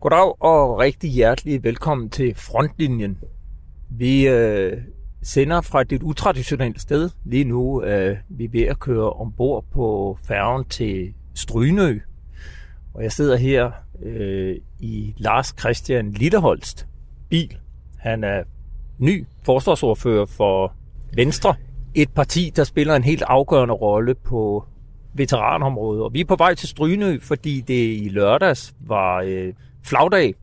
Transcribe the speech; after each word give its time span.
Goddag 0.00 0.42
og 0.42 0.78
rigtig 0.78 1.10
hjertelig 1.10 1.64
velkommen 1.64 2.10
til 2.10 2.34
Frontlinjen. 2.34 3.18
Vi 3.90 4.28
øh, 4.28 4.76
sender 5.22 5.60
fra 5.60 5.80
et 5.80 6.02
utraditionelt 6.02 6.80
sted. 6.80 7.10
Lige 7.24 7.44
nu 7.44 7.82
øh, 7.82 8.16
vi 8.28 8.44
er 8.44 8.48
ved 8.48 8.62
at 8.62 8.78
køre 8.78 9.10
ombord 9.10 9.64
på 9.72 10.18
færgen 10.24 10.64
til 10.64 11.14
Strynø. 11.34 11.98
Og 12.94 13.02
jeg 13.02 13.12
sidder 13.12 13.36
her 13.36 13.70
øh, 14.02 14.56
i 14.78 15.14
Lars 15.16 15.54
Christian 15.58 16.10
Lilleholst 16.10 16.86
bil. 17.28 17.58
Han 17.98 18.24
er 18.24 18.42
ny 18.98 19.26
forsvarsordfører 19.44 20.26
for 20.26 20.72
Venstre. 21.16 21.54
Et 21.94 22.10
parti, 22.10 22.52
der 22.56 22.64
spiller 22.64 22.94
en 22.94 23.04
helt 23.04 23.22
afgørende 23.22 23.74
rolle 23.74 24.14
på 24.14 24.64
veteranområdet. 25.14 26.02
Og 26.02 26.14
vi 26.14 26.20
er 26.20 26.24
på 26.24 26.36
vej 26.36 26.54
til 26.54 26.68
Strynø, 26.68 27.18
fordi 27.20 27.60
det 27.60 28.02
i 28.04 28.08
lørdags 28.08 28.74
var 28.80 29.22
øh, 29.26 29.52
flagdag, 29.84 30.34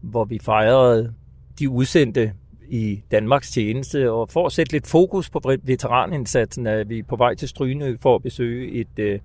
hvor 0.00 0.24
vi 0.24 0.38
fejrede 0.38 1.14
de 1.58 1.68
udsendte 1.68 2.32
i 2.68 3.02
Danmarks 3.10 3.50
tjeneste. 3.50 4.10
Og 4.10 4.30
for 4.30 4.46
at 4.46 4.52
sætte 4.52 4.72
lidt 4.72 4.86
fokus 4.86 5.30
på 5.30 5.40
veteranindsatsen, 5.62 6.66
er 6.66 6.84
vi 6.84 7.02
på 7.02 7.16
vej 7.16 7.34
til 7.34 7.48
Strynø 7.48 7.96
for 8.00 8.14
at 8.14 8.22
besøge 8.22 8.70
et 8.72 8.98
øh, 8.98 9.20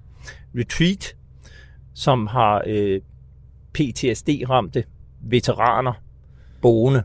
retreat, 0.55 1.15
som 1.93 2.27
har 2.27 2.63
øh, 2.67 3.01
PTSD-ramte 3.73 4.83
veteraner 5.21 5.93
boende. 6.61 7.03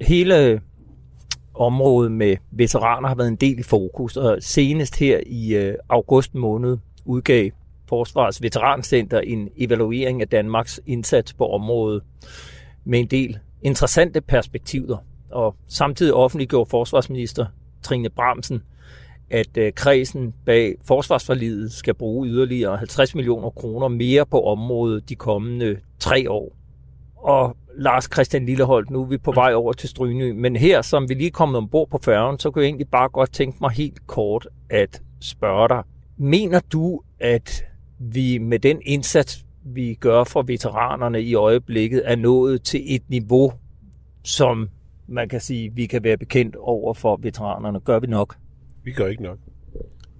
Hele 0.00 0.60
området 1.54 2.12
med 2.12 2.36
veteraner 2.50 3.08
har 3.08 3.14
været 3.14 3.28
en 3.28 3.36
del 3.36 3.58
i 3.58 3.62
fokus, 3.62 4.16
og 4.16 4.38
senest 4.40 4.98
her 4.98 5.20
i 5.26 5.54
øh, 5.54 5.74
august 5.88 6.34
måned 6.34 6.78
udgav 7.04 7.50
Forsvarets 7.90 8.42
Veterancenter 8.42 9.20
en 9.20 9.48
evaluering 9.56 10.20
af 10.22 10.28
Danmarks 10.28 10.80
indsats 10.86 11.32
på 11.32 11.46
området 11.46 12.02
med 12.84 13.00
en 13.00 13.06
del 13.06 13.38
interessante 13.62 14.20
perspektiver. 14.20 14.96
Og 15.30 15.56
samtidig 15.68 16.14
offentliggjorde 16.14 16.70
forsvarsminister 16.70 17.46
Trine 17.82 18.10
Bramsen, 18.10 18.62
at 19.30 19.56
øh, 19.56 19.72
kredsen 19.72 20.34
bag 20.46 20.74
forsvarsforlidet 20.84 21.72
skal 21.72 21.94
bruge 21.94 22.28
yderligere 22.28 22.76
50 22.76 23.14
millioner 23.14 23.50
kroner 23.50 23.88
mere 23.88 24.26
på 24.26 24.44
området 24.44 25.08
de 25.08 25.14
kommende 25.14 25.76
tre 25.98 26.30
år. 26.30 26.56
Og 27.16 27.56
Lars 27.76 28.08
Christian 28.12 28.46
Lilleholdt, 28.46 28.90
nu 28.90 29.02
er 29.02 29.06
vi 29.06 29.18
på 29.18 29.32
vej 29.32 29.54
over 29.54 29.72
til 29.72 29.88
Strynø, 29.88 30.32
men 30.32 30.56
her, 30.56 30.82
som 30.82 31.08
vi 31.08 31.14
lige 31.14 31.26
er 31.26 31.30
kommet 31.30 31.56
ombord 31.56 31.90
på 31.90 31.98
færgen, 32.04 32.38
så 32.38 32.50
kunne 32.50 32.62
jeg 32.62 32.68
egentlig 32.68 32.88
bare 32.88 33.08
godt 33.08 33.32
tænke 33.32 33.58
mig 33.60 33.70
helt 33.70 34.06
kort 34.06 34.48
at 34.70 35.02
spørge 35.20 35.68
dig. 35.68 35.82
Mener 36.16 36.60
du, 36.72 37.00
at 37.20 37.64
vi 38.00 38.38
med 38.38 38.58
den 38.58 38.82
indsats, 38.82 39.44
vi 39.64 39.94
gør 39.94 40.24
for 40.24 40.42
veteranerne 40.42 41.22
i 41.22 41.34
øjeblikket, 41.34 42.02
er 42.04 42.16
nået 42.16 42.62
til 42.62 42.94
et 42.94 43.02
niveau, 43.08 43.52
som 44.22 44.68
man 45.06 45.28
kan 45.28 45.40
sige, 45.40 45.74
vi 45.74 45.86
kan 45.86 46.04
være 46.04 46.16
bekendt 46.16 46.56
over 46.56 46.94
for 46.94 47.16
veteranerne? 47.22 47.80
Gør 47.80 47.98
vi 48.00 48.06
nok? 48.06 48.36
Vi 48.84 48.92
gør 48.92 49.06
ikke 49.06 49.22
nok. 49.22 49.38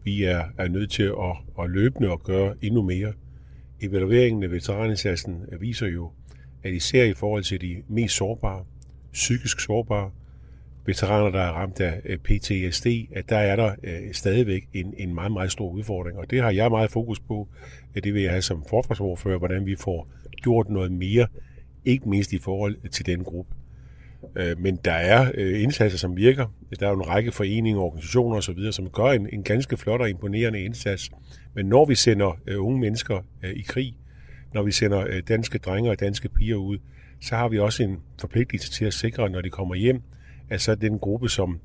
Vi 0.05 0.25
er, 0.25 0.45
er 0.59 0.69
nødt 0.69 0.91
til 0.91 1.03
at, 1.03 1.63
at 1.65 1.71
løbende 1.71 2.11
og 2.11 2.23
gøre 2.23 2.55
endnu 2.63 2.83
mere. 2.83 3.13
Evalueringen 3.81 4.43
af 4.43 4.51
veteranindsatsen 4.51 5.45
viser 5.61 5.87
jo, 5.87 6.11
at 6.63 6.73
især 6.73 7.05
i 7.05 7.15
forhold 7.15 7.43
til 7.43 7.61
de 7.61 7.83
mest 7.89 8.17
sårbare, 8.17 8.65
psykisk 9.13 9.61
sårbare, 9.61 10.11
veteraner, 10.87 11.31
der 11.31 11.41
er 11.41 11.51
ramt 11.51 11.81
af 11.81 12.21
PTSD, 12.25 12.87
at 13.13 13.29
der 13.29 13.37
er 13.37 13.57
der 13.57 13.75
øh, 13.83 14.13
stadigvæk 14.13 14.69
en, 14.73 14.95
en 14.99 15.15
meget, 15.15 15.33
meget 15.33 15.53
stor 15.53 15.71
udfordring. 15.71 16.19
Og 16.19 16.31
det 16.31 16.43
har 16.43 16.51
jeg 16.51 16.71
meget 16.71 16.91
fokus 16.91 17.21
på. 17.21 17.49
Det 18.05 18.15
vil 18.15 18.23
jeg 18.23 18.31
have 18.31 18.43
som 18.43 18.65
forsvarsordfører, 18.69 19.39
hvordan 19.39 19.67
vi 19.67 19.77
får 19.77 20.09
gjort 20.43 20.69
noget 20.69 20.93
mere, 20.93 21.27
ikke 21.85 22.09
mindst 22.09 22.33
i 22.33 22.39
forhold 22.39 22.89
til 22.91 23.07
den 23.07 23.25
gruppe. 23.25 23.55
Øh, 24.37 24.59
men 24.59 24.77
der 24.77 24.93
er 24.93 25.33
øh, 25.35 25.63
indsatser, 25.63 25.99
som 25.99 26.17
virker. 26.17 26.47
Der 26.81 26.87
er 26.87 26.91
jo 26.91 26.97
en 26.97 27.09
række 27.09 27.33
foreninger, 27.33 27.81
organisationer 27.81 28.37
osv., 28.37 28.73
som 28.73 28.91
gør 28.91 29.05
en, 29.05 29.29
en 29.33 29.43
ganske 29.43 29.77
flot 29.77 30.01
og 30.01 30.11
imponerende 30.11 30.61
indsats. 30.61 31.11
Men 31.55 31.67
når 31.67 31.85
vi 31.85 31.95
sender 31.95 32.41
øh, 32.47 32.65
unge 32.65 32.81
mennesker 32.81 33.21
øh, 33.43 33.51
i 33.51 33.63
krig, 33.63 33.95
når 34.55 34.63
vi 34.63 34.73
sender 34.73 35.07
øh, 35.09 35.23
danske 35.29 35.59
drenge 35.59 35.91
og 35.91 36.01
danske 36.01 36.29
piger 36.29 36.57
ud, 36.57 36.79
så 37.21 37.37
har 37.37 37.49
vi 37.49 37.59
også 37.59 37.83
en 37.83 37.99
forpligtelse 38.21 38.71
til 38.71 38.85
at 38.85 38.95
sikre, 38.95 39.31
når 39.31 39.41
de 39.41 39.51
kommer 39.51 39.75
hjem, 39.75 40.03
at 40.51 40.61
så 40.61 40.75
den 40.75 40.99
gruppe, 40.99 41.29
som 41.29 41.61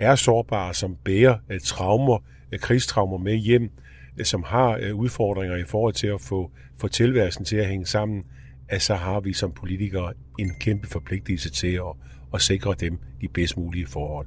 er 0.00 0.14
sårbare, 0.14 0.74
som 0.74 0.96
bærer 1.04 1.36
øh, 1.50 1.60
traumer, 1.60 2.18
øh, 2.52 2.58
krigstraumer 2.58 3.18
med 3.18 3.36
hjem, 3.36 3.70
øh, 4.18 4.24
som 4.24 4.42
har 4.42 4.78
øh, 4.82 4.94
udfordringer 4.94 5.56
i 5.56 5.64
forhold 5.64 5.94
til 5.94 6.06
at 6.06 6.20
få, 6.20 6.50
få 6.76 6.88
tilværelsen 6.88 7.44
til 7.44 7.56
at 7.56 7.66
hænge 7.66 7.86
sammen, 7.86 8.24
at 8.68 8.82
så 8.82 8.94
har 8.94 9.20
vi 9.20 9.32
som 9.32 9.52
politikere 9.52 10.12
en 10.38 10.54
kæmpe 10.60 10.88
forpligtelse 10.88 11.50
til 11.50 11.72
at, 11.72 11.92
at 12.34 12.42
sikre 12.42 12.74
dem 12.80 12.98
de 13.20 13.28
bedst 13.28 13.56
mulige 13.56 13.86
forhold. 13.86 14.26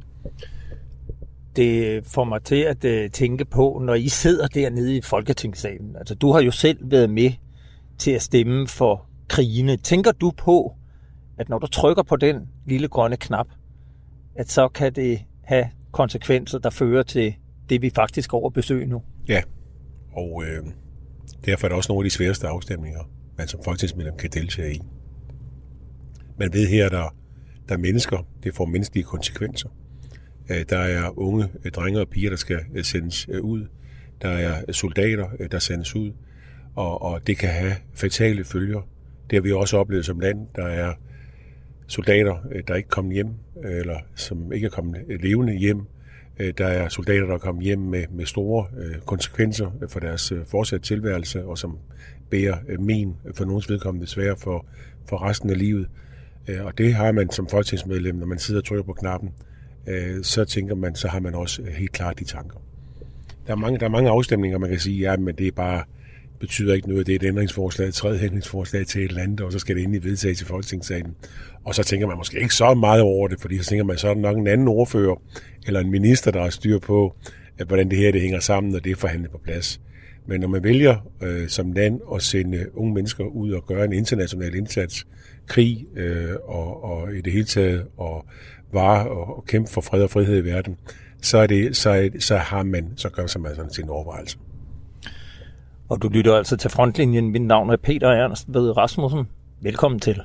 Det 1.55 2.05
får 2.07 2.23
mig 2.23 2.43
til 2.43 2.61
at 2.83 3.11
tænke 3.11 3.45
på, 3.45 3.81
når 3.85 3.93
I 3.93 4.07
sidder 4.07 4.47
dernede 4.47 4.97
i 4.97 5.01
Folketingssalen. 5.01 5.95
Altså, 5.95 6.15
du 6.15 6.31
har 6.31 6.41
jo 6.41 6.51
selv 6.51 6.91
været 6.91 7.09
med 7.09 7.31
til 7.97 8.11
at 8.11 8.21
stemme 8.21 8.67
for 8.67 9.05
krigene. 9.27 9.77
Tænker 9.77 10.11
du 10.11 10.31
på, 10.37 10.75
at 11.37 11.49
når 11.49 11.59
du 11.59 11.67
trykker 11.67 12.03
på 12.03 12.15
den 12.15 12.49
lille 12.65 12.87
grønne 12.87 13.17
knap, 13.17 13.47
at 14.35 14.51
så 14.51 14.67
kan 14.67 14.93
det 14.93 15.21
have 15.43 15.69
konsekvenser, 15.91 16.59
der 16.59 16.69
fører 16.69 17.03
til 17.03 17.35
det, 17.69 17.81
vi 17.81 17.89
faktisk 17.95 18.29
går 18.29 18.45
og 18.45 18.53
besøger 18.53 18.87
nu? 18.87 19.01
Ja, 19.27 19.41
og 20.13 20.43
øh, 20.47 20.63
derfor 21.45 21.67
er 21.67 21.69
det 21.69 21.77
også 21.77 21.91
nogle 21.91 22.05
af 22.05 22.09
de 22.09 22.15
sværeste 22.15 22.47
afstemninger, 22.47 23.09
man 23.37 23.47
som 23.47 23.63
folketingsmedlem 23.63 24.17
kan 24.17 24.29
deltage 24.29 24.73
i. 24.73 24.81
Man 26.37 26.53
ved 26.53 26.67
her, 26.67 26.89
der, 26.89 27.15
der 27.69 27.73
er 27.75 27.79
mennesker, 27.79 28.27
det 28.43 28.55
får 28.55 28.65
menneskelige 28.65 29.03
konsekvenser. 29.03 29.69
Øh, 30.49 30.65
der 30.69 30.77
er 30.77 31.19
unge 31.19 31.49
øh, 31.65 31.71
drenge 31.71 31.99
og 31.99 32.07
piger, 32.07 32.29
der 32.29 32.37
skal 32.37 32.59
øh, 32.73 32.83
sendes 32.83 33.29
ud. 33.29 33.67
Der 34.21 34.29
er 34.29 34.71
soldater, 34.71 35.27
der 35.51 35.59
sendes 35.59 35.95
ud 35.95 36.11
og, 36.75 37.01
og 37.01 37.27
det 37.27 37.37
kan 37.37 37.49
have 37.49 37.75
fatale 37.93 38.43
følger. 38.43 38.81
Det 39.29 39.35
har 39.35 39.41
vi 39.41 39.51
også 39.51 39.77
oplevet 39.77 40.05
som 40.05 40.19
land. 40.19 40.47
Der 40.55 40.65
er 40.65 40.93
soldater, 41.87 42.35
øh, 42.51 42.63
der 42.67 42.75
ikke 42.75 42.89
kom 42.89 43.09
hjem, 43.09 43.29
øh, 43.63 43.79
eller 43.79 43.97
som 44.15 44.53
ikke 44.53 44.65
er 44.65 44.71
kommet 44.71 45.01
levende 45.19 45.53
hjem. 45.53 45.81
Øh, 46.39 46.53
der 46.57 46.67
er 46.67 46.89
soldater, 46.89 47.25
der 47.25 47.33
er 47.33 47.37
kommet 47.37 47.63
hjem 47.63 47.79
med, 47.79 48.03
med 48.11 48.25
store 48.25 48.65
konsekvenser 49.05 49.71
for 49.89 49.99
deres 49.99 50.33
fortsatte 50.47 50.87
tilværelse, 50.87 51.45
og 51.45 51.57
som 51.57 51.77
bærer 52.29 52.57
men 52.79 53.15
for 53.35 53.45
nogens 53.45 53.69
vedkommende 53.69 54.05
desværre 54.05 54.35
for, 54.37 54.65
for 55.09 55.23
resten 55.23 55.49
af 55.49 55.57
livet. 55.57 55.87
Og 56.63 56.77
det 56.77 56.93
har 56.93 57.11
man 57.11 57.29
som 57.29 57.47
folketingsmedlem, 57.47 58.15
når 58.15 58.25
man 58.25 58.39
sidder 58.39 58.61
og 58.61 58.65
trykker 58.65 58.83
på 58.83 58.93
knappen, 58.93 59.29
så 60.21 60.45
tænker 60.45 60.75
man, 60.75 60.95
så 60.95 61.07
har 61.07 61.19
man 61.19 61.35
også 61.35 61.63
helt 61.77 61.91
klart 61.91 62.19
de 62.19 62.23
tanker. 62.23 62.57
Der 63.47 63.51
er 63.51 63.57
mange, 63.57 63.79
der 63.79 63.85
er 63.85 63.89
mange 63.89 64.09
afstemninger, 64.09 64.57
man 64.57 64.69
kan 64.69 64.79
sige, 64.79 64.99
ja, 64.99 65.17
men 65.17 65.35
det 65.35 65.47
er 65.47 65.51
bare, 65.51 65.83
betyder 66.43 66.73
ikke 66.73 66.89
noget. 66.89 67.07
Det 67.07 67.13
er 67.13 67.15
et 67.15 67.23
ændringsforslag, 67.23 67.87
et 67.87 67.93
tredje 67.93 68.23
ændringsforslag 68.23 68.87
til 68.87 69.03
et 69.03 69.09
eller 69.09 69.23
andet, 69.23 69.41
og 69.41 69.51
så 69.51 69.59
skal 69.59 69.75
det 69.75 69.81
ind 69.81 69.95
i 69.95 70.03
vedtages 70.03 70.41
i 70.41 70.45
Folketingssalen. 70.45 71.15
Og 71.65 71.75
så 71.75 71.83
tænker 71.83 72.07
man 72.07 72.17
måske 72.17 72.39
ikke 72.39 72.55
så 72.55 72.73
meget 72.73 73.01
over 73.01 73.27
det, 73.27 73.41
fordi 73.41 73.57
så 73.57 73.69
tænker 73.69 73.83
man, 73.83 73.97
så 73.97 74.09
er 74.09 74.13
der 74.13 74.21
nok 74.21 74.37
en 74.37 74.47
anden 74.47 74.67
ordfører, 74.67 75.21
eller 75.67 75.79
en 75.79 75.91
minister, 75.91 76.31
der 76.31 76.41
har 76.41 76.49
styr 76.49 76.79
på, 76.79 77.15
at 77.57 77.67
hvordan 77.67 77.89
det 77.89 77.97
her 77.97 78.11
det 78.11 78.21
hænger 78.21 78.39
sammen, 78.39 78.75
og 78.75 78.83
det 78.83 78.91
er 78.91 78.95
forhandlet 78.95 79.31
på 79.31 79.37
plads. 79.43 79.81
Men 80.27 80.41
når 80.41 80.47
man 80.47 80.63
vælger 80.63 81.09
øh, 81.23 81.47
som 81.47 81.71
land 81.71 81.99
at 82.15 82.21
sende 82.21 82.65
unge 82.73 82.93
mennesker 82.93 83.23
ud 83.23 83.51
og 83.51 83.65
gøre 83.65 83.85
en 83.85 83.93
international 83.93 84.55
indsats, 84.55 85.07
krig 85.47 85.85
øh, 85.95 86.35
og, 86.43 86.83
og 86.83 87.15
i 87.15 87.21
det 87.21 87.33
hele 87.33 87.45
taget 87.45 87.85
og 87.97 88.25
vare 88.73 89.09
og, 89.09 89.37
og 89.37 89.45
kæmpe 89.45 89.71
for 89.71 89.81
fred 89.81 90.01
og 90.01 90.09
frihed 90.09 90.37
i 90.37 90.45
verden, 90.45 90.77
så, 91.21 91.37
er 91.37 91.47
det, 91.47 91.77
så, 91.77 92.09
så 92.19 92.37
har 92.37 92.63
man, 92.63 92.93
så 92.95 93.09
gør 93.09 93.39
man 93.39 93.55
sådan 93.55 93.71
til 93.71 93.83
en 93.83 93.89
overvejelse. 93.89 94.37
Og 95.93 96.01
du 96.01 96.09
lytter 96.09 96.35
altså 96.35 96.57
til 96.57 96.69
Frontlinjen. 96.69 97.31
Mit 97.31 97.41
navn 97.41 97.69
er 97.69 97.77
Peter 97.77 98.07
Ernst 98.07 98.53
ved 98.53 98.77
Rasmussen. 98.77 99.27
Velkommen 99.61 99.99
til. 99.99 100.23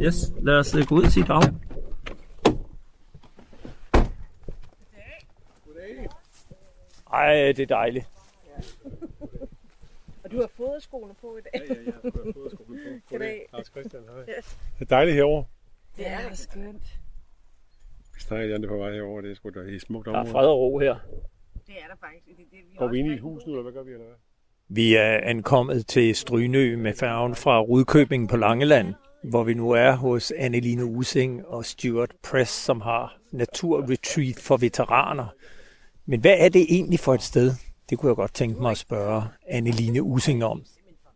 Yes, 0.00 0.32
lad 0.42 0.54
os 0.54 0.76
gå 0.88 0.94
ud 0.94 1.02
og 1.02 1.10
sige 1.10 1.26
dag. 1.26 1.42
Ej, 7.12 7.52
det 7.56 7.58
er 7.58 7.66
dejligt. 7.66 8.06
Ja. 8.46 8.62
og 10.24 10.30
du 10.30 10.36
har 10.36 10.50
fået 10.56 10.82
skoene 10.82 11.14
på 11.20 11.36
i 11.36 11.40
dag. 11.40 11.68
ja, 11.68 11.74
ja, 11.74 11.80
jeg 11.86 11.94
har 12.04 12.10
fået 12.34 12.52
skoene 12.52 12.80
på. 12.84 12.90
Goddag. 13.10 13.48
Lars 13.52 13.66
Christian, 13.66 14.02
hej. 14.02 14.36
Yes. 14.38 14.58
Det 14.78 14.84
er 14.84 14.96
dejligt 14.96 15.14
herovre. 15.14 15.44
Det 15.96 16.06
er 16.06 16.34
skønt. 16.34 16.97
Stejl 18.28 18.64
er 18.64 18.68
på 18.68 18.76
vej 18.76 18.92
herover, 18.92 19.20
det 19.20 19.30
er 19.30 19.34
sgu 19.34 19.50
da 19.50 19.60
i 19.60 19.78
smukt 19.78 20.08
område. 20.08 20.24
Der 20.24 20.28
er 20.28 20.32
fred 20.32 20.46
og 20.46 20.58
ro 20.58 20.78
her. 20.78 20.94
Det 21.66 21.74
er 21.82 21.88
der 21.88 21.96
faktisk. 22.00 22.26
Det, 22.26 22.36
det, 22.36 22.58
vi 22.70 22.76
Går 22.78 22.88
vi 22.88 22.98
ind 22.98 23.08
i 23.10 23.14
et 23.14 23.20
hus 23.20 23.46
nu, 23.46 23.52
eller 23.52 23.62
hvad 23.62 23.72
gør 23.72 23.82
vi, 23.82 23.90
eller 23.90 24.06
hvad? 24.06 24.16
Vi 24.68 24.94
er 24.94 25.20
ankommet 25.22 25.86
til 25.86 26.14
Strynø 26.14 26.76
med 26.76 26.94
færgen 26.94 27.34
fra 27.34 27.60
Rudkøbing 27.60 28.28
på 28.28 28.36
Langeland, 28.36 28.94
hvor 29.24 29.44
vi 29.44 29.54
nu 29.54 29.70
er 29.70 29.92
hos 29.92 30.32
Anneline 30.36 30.84
Using 30.84 31.46
og 31.46 31.64
Stuart 31.64 32.14
Press, 32.22 32.52
som 32.52 32.80
har 32.80 33.18
naturretreat 33.32 34.36
for 34.40 34.56
veteraner. 34.56 35.26
Men 36.06 36.20
hvad 36.20 36.36
er 36.38 36.48
det 36.48 36.66
egentlig 36.68 37.00
for 37.00 37.14
et 37.14 37.22
sted? 37.22 37.50
Det 37.90 37.98
kunne 37.98 38.08
jeg 38.08 38.16
godt 38.16 38.34
tænke 38.34 38.62
mig 38.62 38.70
at 38.70 38.78
spørge 38.78 39.22
Anneline 39.46 40.02
Using 40.02 40.44
om. 40.44 40.62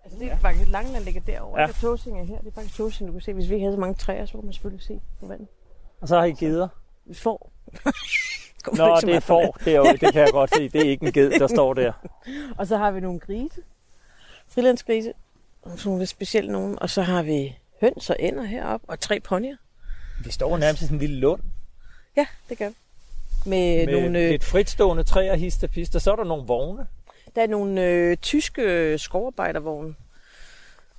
Altså, 0.04 0.18
det 0.18 0.32
er 0.32 0.38
faktisk 0.38 0.70
Langeland 0.70 1.04
ligger 1.04 1.20
derovre. 1.20 1.60
Ja. 1.60 1.66
Det 1.66 1.74
er 1.76 1.80
Tåsing 1.80 2.20
er 2.20 2.24
her. 2.24 2.38
Det 2.38 2.46
er 2.46 2.52
faktisk 2.54 2.76
Tåsing, 2.76 3.08
du 3.08 3.12
kan 3.12 3.20
se. 3.20 3.32
Hvis 3.32 3.48
vi 3.48 3.54
ikke 3.54 3.64
havde 3.64 3.76
så 3.76 3.80
mange 3.80 3.94
træer, 3.94 4.26
så 4.26 4.32
kunne 4.32 4.44
man 4.44 4.52
selvfølgelig 4.52 4.84
se 4.84 5.00
på 5.20 5.26
vandet. 5.26 5.48
Og 6.00 6.08
så 6.08 6.18
har 6.18 6.24
I 6.24 6.32
geder? 6.32 6.68
Vi 7.04 7.14
får. 7.14 7.52
Nå, 8.76 8.96
det 9.00 9.14
er 9.14 9.20
får. 9.20 9.58
Det, 9.64 9.72
er 9.72 9.76
jo, 9.76 9.84
det 9.84 10.12
kan 10.12 10.22
jeg 10.22 10.32
godt 10.32 10.54
se. 10.54 10.68
Det 10.68 10.80
er 10.80 10.90
ikke 10.90 11.06
en 11.06 11.12
ged, 11.12 11.30
der 11.30 11.46
står 11.46 11.74
der. 11.74 11.92
og 12.58 12.66
så 12.66 12.76
har 12.76 12.90
vi 12.90 13.00
nogle 13.00 13.20
grise. 13.20 13.60
Frilandsgrise. 14.48 15.12
Nogle 15.84 15.98
lidt 15.98 16.10
specielle 16.10 16.52
nogen. 16.52 16.78
Og 16.78 16.90
så 16.90 17.02
har 17.02 17.22
vi 17.22 17.56
høns 17.80 18.10
og 18.10 18.16
ænder 18.18 18.44
heroppe. 18.44 18.90
Og 18.90 19.00
tre 19.00 19.20
ponyer. 19.20 19.56
Vi 20.24 20.30
står 20.30 20.58
nærmest 20.58 20.82
i 20.82 20.84
sådan 20.84 20.96
en 20.96 21.00
lille 21.00 21.16
lund. 21.16 21.40
Ja, 22.16 22.26
det 22.48 22.58
gør 22.58 22.68
vi. 22.68 22.74
Med, 23.46 23.86
Med 23.86 24.00
nogle, 24.00 24.18
øh, 24.18 24.30
lidt 24.30 24.44
fritstående 24.44 25.04
træer, 25.04 25.36
hist 25.36 25.64
og 25.64 25.70
pist. 25.70 25.94
Og 25.94 26.00
så 26.00 26.12
er 26.12 26.16
der 26.16 26.24
nogle 26.24 26.46
vogne. 26.46 26.86
der 27.34 27.42
er 27.42 27.46
nogle 27.46 27.84
øh, 27.84 28.16
tyske 28.16 28.98
skovarbejdervogne, 28.98 29.94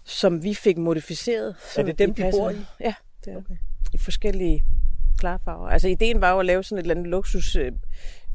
som 0.04 0.44
vi 0.44 0.54
fik 0.54 0.78
modificeret. 0.78 1.56
så 1.74 1.84
det 1.84 2.00
dem, 2.00 2.14
de 2.14 2.32
bor 2.32 2.50
i? 2.50 2.58
Ja, 2.80 2.94
det 3.26 3.34
er 3.34 3.38
okay. 3.38 3.56
I 3.94 3.98
forskellige 3.98 4.64
klarfarver. 5.24 5.68
Altså 5.70 5.88
ideen 5.88 6.22
var 6.22 6.32
jo 6.32 6.40
at 6.40 6.46
lave 6.46 6.64
sådan 6.64 6.78
et 6.78 6.82
eller 6.82 6.96
andet 6.96 7.08
luksus 7.08 7.56
øh, 7.56 7.72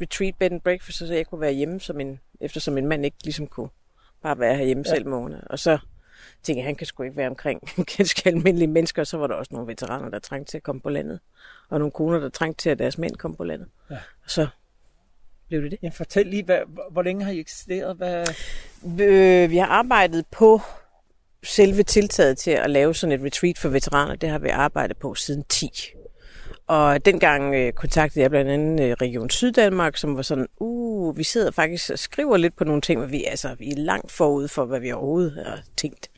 retreat 0.00 0.34
bed 0.38 0.52
and 0.52 0.60
breakfast, 0.60 0.98
så 0.98 1.14
jeg 1.14 1.26
kunne 1.26 1.40
være 1.40 1.52
hjemme, 1.52 1.80
som 1.80 2.00
en, 2.00 2.20
eftersom 2.40 2.78
en 2.78 2.86
mand 2.86 3.04
ikke 3.04 3.16
ligesom 3.24 3.46
kunne 3.46 3.68
bare 4.22 4.38
være 4.38 4.56
herhjemme 4.56 4.84
ja. 4.86 4.94
selv 4.94 5.06
ungerne. 5.06 5.40
Og 5.50 5.58
så 5.58 5.78
tænkte 6.42 6.58
jeg, 6.58 6.64
han 6.66 6.74
kan 6.74 6.86
sgu 6.86 7.02
ikke 7.02 7.16
være 7.16 7.28
omkring 7.28 7.60
ganske 7.96 8.22
almindelige 8.28 8.68
mennesker, 8.68 9.02
og 9.02 9.06
så 9.06 9.16
var 9.18 9.26
der 9.26 9.34
også 9.34 9.48
nogle 9.54 9.68
veteraner, 9.68 10.08
der 10.08 10.18
trængte 10.18 10.50
til 10.52 10.56
at 10.56 10.62
komme 10.62 10.80
på 10.80 10.88
landet, 10.88 11.20
og 11.70 11.78
nogle 11.78 11.92
koner, 11.92 12.18
der 12.18 12.28
trængte 12.28 12.62
til, 12.62 12.70
at 12.70 12.78
deres 12.78 12.98
mænd 12.98 13.16
kom 13.16 13.36
på 13.36 13.44
landet. 13.44 13.68
Ja. 13.90 13.94
Og 14.24 14.30
så 14.30 14.46
blev 15.48 15.62
det 15.62 15.70
det. 15.70 15.78
Ja, 15.82 15.88
fortæl 15.88 16.26
lige, 16.26 16.44
hvad, 16.44 16.58
hvor- 16.66 16.88
hvor 16.90 17.02
længe 17.02 17.24
har 17.24 17.32
I 17.32 17.38
eksisteret? 17.38 17.96
Hvad... 17.96 18.26
Øh, 19.00 19.50
vi 19.50 19.56
har 19.56 19.66
arbejdet 19.66 20.24
på 20.30 20.60
selve 21.42 21.82
tiltaget 21.82 22.38
til 22.38 22.50
at 22.50 22.70
lave 22.70 22.94
sådan 22.94 23.20
et 23.20 23.24
retreat 23.26 23.58
for 23.58 23.68
veteraner. 23.68 24.14
Det 24.16 24.28
har 24.28 24.38
vi 24.38 24.48
arbejdet 24.48 24.96
på 24.96 25.14
siden 25.14 25.44
10. 25.48 25.70
Og 26.68 27.04
dengang 27.04 27.54
øh, 27.54 27.72
kontaktede 27.72 28.22
jeg 28.22 28.30
blandt 28.30 28.50
andet 28.50 28.84
øh, 28.84 28.92
Region 28.92 29.30
Syddanmark, 29.30 29.96
som 29.96 30.16
var 30.16 30.22
sådan, 30.22 30.46
uh, 30.60 31.18
vi 31.18 31.24
sidder 31.24 31.50
faktisk 31.50 31.90
og 31.90 31.98
skriver 31.98 32.36
lidt 32.36 32.56
på 32.56 32.64
nogle 32.64 32.80
ting, 32.80 33.00
men 33.00 33.10
vi, 33.10 33.24
altså, 33.24 33.48
vi 33.58 33.70
er 33.70 33.76
langt 33.76 34.12
forud 34.12 34.48
for, 34.48 34.64
hvad 34.64 34.80
vi 34.80 34.92
overhovedet 34.92 35.44
har 35.46 35.60
tænkt. 35.76 36.10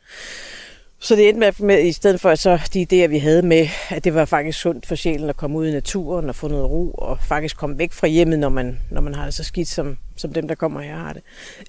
Så 1.03 1.17
det 1.17 1.29
endte 1.29 1.41
med, 1.41 1.53
med, 1.59 1.85
i 1.85 1.93
stedet 1.93 2.21
for 2.21 2.31
at 2.31 2.39
så 2.39 2.61
de 2.75 2.83
idéer, 2.83 3.07
vi 3.07 3.19
havde 3.19 3.43
med, 3.43 3.69
at 3.91 4.05
det 4.05 4.15
var 4.15 4.25
faktisk 4.25 4.61
sundt 4.61 4.87
for 4.87 4.95
sjælen 4.95 5.29
at 5.29 5.37
komme 5.37 5.59
ud 5.59 5.67
i 5.67 5.73
naturen 5.73 6.29
og 6.29 6.37
få 6.37 6.49
noget 6.49 6.71
ro, 6.71 6.91
og 6.91 7.19
faktisk 7.29 7.57
komme 7.57 7.79
væk 7.79 7.93
fra 7.93 8.07
hjemmet, 8.07 8.39
når 8.39 8.49
man, 8.49 8.79
når 8.91 9.01
man 9.01 9.15
har 9.15 9.25
det 9.25 9.35
så 9.35 9.45
skidt, 9.45 9.69
som, 9.69 9.99
som 10.17 10.33
dem, 10.33 10.49
der 10.49 10.55
kommer 10.55 10.81
her 10.81 10.97
har 10.97 11.13
det. 11.13 11.23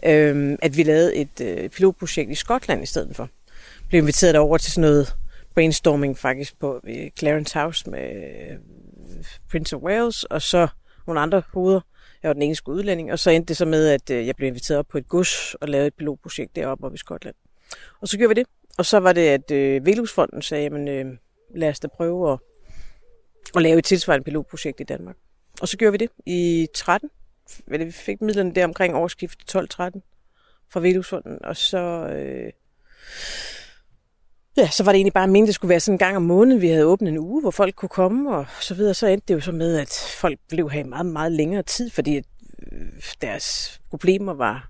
Øhm, 0.05 0.57
at 0.61 0.77
vi 0.77 0.83
lavede 0.83 1.15
et 1.15 1.41
øh, 1.41 1.69
pilotprojekt 1.69 2.31
i 2.31 2.35
Skotland 2.35 2.83
i 2.83 2.85
stedet 2.85 3.15
for. 3.15 3.29
Blev 3.89 4.01
inviteret 4.01 4.35
over 4.35 4.57
til 4.57 4.71
sådan 4.71 4.89
noget 4.89 5.15
brainstorming 5.55 6.17
faktisk 6.17 6.59
på 6.59 6.81
øh, 6.83 7.09
Clarence 7.19 7.59
House 7.59 7.89
med 7.89 8.15
øh, 8.15 8.57
Prince 9.51 9.75
of 9.75 9.81
Wales, 9.81 10.23
og 10.23 10.41
så 10.41 10.67
nogle 11.07 11.21
andre 11.21 11.43
hoveder. 11.53 11.81
Jeg 12.23 12.29
var 12.29 12.33
den 12.33 12.41
eneste 12.41 12.69
udlænding, 12.69 13.11
og 13.11 13.19
så 13.19 13.29
endte 13.29 13.47
det 13.47 13.57
så 13.57 13.65
med, 13.65 13.87
at 13.87 14.09
øh, 14.09 14.27
jeg 14.27 14.35
blev 14.35 14.47
inviteret 14.47 14.79
op 14.79 14.87
på 14.87 14.97
et 14.97 15.07
gods 15.07 15.55
og 15.55 15.67
lavede 15.67 15.87
et 15.87 15.93
pilotprojekt 15.93 16.55
deroppe 16.55 16.85
oppe 16.85 16.95
i 16.95 16.97
Skotland. 16.97 17.35
Og 18.01 18.07
så 18.07 18.17
gjorde 18.17 18.35
vi 18.35 18.39
det. 18.39 18.47
Og 18.77 18.85
så 18.85 18.97
var 18.97 19.13
det, 19.13 19.27
at 19.27 19.51
øh, 19.51 19.85
Velusfonden 19.85 20.41
sagde, 20.41 20.63
jamen, 20.63 20.87
øh, 20.87 21.05
lad 21.55 21.69
os 21.69 21.79
da 21.79 21.87
prøve 21.87 22.31
at, 22.33 22.39
at 23.55 23.61
lave 23.61 23.79
et 23.79 23.85
tilsvarende 23.85 24.23
pilotprojekt 24.23 24.79
i 24.79 24.83
Danmark. 24.83 25.15
Og 25.61 25.67
så 25.67 25.77
gjorde 25.77 25.91
vi 25.91 25.97
det 25.97 26.09
i 26.25 26.67
13. 26.73 27.09
Eller 27.67 27.85
vi 27.85 27.91
fik 27.91 28.21
midlerne 28.21 28.55
der 28.55 28.65
omkring 28.65 28.95
årsskiftet 28.95 29.55
12-13 29.55 29.99
fra 30.69 30.79
Velusfonden. 30.79 31.45
Og 31.45 31.57
så, 31.57 31.77
øh, 32.07 32.51
ja, 34.57 34.69
så 34.69 34.83
var 34.83 34.91
det 34.91 34.97
egentlig 34.97 35.13
bare 35.13 35.27
meningen, 35.27 35.47
det 35.47 35.55
skulle 35.55 35.69
være 35.69 35.79
sådan 35.79 35.95
en 35.95 35.99
gang 35.99 36.15
om 36.15 36.23
måneden. 36.23 36.61
Vi 36.61 36.67
havde 36.67 36.85
åbnet 36.85 37.09
en 37.09 37.17
uge, 37.17 37.41
hvor 37.41 37.51
folk 37.51 37.75
kunne 37.75 37.89
komme 37.89 38.35
og 38.35 38.45
så 38.59 38.75
videre. 38.75 38.93
Så 38.93 39.07
endte 39.07 39.27
det 39.27 39.33
jo 39.33 39.39
så 39.39 39.51
med, 39.51 39.77
at 39.77 40.13
folk 40.19 40.39
blev 40.49 40.69
her 40.69 40.79
i 40.79 40.83
meget, 40.83 41.05
meget 41.05 41.31
længere 41.31 41.63
tid, 41.63 41.89
fordi 41.89 42.17
at, 42.17 42.25
deres 43.21 43.79
problemer 43.89 44.33
var 44.33 44.69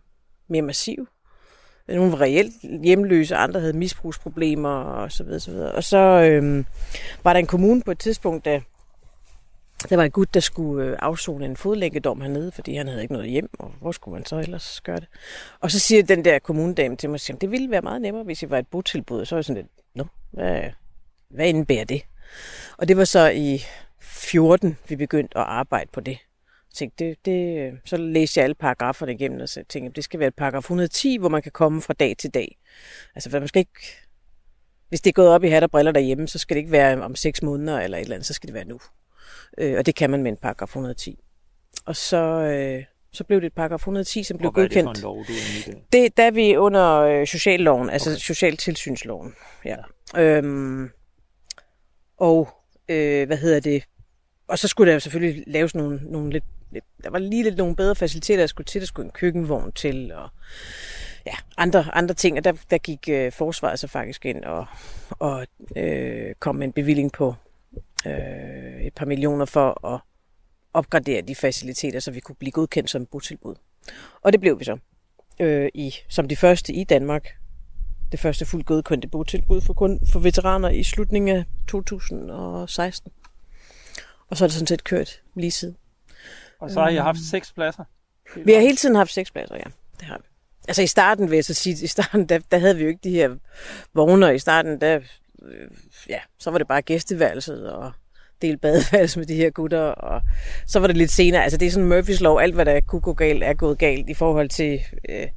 mere 0.49 0.61
massive. 0.61 1.07
Nogle 1.87 2.11
var 2.11 2.21
reelt 2.21 2.53
hjemløse, 2.83 3.35
andre 3.35 3.59
havde 3.59 3.73
misbrugsproblemer 3.73 4.69
og 4.69 5.11
så 5.11 5.23
videre, 5.23 5.39
så 5.39 5.51
videre. 5.51 5.71
Og 5.71 5.83
så 5.83 5.97
øhm, 5.97 6.65
var 7.23 7.33
der 7.33 7.39
en 7.39 7.47
kommune 7.47 7.81
på 7.81 7.91
et 7.91 7.99
tidspunkt, 7.99 8.45
der, 8.45 8.59
der 9.89 9.95
var 9.95 10.03
en 10.03 10.11
gut, 10.11 10.33
der 10.33 10.39
skulle 10.39 10.85
øh, 10.85 10.97
afzone 10.99 11.45
en 11.45 11.57
fodlænkedom 11.57 12.21
hernede, 12.21 12.51
fordi 12.51 12.75
han 12.75 12.87
havde 12.87 13.01
ikke 13.01 13.13
noget 13.13 13.29
hjem, 13.29 13.49
og 13.59 13.73
hvor 13.81 13.91
skulle 13.91 14.13
man 14.13 14.25
så 14.25 14.39
ellers 14.39 14.81
gøre 14.81 14.99
det? 14.99 15.07
Og 15.59 15.71
så 15.71 15.79
siger 15.79 16.03
den 16.03 16.25
der 16.25 16.39
kommunedame 16.39 16.95
til 16.95 17.09
mig, 17.09 17.29
at 17.29 17.41
det 17.41 17.51
ville 17.51 17.71
være 17.71 17.81
meget 17.81 18.01
nemmere, 18.01 18.23
hvis 18.23 18.39
det 18.39 18.49
var 18.49 18.57
et 18.57 18.67
botilbud. 18.67 19.19
Og 19.19 19.27
så 19.27 19.35
er 19.35 19.37
jeg 19.37 19.45
sådan 19.45 19.63
lidt, 19.63 19.71
nå, 19.95 20.05
hvad, 20.31 20.61
hvad 21.29 21.47
indebærer 21.47 21.85
det? 21.85 22.01
Og 22.77 22.87
det 22.87 22.97
var 22.97 23.03
så 23.03 23.29
i 23.29 23.63
14, 24.01 24.77
vi 24.89 24.95
begyndte 24.95 25.37
at 25.37 25.43
arbejde 25.43 25.89
på 25.93 25.99
det. 26.01 26.11
Jeg 26.11 26.75
tænkte, 26.75 27.05
det, 27.05 27.25
det, 27.25 27.57
øh, 27.57 27.73
så 27.85 27.97
læste 27.97 28.37
jeg 28.37 28.43
alle 28.43 28.55
paragraferne 28.55 29.13
igennem, 29.13 29.41
og 29.41 29.49
så 29.49 29.63
tænkte 29.69 29.85
jeg, 29.85 29.95
det 29.95 30.03
skal 30.03 30.19
være 30.19 30.27
et 30.27 30.35
paragraf 30.35 30.59
110, 30.59 31.17
hvor 31.17 31.29
man 31.29 31.41
kan 31.41 31.51
komme 31.51 31.81
fra 31.81 31.93
dag 31.93 32.15
til 32.17 32.29
dag. 32.29 32.57
Altså, 33.15 33.29
for 33.29 33.39
man 33.39 33.47
skal 33.47 33.59
ikke... 33.59 33.97
Hvis 34.89 35.01
det 35.01 35.09
er 35.09 35.13
gået 35.13 35.29
op 35.29 35.43
i 35.43 35.47
hat 35.47 35.63
og 35.63 35.71
briller 35.71 35.91
derhjemme, 35.91 36.27
så 36.27 36.39
skal 36.39 36.55
det 36.55 36.59
ikke 36.59 36.71
være 36.71 37.01
om 37.01 37.15
seks 37.15 37.41
måneder 37.43 37.79
eller 37.79 37.97
et 37.97 38.01
eller 38.01 38.15
andet, 38.15 38.27
så 38.27 38.33
skal 38.33 38.47
det 38.47 38.53
være 38.53 38.65
nu. 38.65 38.79
Øh, 39.57 39.77
og 39.77 39.85
det 39.85 39.95
kan 39.95 40.09
man 40.09 40.23
med 40.23 40.31
en 40.31 40.37
paragraf 40.37 40.67
110. 40.67 41.19
Og 41.85 41.95
så, 41.95 42.17
øh, 42.17 42.83
så 43.13 43.23
blev 43.23 43.41
det 43.41 43.47
et 43.47 43.53
paragraf 43.53 43.79
110, 43.79 44.23
som 44.23 44.37
blev 44.37 44.47
Og 44.47 44.53
hvad 44.53 44.63
er 44.63 44.67
det 44.67 44.73
for 44.73 44.83
godkendt. 44.83 44.97
en 44.97 45.03
lov, 45.03 45.17
du 45.17 45.31
er 45.31 45.71
i? 45.71 45.83
Det, 45.93 46.17
der 46.17 46.23
er 46.23 46.31
vi 46.31 46.57
under 46.57 46.99
øh, 47.01 47.27
socialloven, 47.27 47.89
altså 47.89 48.09
okay. 48.09 48.19
socialtilsynsloven. 48.19 49.33
Ja. 49.65 49.77
Øhm, 50.17 50.89
og 52.17 52.49
øh, 52.89 53.27
hvad 53.27 53.37
hedder 53.37 53.59
det? 53.59 53.83
Og 54.47 54.59
så 54.59 54.67
skulle 54.67 54.93
der 54.93 54.99
selvfølgelig 54.99 55.43
laves 55.47 55.75
nogle, 55.75 55.99
nogle 56.03 56.31
lidt, 56.31 56.43
lidt, 56.71 56.85
der 57.03 57.09
var 57.09 57.19
lige 57.19 57.43
lidt 57.43 57.57
nogle 57.57 57.75
bedre 57.75 57.95
faciliteter, 57.95 58.39
der 58.39 58.47
skulle 58.47 58.65
til. 58.65 58.81
Der 58.81 58.87
skulle 58.87 59.05
en 59.05 59.11
køkkenvogn 59.11 59.71
til, 59.71 60.11
og 60.11 60.29
ja, 61.25 61.33
andre, 61.57 61.85
andre 61.93 62.15
ting. 62.15 62.37
Og 62.37 62.43
der, 62.43 62.53
der 62.69 62.77
gik 62.77 63.09
øh, 63.09 63.31
forsvaret 63.31 63.79
så 63.79 63.87
faktisk 63.87 64.25
ind 64.25 64.43
og, 64.43 64.65
og 65.09 65.47
øh, 65.75 66.35
kom 66.39 66.55
med 66.55 66.67
en 66.67 66.73
bevilling 66.73 67.11
på 67.11 67.35
øh, 68.05 68.81
et 68.81 68.93
par 68.93 69.05
millioner 69.05 69.45
for 69.45 69.87
at 69.87 70.01
opgradere 70.73 71.21
de 71.21 71.35
faciliteter, 71.35 71.99
så 71.99 72.11
vi 72.11 72.19
kunne 72.19 72.35
blive 72.35 72.51
godkendt 72.51 72.89
som 72.89 73.05
botilbud. 73.05 73.55
Og 74.21 74.31
det 74.31 74.41
blev 74.41 74.59
vi 74.59 74.63
så 74.63 74.77
øh, 75.39 75.69
i, 75.73 75.95
som 76.09 76.27
de 76.27 76.35
første 76.35 76.73
i 76.73 76.83
Danmark. 76.83 77.27
Det 78.11 78.19
første 78.19 78.45
fuldt 78.45 78.65
godkendte 78.65 79.07
botilbud 79.07 79.61
for, 79.61 79.73
kun, 79.73 79.99
for 80.11 80.19
veteraner 80.19 80.69
i 80.69 80.83
slutningen 80.83 81.37
af 81.37 81.45
2016. 81.67 83.11
Og 84.29 84.37
så 84.37 84.43
er 84.43 84.47
det 84.47 84.53
sådan 84.53 84.67
set 84.67 84.83
kørt 84.83 85.21
lige 85.35 85.51
siden. 85.51 85.77
Og 86.59 86.71
så 86.71 86.79
har 86.81 86.89
I 86.89 86.95
haft 86.95 87.19
seks 87.29 87.51
pladser. 87.51 87.83
Vi 88.45 88.53
har 88.53 88.59
hele 88.59 88.75
tiden 88.75 88.95
haft 88.95 89.11
seks 89.13 89.31
pladser, 89.31 89.55
ja. 89.55 89.63
Det 89.99 90.07
har 90.07 90.17
vi. 90.17 90.23
Altså 90.67 90.81
i 90.81 90.87
starten 90.87 91.29
vil 91.29 91.35
jeg 91.35 91.45
så 91.45 91.53
sige, 91.53 91.83
i 91.83 91.87
starten 91.87 92.29
der, 92.29 92.39
der 92.51 92.57
havde 92.57 92.75
vi 92.75 92.83
jo 92.83 92.89
ikke 92.89 92.99
de 93.03 93.09
her 93.09 93.35
vogne, 93.93 94.25
og 94.25 94.35
i 94.35 94.39
starten 94.39 94.81
der, 94.81 94.99
øh, 95.45 95.67
ja, 96.09 96.19
så 96.39 96.51
var 96.51 96.57
det 96.57 96.67
bare 96.67 96.81
gæsteværelset 96.81 97.71
og 97.71 97.91
del 98.41 98.57
badeværelse 98.57 99.19
med 99.19 99.27
de 99.27 99.35
her 99.35 99.49
gutter, 99.49 99.81
og 99.81 100.21
så 100.67 100.79
var 100.79 100.87
det 100.87 100.97
lidt 100.97 101.11
senere, 101.11 101.43
altså 101.43 101.57
det 101.57 101.65
er 101.65 101.71
sådan 101.71 101.89
Murphys 101.89 102.21
lov, 102.21 102.39
alt 102.39 102.55
hvad 102.55 102.65
der 102.65 102.81
kunne 102.81 103.01
gå 103.01 103.13
galt, 103.13 103.43
er 103.43 103.53
gået 103.53 103.77
galt 103.77 104.09
i 104.09 104.13
forhold 104.13 104.49
til, 104.49 104.81
øh, 105.09 105.27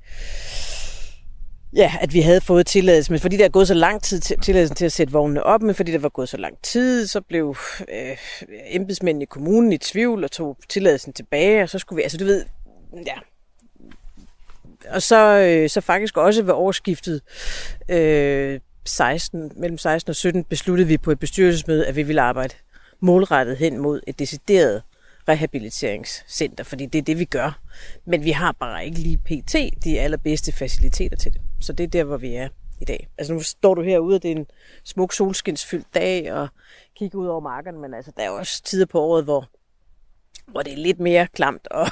ja, 1.76 1.92
at 2.00 2.12
vi 2.12 2.20
havde 2.20 2.40
fået 2.40 2.66
tilladelse, 2.66 3.12
men 3.12 3.20
fordi 3.20 3.36
der 3.36 3.44
er 3.44 3.48
gået 3.48 3.68
så 3.68 3.74
lang 3.74 4.02
tid 4.02 4.20
til 4.20 4.38
tilladelsen 4.40 4.76
til 4.76 4.84
at 4.84 4.92
sætte 4.92 5.12
vognene 5.12 5.42
op, 5.42 5.62
men 5.62 5.74
fordi 5.74 5.92
der 5.92 5.98
var 5.98 6.08
gået 6.08 6.28
så 6.28 6.36
lang 6.36 6.58
tid, 6.62 7.06
så 7.06 7.20
blev 7.20 7.56
øh, 7.92 8.16
embedsmændene 8.70 9.22
i 9.22 9.26
kommunen 9.26 9.72
i 9.72 9.78
tvivl 9.78 10.24
og 10.24 10.30
tog 10.30 10.58
tilladelsen 10.68 11.12
tilbage, 11.12 11.62
og 11.62 11.68
så 11.68 11.78
skulle 11.78 11.96
vi, 11.96 12.02
altså 12.02 12.18
du 12.18 12.24
ved, 12.24 12.44
ja, 13.06 13.14
og 14.88 15.02
så, 15.02 15.38
øh, 15.38 15.70
så 15.70 15.80
faktisk 15.80 16.16
også 16.16 16.42
ved 16.42 16.52
årsskiftet 16.52 17.20
øh, 17.88 18.60
16, 18.84 19.52
mellem 19.56 19.78
16 19.78 20.10
og 20.10 20.16
17 20.16 20.44
besluttede 20.44 20.88
vi 20.88 20.98
på 20.98 21.10
et 21.10 21.18
bestyrelsesmøde, 21.18 21.86
at 21.86 21.96
vi 21.96 22.02
ville 22.02 22.22
arbejde 22.22 22.54
målrettet 23.00 23.56
hen 23.56 23.78
mod 23.78 24.00
et 24.06 24.18
decideret 24.18 24.82
rehabiliteringscenter, 25.28 26.64
fordi 26.64 26.86
det 26.86 26.98
er 26.98 27.02
det, 27.02 27.18
vi 27.18 27.24
gør. 27.24 27.60
Men 28.04 28.24
vi 28.24 28.30
har 28.30 28.52
bare 28.52 28.84
ikke 28.84 28.98
lige 28.98 29.18
pt. 29.18 29.84
de 29.84 30.00
allerbedste 30.00 30.52
faciliteter 30.52 31.16
til 31.16 31.32
det. 31.32 31.40
Så 31.60 31.72
det 31.72 31.84
er 31.84 31.88
der, 31.88 32.04
hvor 32.04 32.16
vi 32.16 32.34
er 32.34 32.48
i 32.80 32.84
dag. 32.84 33.08
Altså 33.18 33.32
nu 33.32 33.40
står 33.40 33.74
du 33.74 33.82
herude, 33.82 34.16
og 34.16 34.22
det 34.22 34.32
er 34.32 34.36
en 34.36 34.46
smuk 34.84 35.12
solskinsfyldt 35.12 35.86
dag, 35.94 36.32
og 36.32 36.48
kigger 36.96 37.18
ud 37.18 37.26
over 37.26 37.40
markerne, 37.40 37.78
men 37.78 37.94
altså, 37.94 38.12
der 38.16 38.22
er 38.22 38.26
jo 38.26 38.36
også 38.36 38.62
tider 38.62 38.86
på 38.86 39.00
året, 39.00 39.24
hvor, 39.24 39.48
hvor 40.46 40.62
det 40.62 40.72
er 40.72 40.76
lidt 40.76 41.00
mere 41.00 41.26
klamt 41.34 41.68
og 41.70 41.86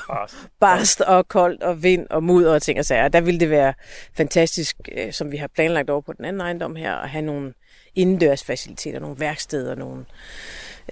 barst 0.60 1.00
og 1.14 1.28
koldt 1.28 1.62
og 1.62 1.82
vind 1.82 2.06
og 2.10 2.22
mudder 2.22 2.54
og 2.54 2.62
ting 2.62 2.78
og 2.78 2.84
sager. 2.84 3.08
Der 3.08 3.20
ville 3.20 3.40
det 3.40 3.50
være 3.50 3.74
fantastisk, 4.14 4.76
øh, 4.92 5.12
som 5.12 5.32
vi 5.32 5.36
har 5.36 5.48
planlagt 5.54 5.90
over 5.90 6.00
på 6.00 6.12
den 6.12 6.24
anden 6.24 6.40
ejendom 6.40 6.76
her, 6.76 6.94
at 6.94 7.08
have 7.08 7.22
nogle 7.22 7.54
indendørs 7.94 8.44
faciliteter, 8.44 9.00
nogle 9.00 9.20
værksteder, 9.20 9.74
nogle, 9.74 10.04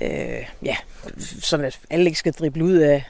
øh, 0.00 0.47
ja, 0.64 0.76
sådan 1.40 1.67
at 1.67 1.81
alle 1.90 2.07
ikke 2.07 2.19
skal 2.19 2.33
drible 2.33 2.64
ud 2.64 2.76
af, 2.76 3.05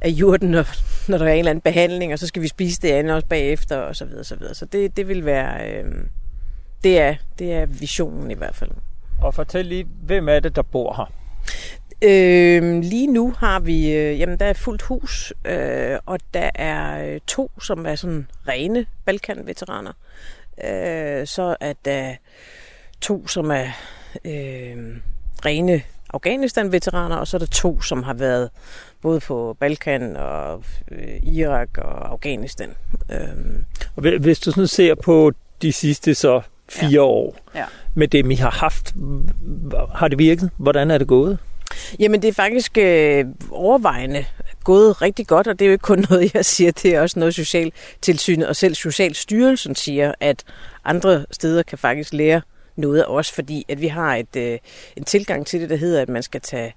af 0.00 0.08
jorden, 0.08 0.50
når, 0.50 0.66
når 1.10 1.18
der 1.18 1.26
er 1.26 1.32
en 1.32 1.38
eller 1.38 1.50
anden 1.50 1.62
behandling, 1.62 2.12
og 2.12 2.18
så 2.18 2.26
skal 2.26 2.42
vi 2.42 2.48
spise 2.48 2.82
det 2.82 2.88
andet 2.88 3.14
også 3.14 3.26
bagefter, 3.26 3.76
og 3.76 3.96
så 3.96 4.04
videre, 4.04 4.24
så 4.24 4.36
videre. 4.36 4.54
Så 4.54 4.64
det, 4.64 4.96
det 4.96 5.08
vil 5.08 5.24
være, 5.24 5.70
øh, 5.70 5.84
det, 6.84 6.98
er, 6.98 7.14
det 7.38 7.52
er 7.52 7.66
visionen 7.66 8.30
i 8.30 8.34
hvert 8.34 8.54
fald. 8.54 8.70
Og 9.22 9.34
fortæl 9.34 9.66
lige, 9.66 9.86
hvem 10.02 10.28
er 10.28 10.40
det, 10.40 10.56
der 10.56 10.62
bor 10.62 10.94
her? 10.94 11.12
Øh, 12.02 12.80
lige 12.82 13.06
nu 13.06 13.34
har 13.38 13.60
vi, 13.60 13.92
øh, 13.92 14.20
jamen 14.20 14.38
der 14.38 14.46
er 14.46 14.52
fuldt 14.52 14.82
hus, 14.82 15.32
øh, 15.44 15.98
og 16.06 16.18
der 16.34 16.50
er 16.54 17.06
øh, 17.14 17.20
to, 17.26 17.50
som 17.60 17.86
er 17.86 17.94
sådan 17.94 18.28
rene 18.48 18.86
Balkan-veteraner. 19.04 19.92
Øh, 20.64 21.26
så 21.26 21.56
er 21.60 21.72
der 21.84 22.14
to, 23.00 23.26
som 23.26 23.50
er 23.50 23.66
øh, 24.24 24.96
rene 25.44 25.82
Afghanistan-veteraner, 26.14 27.16
og 27.16 27.26
så 27.26 27.36
er 27.36 27.38
der 27.38 27.46
to, 27.46 27.80
som 27.80 28.02
har 28.02 28.14
været 28.14 28.50
både 29.02 29.20
på 29.20 29.56
Balkan 29.60 30.16
og 30.16 30.64
øh, 30.90 31.22
Irak 31.22 31.78
og 31.78 32.10
Afghanistan. 32.10 32.74
Øh. 33.12 33.18
Og 33.96 34.18
hvis 34.18 34.38
du 34.38 34.50
sådan 34.50 34.66
ser 34.66 34.94
på 34.94 35.32
de 35.62 35.72
sidste 35.72 36.14
så 36.14 36.40
fire 36.68 36.90
ja. 36.90 37.00
år 37.00 37.36
ja. 37.54 37.64
med 37.94 38.08
dem, 38.08 38.30
I 38.30 38.34
har 38.34 38.50
haft, 38.50 38.94
har 39.94 40.08
det 40.08 40.18
virket? 40.18 40.50
Hvordan 40.56 40.90
er 40.90 40.98
det 40.98 41.06
gået? 41.06 41.38
Jamen 41.98 42.22
det 42.22 42.28
er 42.28 42.32
faktisk 42.32 42.78
øh, 42.78 43.24
overvejende 43.50 44.24
gået 44.64 45.02
rigtig 45.02 45.26
godt, 45.26 45.46
og 45.46 45.58
det 45.58 45.64
er 45.64 45.66
jo 45.66 45.72
ikke 45.72 45.82
kun 45.82 46.04
noget, 46.10 46.34
jeg 46.34 46.44
siger, 46.44 46.72
det 46.72 46.94
er 46.94 47.00
også 47.00 47.18
noget 47.18 47.34
Socialtilsynet 47.34 48.48
og 48.48 48.56
selv 48.56 48.74
Socialstyrelsen 48.74 49.74
siger, 49.74 50.12
at 50.20 50.44
andre 50.84 51.26
steder 51.30 51.62
kan 51.62 51.78
faktisk 51.78 52.12
lære 52.12 52.40
noget 52.76 53.00
af 53.00 53.04
os, 53.08 53.32
fordi 53.32 53.64
at 53.68 53.80
vi 53.80 53.86
har 53.86 54.16
et, 54.16 54.36
øh, 54.36 54.58
en 54.96 55.04
tilgang 55.04 55.46
til 55.46 55.60
det, 55.60 55.70
der 55.70 55.76
hedder, 55.76 56.02
at 56.02 56.08
man 56.08 56.22
skal 56.22 56.40
tage 56.40 56.74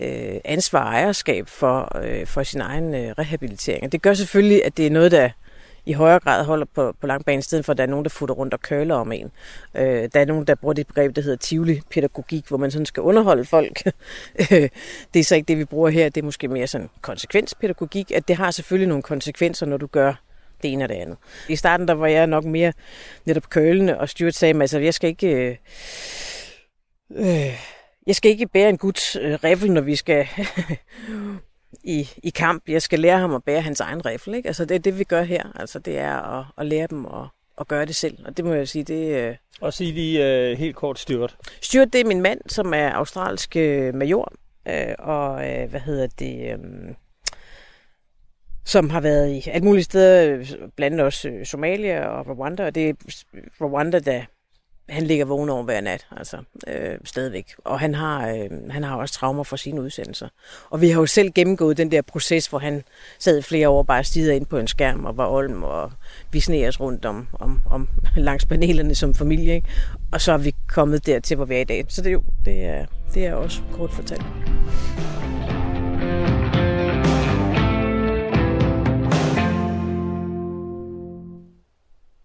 øh, 0.00 0.40
ansvar 0.44 0.84
og 0.84 0.92
ejerskab 0.92 1.48
for, 1.48 1.98
øh, 2.02 2.26
for 2.26 2.42
sin 2.42 2.60
egen 2.60 2.94
øh, 2.94 3.14
rehabilitering. 3.18 3.84
Og 3.84 3.92
det 3.92 4.02
gør 4.02 4.14
selvfølgelig, 4.14 4.64
at 4.64 4.76
det 4.76 4.86
er 4.86 4.90
noget, 4.90 5.12
der 5.12 5.30
i 5.86 5.92
højere 5.92 6.20
grad 6.20 6.44
holder 6.44 6.66
på, 6.74 6.94
på 7.00 7.06
langbane, 7.06 7.38
i 7.38 7.42
stedet 7.42 7.64
for 7.64 7.72
at 7.72 7.76
der 7.76 7.82
er 7.82 7.88
nogen, 7.88 8.04
der 8.04 8.08
futter 8.08 8.34
rundt 8.34 8.54
og 8.54 8.60
køler 8.60 8.94
om 8.94 9.12
en. 9.12 9.30
Øh, 9.74 10.08
der 10.14 10.20
er 10.20 10.24
nogen, 10.24 10.46
der 10.46 10.54
bruger 10.54 10.72
det 10.74 10.86
begreb, 10.86 11.16
der 11.16 11.22
hedder 11.22 11.36
Tivoli-pædagogik, 11.36 12.48
hvor 12.48 12.56
man 12.56 12.70
sådan 12.70 12.86
skal 12.86 13.02
underholde 13.02 13.44
folk. 13.44 13.82
det 15.14 15.20
er 15.20 15.24
så 15.24 15.34
ikke 15.34 15.46
det, 15.46 15.58
vi 15.58 15.64
bruger 15.64 15.90
her. 15.90 16.08
Det 16.08 16.20
er 16.20 16.24
måske 16.24 16.48
mere 16.48 16.66
sådan 16.66 16.90
konsekvenspædagogik, 17.00 18.10
at 18.10 18.28
det 18.28 18.36
har 18.36 18.50
selvfølgelig 18.50 18.88
nogle 18.88 19.02
konsekvenser, 19.02 19.66
når 19.66 19.76
du 19.76 19.86
gør 19.86 20.14
det 20.62 20.72
ene 20.72 20.84
og 20.84 20.88
det 20.88 20.94
andet. 20.94 21.16
I 21.48 21.56
starten, 21.56 21.88
der 21.88 21.94
var 21.94 22.06
jeg 22.06 22.26
nok 22.26 22.44
mere 22.44 22.72
netop 23.24 23.50
kølende, 23.50 23.98
og 23.98 24.08
Stuart 24.08 24.34
sagde 24.34 24.54
mig, 24.54 24.62
altså, 24.62 24.78
jeg 24.78 24.94
skal 24.94 25.08
ikke... 25.08 25.28
Øh, 25.28 25.56
øh, 27.10 27.60
jeg 28.06 28.16
skal 28.16 28.30
ikke 28.30 28.46
bære 28.46 28.68
en 28.68 28.78
guds 28.78 29.16
øh, 29.16 29.38
riffel, 29.44 29.72
når 29.72 29.80
vi 29.80 29.96
skal 29.96 30.26
i, 31.82 32.08
i 32.22 32.30
kamp. 32.30 32.68
Jeg 32.68 32.82
skal 32.82 32.98
lære 32.98 33.18
ham 33.18 33.34
at 33.34 33.44
bære 33.44 33.60
hans 33.60 33.80
egen 33.80 34.06
riffel. 34.06 34.34
Ikke? 34.34 34.46
Altså 34.46 34.64
det 34.64 34.74
er 34.74 34.78
det, 34.78 34.98
vi 34.98 35.04
gør 35.04 35.22
her. 35.22 35.42
Altså 35.54 35.78
det 35.78 35.98
er 35.98 36.38
at, 36.38 36.46
at 36.58 36.66
lære 36.66 36.86
dem 36.90 37.06
at, 37.06 37.26
at 37.60 37.68
gøre 37.68 37.86
det 37.86 37.96
selv. 37.96 38.18
Og 38.26 38.36
det 38.36 38.44
må 38.44 38.52
jeg 38.52 38.68
sige, 38.68 38.84
det... 38.84 39.28
Øh... 39.28 39.36
Og 39.60 39.72
sige 39.72 39.92
lige 39.92 40.52
uh, 40.52 40.58
helt 40.58 40.76
kort 40.76 40.98
Stuart. 40.98 41.36
Stuart, 41.60 41.92
det 41.92 42.00
er 42.00 42.04
min 42.04 42.22
mand, 42.22 42.40
som 42.46 42.74
er 42.74 42.90
australsk 42.90 43.56
øh, 43.56 43.94
major. 43.94 44.32
Øh, 44.68 44.94
og 44.98 45.50
øh, 45.50 45.70
hvad 45.70 45.80
hedder 45.80 46.06
det... 46.18 46.52
Øh, 46.52 46.58
som 48.66 48.90
har 48.90 49.00
været 49.00 49.30
i 49.30 49.50
alt 49.50 49.64
muligt 49.64 49.84
steder, 49.84 50.44
blandt 50.76 51.00
også 51.00 51.40
Somalia 51.44 52.06
og 52.06 52.38
Rwanda, 52.38 52.66
og 52.66 52.74
det 52.74 52.88
er 52.88 52.94
Rwanda, 53.60 53.98
der 53.98 54.22
han 54.88 55.02
ligger 55.02 55.24
vågen 55.24 55.50
over 55.50 55.62
hver 55.62 55.80
nat, 55.80 56.06
altså 56.16 56.36
øh, 56.66 56.98
stadigvæk. 57.04 57.54
Og 57.64 57.80
han 57.80 57.94
har, 57.94 58.28
øh, 58.28 58.70
han 58.70 58.84
har 58.84 58.96
også 58.96 59.14
traumer 59.14 59.42
fra 59.42 59.56
sine 59.56 59.82
udsendelser. 59.82 60.28
Og 60.70 60.80
vi 60.80 60.88
har 60.88 61.00
jo 61.00 61.06
selv 61.06 61.32
gennemgået 61.32 61.76
den 61.76 61.90
der 61.90 62.02
proces, 62.02 62.46
hvor 62.46 62.58
han 62.58 62.82
sad 63.18 63.42
flere 63.42 63.68
år 63.68 63.82
bare 63.82 64.04
stiger 64.04 64.32
ind 64.32 64.46
på 64.46 64.58
en 64.58 64.68
skærm 64.68 65.04
og 65.04 65.16
var 65.16 65.28
olm, 65.28 65.62
og 65.62 65.92
vi 66.32 66.40
sneer 66.40 66.68
os 66.68 66.80
rundt 66.80 67.04
om, 67.04 67.28
om, 67.40 67.60
om 67.70 67.88
langs 68.16 68.44
panelerne 68.44 68.94
som 68.94 69.14
familie. 69.14 69.54
Ikke? 69.54 69.68
Og 70.12 70.20
så 70.20 70.32
er 70.32 70.38
vi 70.38 70.54
kommet 70.68 71.06
dertil, 71.06 71.36
hvor 71.36 71.44
vi 71.44 71.54
er 71.54 71.60
i 71.60 71.64
dag. 71.64 71.84
Så 71.88 72.02
det 72.02 72.12
jo 72.12 72.22
det 72.44 72.64
er, 72.64 72.86
det 73.14 73.26
er 73.26 73.34
også 73.34 73.60
kort 73.72 73.90
fortalt. 73.90 74.24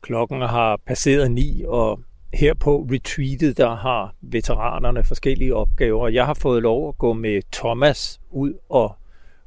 Klokken 0.01 0.41
har 0.41 0.79
passeret 0.87 1.31
ni, 1.31 1.63
og 1.67 1.99
her 2.33 2.53
på 2.53 2.87
retreatet, 2.91 3.57
der 3.57 3.75
har 3.75 4.13
veteranerne 4.21 5.03
forskellige 5.03 5.55
opgaver. 5.55 6.07
Jeg 6.07 6.25
har 6.25 6.33
fået 6.33 6.63
lov 6.63 6.89
at 6.89 6.97
gå 6.97 7.13
med 7.13 7.41
Thomas 7.51 8.19
ud 8.29 8.53
og 8.69 8.95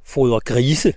fodre 0.05 0.41
grise. 0.41 0.95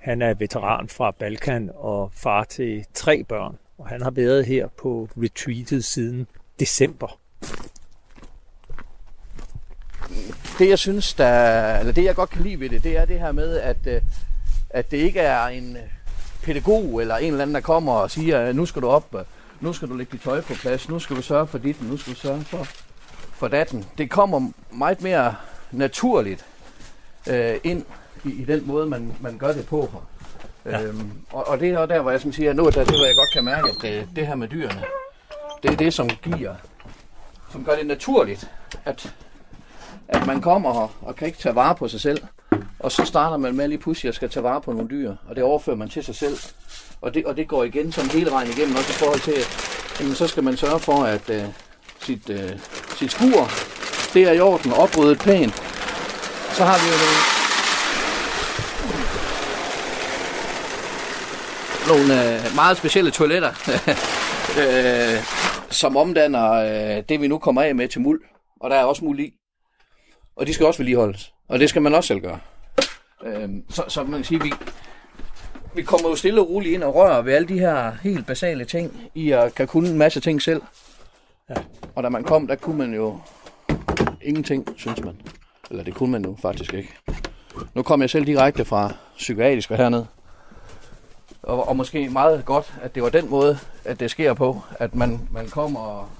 Han 0.00 0.22
er 0.22 0.34
veteran 0.34 0.88
fra 0.88 1.10
Balkan 1.10 1.70
og 1.74 2.10
far 2.12 2.44
til 2.44 2.84
tre 2.94 3.24
børn, 3.24 3.58
og 3.78 3.88
han 3.88 4.02
har 4.02 4.10
været 4.10 4.46
her 4.46 4.68
på 4.68 5.08
retreatet 5.16 5.84
siden 5.84 6.26
december. 6.60 7.20
Det 10.58 10.68
jeg 10.68 10.78
synes, 10.78 11.14
der, 11.14 11.78
eller 11.78 11.92
det 11.92 12.04
jeg 12.04 12.14
godt 12.14 12.30
kan 12.30 12.42
lide 12.42 12.60
ved 12.60 12.68
det, 12.68 12.84
det 12.84 12.96
er 12.96 13.04
det 13.04 13.18
her 13.18 13.32
med, 13.32 13.56
at, 13.58 13.76
øh, 13.86 14.02
at 14.70 14.90
det 14.90 14.96
ikke 14.96 15.20
er 15.20 15.46
en 15.46 15.76
pædagog 16.42 17.00
eller 17.00 17.16
en 17.16 17.30
eller 17.30 17.42
anden, 17.42 17.54
der 17.54 17.60
kommer 17.60 17.92
og 17.92 18.10
siger, 18.10 18.52
nu 18.52 18.66
skal 18.66 18.82
du 18.82 18.88
op 18.88 19.14
øh, 19.14 19.24
nu 19.60 19.72
skal 19.72 19.88
du 19.88 19.96
lægge 19.96 20.12
dit 20.12 20.20
tøj 20.20 20.40
på 20.40 20.54
plads, 20.54 20.88
nu 20.88 20.98
skal 20.98 21.16
du 21.16 21.22
sørge 21.22 21.46
for 21.46 21.58
dit, 21.58 21.82
nu 21.82 21.96
skal 21.96 22.12
du 22.14 22.18
sørge 22.18 22.44
for, 22.44 22.66
for 23.32 23.48
datten. 23.48 23.84
Det 23.98 24.10
kommer 24.10 24.50
meget 24.70 25.02
mere 25.02 25.34
naturligt 25.72 26.46
øh, 27.28 27.56
ind 27.64 27.84
i, 28.24 28.30
i 28.30 28.44
den 28.44 28.66
måde, 28.66 28.86
man, 28.86 29.12
man 29.20 29.38
gør 29.38 29.52
det 29.52 29.66
på 29.66 29.88
her. 29.92 30.08
Ja. 30.72 30.82
Øhm, 30.82 31.12
og, 31.32 31.48
og 31.48 31.60
det 31.60 31.70
er 31.70 31.86
der, 31.86 32.02
hvor 32.02 32.10
jeg 32.10 32.20
som 32.20 32.32
siger, 32.32 32.52
nu 32.52 32.66
er 32.66 32.70
det, 32.70 32.86
hvor 32.86 33.06
jeg 33.06 33.14
godt 33.16 33.32
kan 33.34 33.44
mærke, 33.44 33.68
at 33.68 33.76
det, 33.82 34.08
det 34.16 34.26
her 34.26 34.34
med 34.34 34.48
dyrene, 34.48 34.84
det 35.62 35.70
er 35.70 35.76
det, 35.76 35.94
som 35.94 36.08
giver, 36.08 36.54
som 37.52 37.64
gør 37.64 37.76
det 37.76 37.86
naturligt, 37.86 38.50
at, 38.84 39.14
at 40.08 40.26
man 40.26 40.40
kommer 40.40 40.72
her 40.74 40.96
og 41.02 41.16
kan 41.16 41.26
ikke 41.26 41.38
tage 41.38 41.54
vare 41.54 41.74
på 41.74 41.88
sig 41.88 42.00
selv. 42.00 42.22
Og 42.78 42.92
så 42.92 43.04
starter 43.04 43.36
man 43.36 43.56
med 43.56 43.68
lige 43.68 43.78
pludselig 43.78 44.08
at 44.08 44.14
skal 44.14 44.28
tage 44.28 44.44
vare 44.44 44.60
på 44.60 44.72
nogle 44.72 44.88
dyr, 44.90 45.16
og 45.28 45.36
det 45.36 45.44
overfører 45.44 45.76
man 45.76 45.88
til 45.88 46.04
sig 46.04 46.14
selv. 46.14 46.36
Og 47.00 47.14
det, 47.14 47.24
og 47.24 47.36
det 47.36 47.48
går 47.48 47.64
igen 47.64 47.92
som 47.92 48.10
hele 48.10 48.30
vejen 48.30 48.50
igennem, 48.50 48.76
også 48.76 48.90
i 48.90 48.98
forhold 49.02 49.20
til, 49.20 49.32
at 49.32 49.48
jamen, 50.00 50.14
så 50.14 50.26
skal 50.26 50.44
man 50.44 50.56
sørge 50.56 50.80
for, 50.80 51.02
at 51.04 51.30
øh, 51.30 51.44
sit, 52.00 52.30
øh, 52.30 52.58
sit 52.96 53.12
skur, 53.12 53.50
det 54.14 54.22
er 54.22 54.32
i 54.32 54.40
orden, 54.40 54.72
opryddet 54.72 55.18
pænt. 55.18 55.54
Så 56.52 56.64
har 56.64 56.78
vi 56.78 56.86
jo 56.92 56.96
nogle, 57.04 57.18
nogle 61.88 62.36
øh, 62.36 62.54
meget 62.54 62.76
specielle 62.76 63.10
toiletter, 63.10 63.52
øh, 64.62 65.22
som 65.70 65.96
omdanner 65.96 66.50
øh, 66.52 67.02
det, 67.08 67.20
vi 67.20 67.28
nu 67.28 67.38
kommer 67.38 67.62
af 67.62 67.74
med 67.74 67.88
til 67.88 68.00
muld. 68.00 68.20
Og 68.60 68.70
der 68.70 68.76
er 68.76 68.84
også 68.84 69.04
muld 69.04 69.20
i. 69.20 69.34
Og 70.36 70.46
de 70.46 70.54
skal 70.54 70.66
også 70.66 70.78
vedligeholdes. 70.78 71.32
Og 71.48 71.58
det 71.58 71.68
skal 71.68 71.82
man 71.82 71.94
også 71.94 72.08
selv 72.08 72.20
gøre. 72.20 72.38
Øh, 73.24 73.48
så, 73.70 73.84
så 73.88 74.02
man 74.04 74.12
kan 74.12 74.24
sige, 74.24 74.42
vi, 74.42 74.52
vi 75.78 75.82
kommer 75.82 76.08
jo 76.08 76.16
stille 76.16 76.40
og 76.40 76.50
roligt 76.50 76.74
ind 76.74 76.82
og 76.82 76.94
rører 76.94 77.22
ved 77.22 77.34
alle 77.34 77.48
de 77.48 77.58
her 77.58 77.92
helt 78.02 78.26
basale 78.26 78.64
ting, 78.64 79.10
i 79.14 79.30
at 79.30 79.54
kan 79.54 79.66
kunne 79.66 79.88
en 79.88 79.98
masse 79.98 80.20
ting 80.20 80.42
selv. 80.42 80.62
Ja. 81.50 81.54
Og 81.94 82.02
da 82.02 82.08
man 82.08 82.24
kom, 82.24 82.46
der 82.46 82.56
kunne 82.56 82.78
man 82.78 82.94
jo 82.94 83.18
ingenting, 84.22 84.68
synes 84.76 85.04
man. 85.04 85.20
Eller 85.70 85.84
det 85.84 85.94
kunne 85.94 86.12
man 86.12 86.24
jo 86.24 86.36
faktisk 86.42 86.74
ikke. 86.74 86.94
Nu 87.74 87.82
kom 87.82 88.00
jeg 88.00 88.10
selv 88.10 88.26
direkte 88.26 88.64
fra 88.64 88.94
psykiatrisk 89.16 89.70
hernede. 89.70 90.06
Og, 91.42 91.68
og 91.68 91.76
måske 91.76 92.08
meget 92.08 92.44
godt, 92.44 92.74
at 92.82 92.94
det 92.94 93.02
var 93.02 93.08
den 93.08 93.30
måde, 93.30 93.58
at 93.84 94.00
det 94.00 94.10
sker 94.10 94.34
på. 94.34 94.62
At 94.78 94.94
man, 94.94 95.28
man 95.32 95.48
kommer 95.48 96.10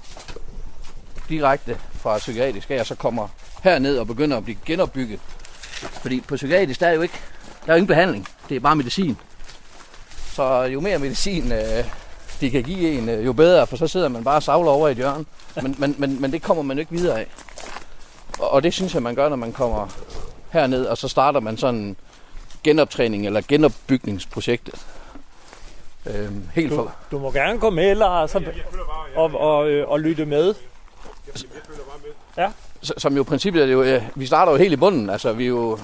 direkte 1.29 1.77
fra 1.91 2.17
psykiatrisk 2.17 2.71
og 2.71 2.85
så 2.85 2.95
kommer 2.95 3.27
herned 3.63 3.97
og 3.97 4.07
begynder 4.07 4.37
at 4.37 4.43
blive 4.43 4.57
genopbygget. 4.65 5.19
Fordi 6.01 6.21
på 6.21 6.35
psykiatrisk, 6.35 6.79
der 6.79 6.87
er 6.87 6.93
jo 6.93 7.01
ikke 7.01 7.19
der 7.65 7.71
er 7.71 7.73
jo 7.73 7.77
ingen 7.77 7.87
behandling. 7.87 8.27
Det 8.49 8.55
er 8.55 8.59
bare 8.59 8.75
medicin. 8.75 9.17
Så 10.39 10.63
jo 10.63 10.79
mere 10.79 10.99
medicin 10.99 11.51
øh, 11.51 11.85
de 12.41 12.49
kan 12.49 12.63
give 12.63 12.91
en, 12.91 13.09
øh, 13.09 13.25
jo 13.25 13.33
bedre, 13.33 13.67
for 13.67 13.77
så 13.77 13.87
sidder 13.87 14.07
man 14.07 14.23
bare 14.23 14.35
og 14.35 14.43
savler 14.43 14.71
over 14.71 14.87
i 14.87 14.91
et 14.91 14.97
hjørne. 14.97 15.25
Men, 15.61 15.75
men, 15.77 15.95
men, 15.97 16.21
men 16.21 16.31
det 16.31 16.41
kommer 16.41 16.63
man 16.63 16.77
jo 16.77 16.79
ikke 16.79 16.91
videre 16.91 17.19
af. 17.19 17.27
Og, 18.39 18.51
og 18.51 18.63
det 18.63 18.73
synes 18.73 18.93
jeg, 18.93 19.03
man 19.03 19.15
gør, 19.15 19.29
når 19.29 19.35
man 19.35 19.51
kommer 19.51 19.87
herned, 20.49 20.85
og 20.85 20.97
så 20.97 21.07
starter 21.07 21.39
man 21.39 21.57
sådan 21.57 21.79
en 21.79 21.97
genoptræning 22.63 23.25
eller 23.25 23.41
genopbygningsprojektet. 23.47 24.85
Øh, 26.05 26.31
helt 26.53 26.73
for... 26.73 26.81
du, 26.81 26.91
du 27.11 27.19
må 27.19 27.31
gerne 27.31 27.59
gå 27.59 27.69
med, 27.69 27.95
Lars, 27.95 28.35
og, 28.35 28.43
og, 29.15 29.31
og, 29.33 29.69
øh, 29.69 29.89
og 29.89 29.99
lytte 29.99 30.25
med. 30.25 30.53
Ja. 32.37 32.51
Som 32.81 33.15
jo 33.15 33.21
i 33.21 33.25
princippet 33.25 33.61
er 33.61 33.65
det 33.65 33.73
jo, 33.73 34.01
vi 34.15 34.25
starter 34.25 34.51
jo 34.51 34.57
helt 34.57 34.73
i 34.73 34.77
bunden. 34.77 35.09
Altså, 35.09 35.33
vi 35.33 35.43
er 35.43 35.47
jo, 35.47 35.79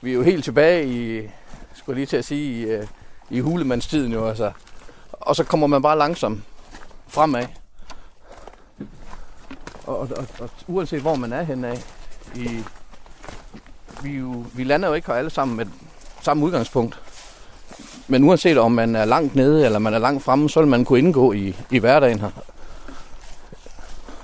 vi 0.00 0.10
er 0.10 0.14
jo 0.14 0.22
helt 0.22 0.44
tilbage 0.44 0.86
i, 0.86 1.28
skulle 1.74 1.96
lige 1.96 2.06
til 2.06 2.16
at 2.16 2.24
sige, 2.24 2.88
i, 3.32 3.40
hulemandstiden 3.40 4.12
jo, 4.12 4.28
altså. 4.28 4.52
Og 5.12 5.36
så 5.36 5.44
kommer 5.44 5.66
man 5.66 5.82
bare 5.82 5.98
langsomt 5.98 6.40
fremad. 7.08 7.46
Og, 9.86 9.98
og, 9.98 10.08
og, 10.16 10.26
og 10.38 10.50
uanset 10.66 11.00
hvor 11.00 11.14
man 11.14 11.32
er 11.32 11.42
henne 11.42 11.68
af, 11.68 11.84
i, 12.34 12.64
vi, 14.02 14.10
jo, 14.10 14.44
vi 14.54 14.64
lander 14.64 14.88
jo 14.88 14.94
ikke 14.94 15.06
her 15.06 15.14
alle 15.14 15.30
sammen 15.30 15.56
med 15.56 15.66
samme 16.20 16.44
udgangspunkt. 16.44 17.00
Men 18.08 18.24
uanset 18.24 18.58
om 18.58 18.72
man 18.72 18.96
er 18.96 19.04
langt 19.04 19.34
nede 19.34 19.64
eller 19.64 19.78
man 19.78 19.94
er 19.94 19.98
langt 19.98 20.24
fremme, 20.24 20.50
så 20.50 20.60
vil 20.60 20.68
man 20.68 20.84
kunne 20.84 20.98
indgå 20.98 21.32
i, 21.32 21.56
i 21.70 21.78
hverdagen 21.78 22.20
her. 22.20 22.30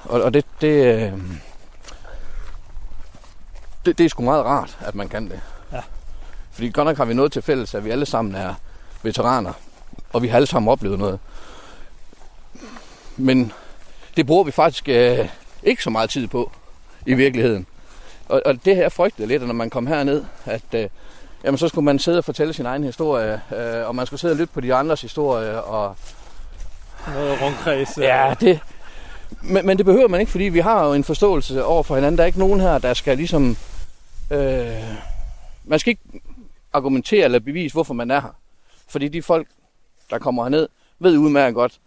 Og, 0.04 0.22
og 0.22 0.34
det, 0.34 0.44
det, 0.60 0.84
øh, 0.84 1.12
det, 3.86 3.98
det 3.98 4.04
er 4.04 4.08
sgu 4.08 4.22
meget 4.22 4.44
rart, 4.44 4.78
at 4.80 4.94
man 4.94 5.08
kan 5.08 5.30
det. 5.30 5.40
Ja. 5.72 5.80
Fordi 6.50 6.70
godt 6.70 6.86
nok 6.86 6.96
har 6.96 7.04
vi 7.04 7.14
noget 7.14 7.32
til 7.32 7.42
fælles, 7.42 7.74
at 7.74 7.84
vi 7.84 7.90
alle 7.90 8.06
sammen 8.06 8.34
er 8.34 8.54
veteraner, 9.02 9.52
og 10.12 10.22
vi 10.22 10.28
har 10.28 10.36
alle 10.36 10.46
sammen 10.46 10.72
oplevet 10.72 10.98
noget. 10.98 11.18
Men 13.16 13.52
det 14.16 14.26
bruger 14.26 14.44
vi 14.44 14.50
faktisk 14.50 14.88
øh, 14.88 15.28
ikke 15.62 15.82
så 15.82 15.90
meget 15.90 16.10
tid 16.10 16.26
på 16.26 16.50
i 17.06 17.14
virkeligheden. 17.14 17.66
Og, 18.28 18.42
og 18.46 18.64
det 18.64 18.76
her 18.76 18.88
frygtede 18.88 19.28
lidt, 19.28 19.46
når 19.46 19.54
man 19.54 19.70
kom 19.70 19.86
herned, 19.86 20.24
at 20.44 20.62
øh, 20.74 20.88
jamen, 21.44 21.58
så 21.58 21.68
skulle 21.68 21.84
man 21.84 21.98
sidde 21.98 22.18
og 22.18 22.24
fortælle 22.24 22.52
sin 22.52 22.66
egen 22.66 22.84
historie, 22.84 23.40
øh, 23.56 23.88
og 23.88 23.94
man 23.94 24.06
skulle 24.06 24.20
sidde 24.20 24.32
og 24.32 24.38
lytte 24.38 24.52
på 24.54 24.60
de 24.60 24.74
andres 24.74 25.00
historie, 25.02 25.62
og 25.62 25.96
Noget 27.14 27.42
rundkreds. 27.42 27.98
øh, 27.98 28.04
Ja, 28.04 28.34
det... 28.40 28.60
Men, 29.42 29.66
men 29.66 29.78
det 29.78 29.86
behøver 29.86 30.08
man 30.08 30.20
ikke, 30.20 30.32
fordi 30.32 30.44
vi 30.44 30.58
har 30.60 30.86
jo 30.86 30.92
en 30.92 31.04
forståelse 31.04 31.64
over 31.64 31.82
for 31.82 31.94
hinanden. 31.94 32.16
Der 32.18 32.22
er 32.24 32.26
ikke 32.26 32.38
nogen 32.38 32.60
her, 32.60 32.78
der 32.78 32.94
skal 32.94 33.16
ligesom... 33.16 33.56
Øh, 34.30 34.82
man 35.64 35.78
skal 35.78 35.90
ikke 35.90 36.22
argumentere 36.72 37.24
eller 37.24 37.38
bevise, 37.38 37.72
hvorfor 37.72 37.94
man 37.94 38.10
er 38.10 38.20
her. 38.20 38.34
Fordi 38.88 39.08
de 39.08 39.22
folk, 39.22 39.48
der 40.10 40.18
kommer 40.18 40.42
herned, 40.42 40.68
ved 40.98 41.18
udmærket 41.18 41.54
godt, 41.54 41.80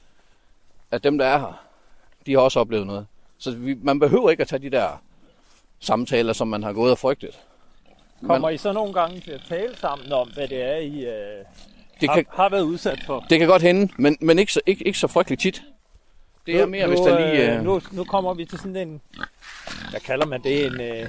at 0.91 1.03
dem, 1.03 1.17
der 1.17 1.25
er 1.25 1.39
her, 1.39 1.63
de 2.25 2.31
har 2.31 2.39
også 2.39 2.59
oplevet 2.59 2.87
noget. 2.87 3.07
Så 3.37 3.51
vi, 3.51 3.77
man 3.81 3.99
behøver 3.99 4.29
ikke 4.29 4.41
at 4.41 4.47
tage 4.47 4.61
de 4.61 4.69
der 4.69 5.01
samtaler, 5.79 6.33
som 6.33 6.47
man 6.47 6.63
har 6.63 6.73
gået 6.73 6.91
og 6.91 6.97
frygtet. 6.97 7.39
Kommer 8.25 8.49
I 8.49 8.57
så 8.57 8.71
nogle 8.73 8.93
gange 8.93 9.19
til 9.19 9.31
at 9.31 9.41
tale 9.49 9.77
sammen 9.77 10.11
om, 10.13 10.29
hvad 10.33 10.47
det 10.47 10.61
er, 10.63 10.75
I 10.75 11.05
øh, 11.05 11.45
Det 12.01 12.09
har, 12.09 12.15
kan, 12.15 12.25
har 12.29 12.49
været 12.49 12.61
udsat 12.61 12.99
for? 13.05 13.25
det 13.29 13.39
kan 13.39 13.47
godt 13.47 13.61
hende, 13.61 13.93
men, 13.97 14.17
men 14.21 14.39
ikke, 14.39 14.53
så, 14.53 14.61
ikke, 14.65 14.87
ikke 14.87 14.99
så 14.99 15.07
frygteligt 15.07 15.41
tit. 15.41 15.63
Det 16.45 16.59
er 16.59 16.65
mere, 16.65 16.83
nu, 16.83 16.89
hvis 16.89 16.99
der 16.99 17.19
lige... 17.19 17.51
øh, 17.51 17.57
Øh, 17.57 17.63
nu, 17.63 17.81
nu 17.91 18.03
kommer 18.03 18.33
vi 18.33 18.45
til 18.45 18.57
sådan 18.59 18.75
en... 18.75 19.01
Hvad 19.89 19.99
kalder 19.99 20.25
man 20.25 20.43
det? 20.43 20.65
En, 20.65 20.81
øh, 20.81 20.99
en 20.99 21.07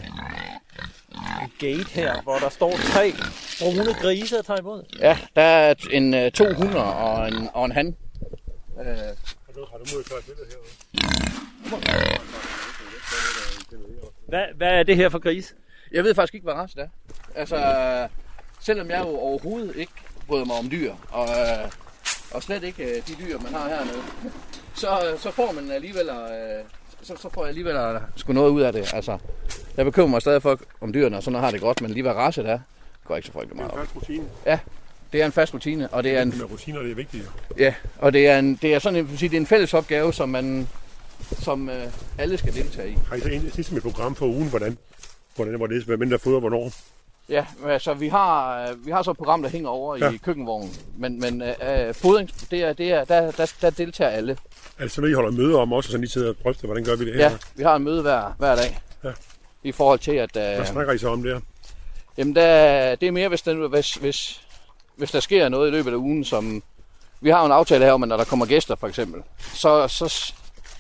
gate 1.59 1.91
her, 1.91 2.23
hvor 2.23 2.39
der 2.39 2.49
står 2.49 2.73
tre 2.77 3.13
brune 3.61 3.95
grise 3.95 4.39
og 4.39 4.47
tager 4.47 4.61
imod. 4.61 4.85
Ja, 4.99 5.19
der 5.37 5.43
er 5.43 5.75
en 5.91 6.15
øh, 6.15 6.31
to 6.31 6.45
hunder 6.55 6.81
og 6.83 7.29
en, 7.29 7.49
og 7.55 7.65
en 7.65 7.73
han. 7.73 7.97
Øh, 8.81 8.87
Har 8.87 9.53
du, 9.55 9.67
har 9.71 9.79
du 9.79 9.85
mulighed 9.93 10.05
for 10.05 10.17
et 10.17 10.25
billede 10.25 10.47
herude? 10.51 11.83
Hvad, 14.29 14.45
hvad 14.57 14.69
er 14.79 14.83
det 14.83 14.97
her 14.97 15.09
for 15.09 15.19
gris? 15.19 15.55
jeg 15.93 16.05
ved 16.05 16.15
faktisk 16.15 16.35
ikke, 16.35 16.45
hvad 16.45 16.55
race 16.55 16.75
det 16.75 16.83
er. 16.83 16.89
Altså, 17.35 17.57
selvom 18.61 18.91
jeg 18.91 19.01
jo 19.01 19.19
overhovedet 19.19 19.77
ikke 19.77 19.93
bryder 20.27 20.45
mig 20.45 20.57
om 20.57 20.71
dyr, 20.71 20.95
og, 21.11 21.29
øh, 21.29 21.71
og 22.35 22.43
slet 22.43 22.63
ikke 22.63 22.85
øh, 22.85 23.07
de 23.07 23.13
dyr, 23.27 23.39
man 23.39 23.53
har 23.55 23.69
hernede, 23.69 24.03
så, 24.75 25.17
så 25.19 25.31
får 25.31 25.53
man 25.53 25.71
alligevel, 25.71 26.09
øh, 26.09 26.65
så, 27.03 27.17
så 27.17 27.29
får 27.35 27.43
jeg 27.43 27.49
alligevel 27.49 27.77
øh, 27.77 28.01
sgu 28.17 28.33
noget 28.33 28.51
ud 28.51 28.61
af 28.61 28.73
det. 28.73 28.95
Altså, 28.95 29.19
jeg 29.77 29.85
bekymrer 29.85 30.09
mig 30.09 30.21
stadig 30.21 30.43
for, 30.43 30.61
om 30.81 30.93
dyrene, 30.93 31.17
og 31.17 31.23
sådan 31.23 31.33
noget 31.33 31.45
har 31.45 31.51
det 31.51 31.61
godt, 31.61 31.81
men 31.83 31.91
lige 31.91 32.03
hvad 32.03 32.13
race 32.13 32.43
det 32.43 32.51
er, 32.51 32.59
går 33.05 33.17
ikke 33.17 33.27
så 33.27 33.33
frygtelig 33.33 33.57
meget 33.57 33.71
op. 33.71 33.79
Først 33.79 33.97
rutine. 33.97 34.25
Det 35.13 35.23
er 35.23 35.27
en 35.27 35.33
fast 35.33 35.55
rutine, 35.55 35.89
og 35.89 36.05
det 36.05 36.17
er 36.17 36.23
en, 36.23 36.29
Med 36.39 36.51
rutiner, 36.51 36.81
det 36.83 36.91
er 36.91 36.95
vigtigt. 36.95 37.31
ja, 37.59 37.75
og 37.99 38.13
det 38.13 38.27
er, 38.29 38.39
en, 38.39 38.55
det 38.63 38.75
er 38.75 38.79
sådan 38.79 38.99
en, 38.99 39.07
det 39.21 39.33
er 39.33 39.37
en 39.37 39.47
fælles 39.47 39.75
opgave, 39.75 40.13
som 40.13 40.29
man 40.29 40.69
som 41.39 41.69
øh, 41.69 41.87
alle 42.19 42.39
skal 42.39 42.55
deltage 42.55 42.91
i. 42.91 42.99
Har 43.09 43.17
I 43.17 43.21
så 43.21 43.29
egentlig 43.29 43.53
sidst 43.53 43.73
med 43.73 43.77
et 43.79 43.83
program 43.83 44.15
for 44.15 44.27
ugen, 44.27 44.49
hvordan, 44.49 44.79
hvordan 45.37 45.61
var 45.61 45.67
det, 45.67 45.85
hvem 45.85 46.11
der 46.11 46.19
fodrer 46.19 46.41
hvornår? 46.41 46.73
Ja, 47.33 47.47
altså 47.67 47.95
vi 47.95 48.09
har, 48.09 48.63
øh, 48.63 48.87
vi 48.87 48.91
har 48.91 49.03
så 49.03 49.11
et 49.11 49.17
program, 49.17 49.43
der 49.43 49.49
hænger 49.49 49.69
over 49.69 49.97
ja. 49.97 50.11
I 50.11 50.17
køkkenvognen, 50.17 50.71
men, 50.97 51.21
men 51.21 51.43
øh, 51.43 51.95
fodring, 51.95 52.31
det 52.51 52.63
er, 52.63 52.73
det 52.73 52.93
er, 52.93 53.05
der, 53.05 53.31
der, 53.31 53.53
der 53.61 53.71
deltager 53.71 54.11
alle. 54.11 54.37
Altså 54.79 55.01
noget, 55.01 55.13
I 55.13 55.15
holder 55.15 55.31
møder 55.31 55.59
om 55.59 55.73
også, 55.73 55.89
og 55.89 55.91
sådan 55.91 56.01
lige 56.01 56.11
sidder 56.11 56.29
og 56.29 56.37
drøfter, 56.45 56.67
hvordan 56.67 56.85
gør 56.85 56.97
vi 56.97 57.07
det 57.07 57.15
her? 57.15 57.31
Ja, 57.31 57.37
vi 57.55 57.63
har 57.63 57.77
en 57.77 57.85
møde 57.85 58.03
hver, 58.03 58.35
hver 58.39 58.57
dag. 58.57 58.81
Ja. 59.05 59.11
I 59.63 59.73
forhold 59.73 59.99
til, 59.99 60.13
at 60.13 60.31
Hvad 60.33 60.59
øh, 60.59 60.67
snakker 60.67 60.93
I 60.93 60.99
så 60.99 61.09
om 61.09 61.23
der? 61.23 61.41
jamen 62.19 62.37
der, 62.37 62.95
det 62.95 63.07
er 63.07 63.13
mere, 63.13 63.29
hvis, 63.29 63.43
den, 63.43 63.71
hvis, 63.71 63.95
hvis, 63.95 64.41
hvis 64.97 65.11
der 65.11 65.21
sker 65.21 65.49
noget 65.49 65.69
i 65.69 65.71
løbet 65.71 65.93
af 65.93 65.97
ugen, 65.97 66.25
som... 66.25 66.63
Vi 67.21 67.31
har 67.31 67.41
jo 67.41 67.47
en 67.47 67.53
aftale 67.53 67.85
her 67.85 67.93
om, 67.93 68.03
at 68.03 68.09
når 68.09 68.17
der 68.17 68.25
kommer 68.25 68.47
gæster, 68.47 68.77
for 68.77 68.89
eksempel, 68.89 69.23
så, 69.39 69.89
så, 69.89 70.33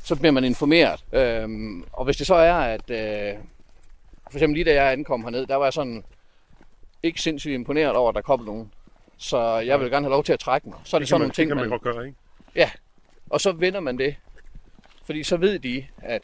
så 0.05 0.17
bliver 0.17 0.33
man 0.33 0.45
informeret. 0.45 1.05
Øhm, 1.13 1.85
og 1.93 2.05
hvis 2.05 2.17
det 2.17 2.27
så 2.27 2.35
er, 2.35 2.55
at... 2.55 2.91
Øh, 2.91 3.35
for 4.31 4.39
eksempel 4.39 4.55
lige 4.55 4.65
da 4.65 4.83
jeg 4.83 4.93
ankom 4.93 5.23
herned, 5.23 5.47
der 5.47 5.57
var 5.57 5.65
jeg 5.65 5.73
sådan 5.73 6.05
ikke 7.03 7.21
sindssygt 7.23 7.55
imponeret 7.55 7.97
over, 7.97 8.09
at 8.09 8.15
der 8.15 8.21
kom 8.23 8.41
nogen. 8.45 8.73
Så 9.17 9.59
jeg 9.59 9.81
vil 9.81 9.91
gerne 9.91 10.07
have 10.07 10.11
lov 10.13 10.25
til 10.25 10.33
at 10.33 10.39
trække 10.41 10.69
mig. 10.69 10.79
Så 10.85 10.97
er 10.97 10.99
det, 10.99 11.03
Det 11.03 11.09
sådan 11.09 11.21
man, 11.21 11.25
nogle 11.25 11.29
det 11.29 11.35
ting, 11.37 11.49
kan 11.49 11.57
man, 11.57 11.69
man, 11.69 11.79
godt 11.79 11.83
gøre, 11.97 12.07
ikke? 12.07 12.73
og 13.31 13.41
så 13.41 13.53
vender 13.53 13.81
man 13.81 13.99
det. 13.99 14.15
Fordi 15.05 15.23
så 15.23 15.37
ved 15.37 15.59
de, 15.59 15.87
at 16.03 16.23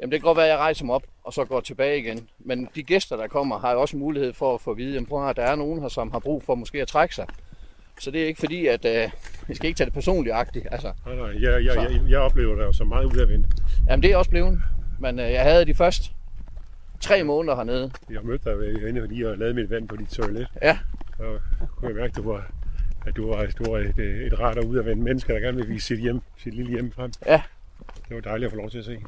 jamen 0.00 0.12
det 0.12 0.20
kan 0.20 0.24
godt 0.26 0.36
være, 0.36 0.46
at 0.46 0.50
jeg 0.50 0.58
rejser 0.58 0.84
mig 0.84 0.94
op, 0.94 1.02
og 1.24 1.32
så 1.32 1.44
går 1.44 1.60
tilbage 1.60 1.98
igen. 1.98 2.28
Men 2.38 2.68
de 2.74 2.82
gæster, 2.82 3.16
der 3.16 3.26
kommer, 3.26 3.58
har 3.58 3.72
jo 3.72 3.80
også 3.80 3.96
mulighed 3.96 4.32
for 4.32 4.54
at 4.54 4.60
få 4.60 4.70
at 4.70 4.76
vide, 4.76 4.94
jamen 4.94 5.06
prøv 5.06 5.28
at 5.28 5.36
der 5.36 5.42
er 5.42 5.56
nogen 5.56 5.80
her, 5.80 5.88
som 5.88 6.10
har 6.10 6.18
brug 6.18 6.42
for 6.42 6.54
måske 6.54 6.82
at 6.82 6.88
trække 6.88 7.14
sig. 7.14 7.26
Så 8.00 8.10
det 8.10 8.22
er 8.22 8.26
ikke 8.26 8.40
fordi, 8.40 8.66
at 8.66 8.84
øh, 8.84 9.10
vi 9.48 9.54
skal 9.54 9.66
ikke 9.66 9.76
tage 9.78 9.84
det 9.84 9.94
personligt 9.94 10.34
agtigt. 10.36 10.66
Altså, 10.70 10.92
Nej, 11.06 11.14
nej, 11.16 11.26
jeg, 11.42 11.64
jeg, 11.64 11.76
jeg, 11.76 12.00
jeg 12.08 12.18
oplever 12.18 12.54
det 12.54 12.62
jo 12.64 12.72
så 12.72 12.84
meget 12.84 13.04
udadvendt. 13.04 13.46
jamen 13.88 14.02
det 14.02 14.12
er 14.12 14.16
også 14.16 14.30
blevet. 14.30 14.60
Men 14.98 15.18
øh, 15.18 15.30
jeg 15.32 15.42
havde 15.42 15.64
de 15.64 15.74
første 15.74 16.10
tre 17.00 17.22
måneder 17.24 17.56
hernede. 17.56 17.90
Jeg 18.10 18.20
mødte 18.22 18.50
dig 18.50 18.58
ved- 18.58 18.88
inde 18.88 19.06
lige 19.06 19.30
og 19.30 19.38
lavede 19.38 19.54
mit 19.54 19.70
vand 19.70 19.88
på 19.88 19.96
dit 19.96 20.08
toilet. 20.08 20.48
Ja. 20.62 20.78
Så 21.16 21.38
kunne 21.76 21.88
jeg 21.88 21.96
mærke, 21.96 22.10
at 22.10 22.16
du 22.16 22.30
var, 22.32 22.46
at 23.06 23.16
du 23.16 23.28
var, 23.32 23.46
du 23.58 23.70
var 23.70 23.78
et, 23.78 23.98
et 23.98 24.40
rart 24.40 24.58
og 24.58 24.66
udadvendt 24.66 25.02
menneske, 25.02 25.32
der 25.32 25.40
gerne 25.40 25.56
vil 25.56 25.68
vise 25.68 25.86
sit, 25.86 26.00
hjem, 26.00 26.20
sit 26.38 26.54
lille 26.54 26.70
hjem 26.72 26.92
frem. 26.92 27.12
Ja. 27.26 27.42
Det 28.08 28.14
var 28.14 28.20
dejligt 28.20 28.46
at 28.46 28.52
få 28.52 28.56
lov 28.56 28.70
til 28.70 28.78
at 28.78 28.84
se. 28.84 28.98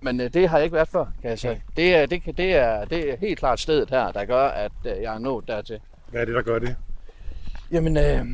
Men 0.00 0.20
øh, 0.20 0.34
det 0.34 0.48
har 0.48 0.56
jeg 0.58 0.64
ikke 0.64 0.74
været 0.76 0.88
før, 0.88 1.04
kan 1.20 1.30
jeg 1.30 1.38
sige. 1.38 1.62
Det 1.76 1.94
er, 1.94 2.06
det, 2.06 2.22
det, 2.36 2.54
er, 2.56 2.84
det 2.84 3.12
er 3.12 3.16
helt 3.16 3.38
klart 3.38 3.60
stedet 3.60 3.90
her, 3.90 4.12
der 4.12 4.24
gør, 4.24 4.44
at 4.48 4.72
øh, 4.84 5.02
jeg 5.02 5.14
er 5.14 5.18
nået 5.18 5.48
dertil. 5.48 5.80
Hvad 6.10 6.20
er 6.20 6.24
det, 6.24 6.34
der 6.34 6.42
gør 6.42 6.58
det? 6.58 6.76
Jamen, 7.72 7.96
øh, 7.96 8.24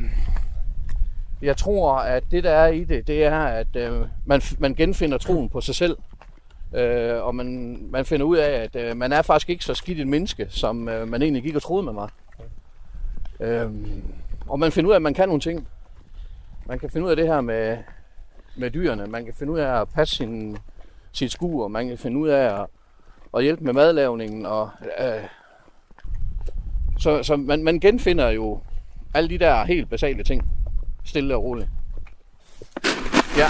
jeg 1.42 1.56
tror, 1.56 1.94
at 1.98 2.24
det, 2.30 2.44
der 2.44 2.50
er 2.50 2.68
i 2.68 2.84
det, 2.84 3.06
det 3.06 3.24
er, 3.24 3.38
at 3.40 3.76
øh, 3.76 4.06
man, 4.26 4.42
man 4.58 4.74
genfinder 4.74 5.18
troen 5.18 5.48
på 5.48 5.60
sig 5.60 5.74
selv. 5.74 5.96
Øh, 6.74 7.24
og 7.24 7.34
man, 7.34 7.78
man 7.90 8.04
finder 8.04 8.26
ud 8.26 8.36
af, 8.36 8.50
at 8.50 8.76
øh, 8.76 8.96
man 8.96 9.12
er 9.12 9.22
faktisk 9.22 9.50
ikke 9.50 9.64
så 9.64 9.74
skidt 9.74 10.00
et 10.00 10.08
menneske, 10.08 10.46
som 10.50 10.88
øh, 10.88 11.08
man 11.08 11.22
egentlig 11.22 11.42
gik 11.42 11.56
og 11.56 11.62
troede 11.62 11.82
man 11.82 11.96
var. 11.96 12.12
Øh, 13.40 13.70
og 14.46 14.58
man 14.58 14.72
finder 14.72 14.88
ud 14.88 14.92
af, 14.92 14.96
at 14.96 15.02
man 15.02 15.14
kan 15.14 15.28
nogle 15.28 15.40
ting. 15.40 15.68
Man 16.66 16.78
kan 16.78 16.90
finde 16.90 17.06
ud 17.06 17.10
af 17.10 17.16
det 17.16 17.26
her 17.26 17.40
med, 17.40 17.78
med 18.56 18.70
dyrene. 18.70 19.06
Man 19.06 19.24
kan 19.24 19.34
finde 19.34 19.52
ud 19.52 19.58
af 19.58 19.80
at 19.80 19.88
passe 19.88 20.16
sin, 20.16 20.58
sit 21.12 21.32
skur. 21.32 21.68
Man 21.68 21.88
kan 21.88 21.98
finde 21.98 22.18
ud 22.18 22.28
af 22.28 22.60
at, 22.60 22.66
at 23.36 23.42
hjælpe 23.42 23.64
med 23.64 23.72
madlavningen. 23.72 24.46
Og, 24.46 24.70
øh, 25.00 25.24
så 26.98 27.22
så 27.22 27.36
man, 27.36 27.64
man 27.64 27.80
genfinder 27.80 28.28
jo 28.28 28.60
alle 29.14 29.28
de 29.28 29.38
der 29.38 29.64
helt 29.64 29.90
basale 29.90 30.24
ting. 30.24 30.48
Stille 31.04 31.34
og 31.36 31.42
roligt. 31.42 31.68
Ja, 33.36 33.48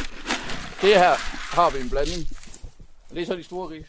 det 0.80 0.94
her 0.94 1.12
har 1.56 1.70
vi 1.70 1.84
en 1.84 1.90
blanding. 1.90 2.41
Og 3.12 3.16
det 3.16 3.22
er 3.22 3.26
så 3.26 3.36
de 3.36 3.42
store 3.42 3.70
ris. 3.70 3.86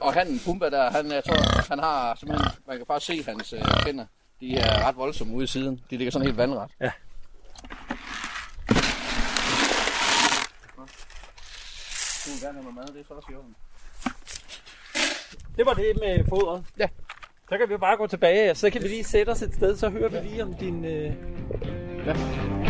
Og 0.00 0.12
han, 0.12 0.40
Pumba 0.44 0.70
der, 0.70 0.90
han, 0.90 1.12
jeg 1.12 1.24
tror, 1.24 1.68
han 1.68 1.78
har 1.78 2.14
simpelthen, 2.14 2.52
man 2.66 2.76
kan 2.76 2.86
bare 2.86 3.00
se 3.00 3.24
hans 3.24 3.52
øh, 3.52 3.60
tænder. 3.86 4.06
De 4.40 4.56
er 4.56 4.86
ret 4.88 4.96
voldsomme 4.96 5.34
ude 5.34 5.44
i 5.44 5.46
siden. 5.46 5.80
De 5.90 5.96
ligger 5.96 6.12
sådan 6.12 6.26
helt 6.26 6.36
vandret. 6.36 6.70
Ja. 6.80 6.90
Du 12.24 12.30
vil 12.30 12.40
gerne 12.40 12.52
have 12.52 12.62
noget 12.62 12.74
mad, 12.74 12.86
det 12.86 13.00
er 13.00 13.04
så 13.08 13.14
også 13.14 13.28
i 13.32 13.34
orden. 13.34 13.56
Det 15.56 15.66
var 15.66 15.74
det 15.74 15.96
med 16.00 16.24
fodret. 16.28 16.64
Ja. 16.78 16.88
Så 17.48 17.58
kan 17.58 17.68
vi 17.68 17.72
jo 17.72 17.78
bare 17.78 17.96
gå 17.96 18.06
tilbage, 18.06 18.50
og 18.50 18.56
så 18.56 18.70
kan 18.70 18.82
vi 18.82 18.88
lige 18.88 19.04
sætte 19.04 19.30
os 19.30 19.42
et 19.42 19.54
sted, 19.54 19.76
så 19.76 19.88
hører 19.88 20.08
vi 20.08 20.28
lige 20.28 20.42
om 20.42 20.54
din... 20.54 20.84
Øh... 20.84 21.14
Ja. 22.06 22.61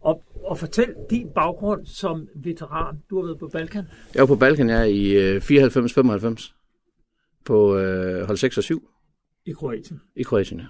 Og, 0.00 0.22
og 0.44 0.58
fortæl 0.58 0.94
din 1.10 1.28
baggrund 1.34 1.86
som 1.86 2.28
veteran. 2.44 2.96
Du 3.10 3.16
har 3.16 3.26
været 3.26 3.38
på 3.38 3.48
Balkan. 3.52 3.84
Jeg 4.14 4.20
var 4.20 4.26
på 4.26 4.36
Balkan, 4.36 4.70
er 4.70 4.84
i 4.84 5.10
øh, 5.12 5.42
94-95 5.42 6.52
på 7.44 7.76
øh, 7.76 8.26
hold 8.26 8.36
6 8.36 8.58
og 8.58 8.64
7 8.64 8.88
i 9.46 9.52
Kroatien. 9.52 10.00
i 10.16 10.22
Kroatien. 10.22 10.60
ja. 10.60 10.66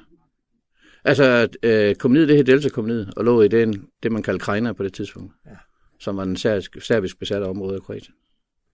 Altså, 1.04 1.48
øh, 1.62 1.94
kommuniet, 1.94 2.28
det 2.28 2.36
her 2.36 2.44
Delta 2.44 2.68
kommuniet, 2.68 3.14
og 3.16 3.24
lå 3.24 3.42
i 3.42 3.48
den, 3.48 3.86
det, 4.02 4.12
man 4.12 4.22
kaldte 4.22 4.44
Krajina 4.44 4.72
på 4.72 4.82
det 4.82 4.92
tidspunkt. 4.92 5.32
Ja. 5.46 5.50
Som 6.00 6.16
var 6.16 6.24
den 6.24 6.36
serbisk, 6.36 6.76
serbisk 6.80 7.18
besatte 7.18 7.44
område 7.44 7.74
af 7.74 7.82
Kroatien. 7.82 8.14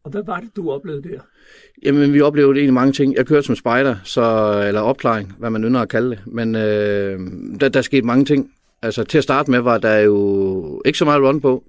Og 0.04 0.10
hvad 0.10 0.22
var 0.26 0.40
det, 0.40 0.56
du 0.56 0.70
oplevede 0.70 1.08
der? 1.08 1.20
Jamen, 1.82 2.12
vi 2.12 2.20
oplevede 2.20 2.58
egentlig 2.58 2.74
mange 2.74 2.92
ting. 2.92 3.14
Jeg 3.14 3.26
kørte 3.26 3.46
som 3.46 3.56
spejder, 3.56 3.96
så, 4.04 4.22
eller 4.68 4.80
opklaring, 4.80 5.34
hvad 5.38 5.50
man 5.50 5.64
ynder 5.64 5.80
at 5.80 5.88
kalde 5.88 6.10
det. 6.10 6.20
Men 6.26 6.54
øh, 6.54 7.20
der, 7.60 7.68
der 7.68 7.82
skete 7.82 8.06
mange 8.06 8.24
ting. 8.24 8.52
Altså, 8.82 9.04
til 9.04 9.18
at 9.18 9.24
starte 9.24 9.50
med 9.50 9.60
var 9.60 9.78
der 9.78 9.98
jo 9.98 10.82
ikke 10.84 10.98
så 10.98 11.04
meget 11.04 11.22
run 11.22 11.40
på. 11.40 11.64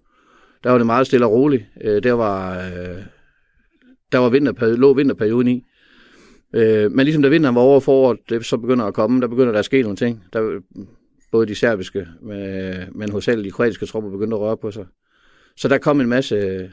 der 0.63 0.69
var 0.69 0.77
det 0.77 0.85
meget 0.85 1.07
stille 1.07 1.25
og 1.25 1.31
roligt. 1.31 1.63
Øh, 1.81 2.03
der 2.03 2.13
var, 2.13 2.57
øh, 2.57 3.03
der 4.11 4.17
var 4.17 4.29
vinterperiode, 4.29 4.77
lå 4.77 4.93
vinterperioden 4.93 5.47
i. 5.47 5.63
Øh, 6.53 6.91
men 6.91 7.05
ligesom 7.05 7.23
da 7.23 7.29
vinteren 7.29 7.55
var 7.55 7.61
over 7.61 7.79
foråret, 7.79 8.19
det 8.29 8.45
så 8.45 8.57
begynder 8.57 8.85
at 8.85 8.93
komme, 8.93 9.21
der 9.21 9.27
begynder 9.27 9.51
der 9.51 9.59
at 9.59 9.65
ske 9.65 9.81
nogle 9.81 9.97
ting. 9.97 10.23
Der, 10.33 10.61
både 11.31 11.47
de 11.47 11.55
serbiske, 11.55 12.07
men, 12.21 12.87
men 12.91 13.11
hos 13.11 13.27
alle 13.27 13.43
de 13.43 13.51
kroatiske 13.51 13.85
tropper 13.85 14.09
begyndte 14.09 14.35
at 14.35 14.41
røre 14.41 14.57
på 14.57 14.71
sig. 14.71 14.85
Så 15.57 15.67
der 15.67 15.77
kom 15.77 16.01
en 16.01 16.09
masse 16.09 16.35
øh, 16.35 16.69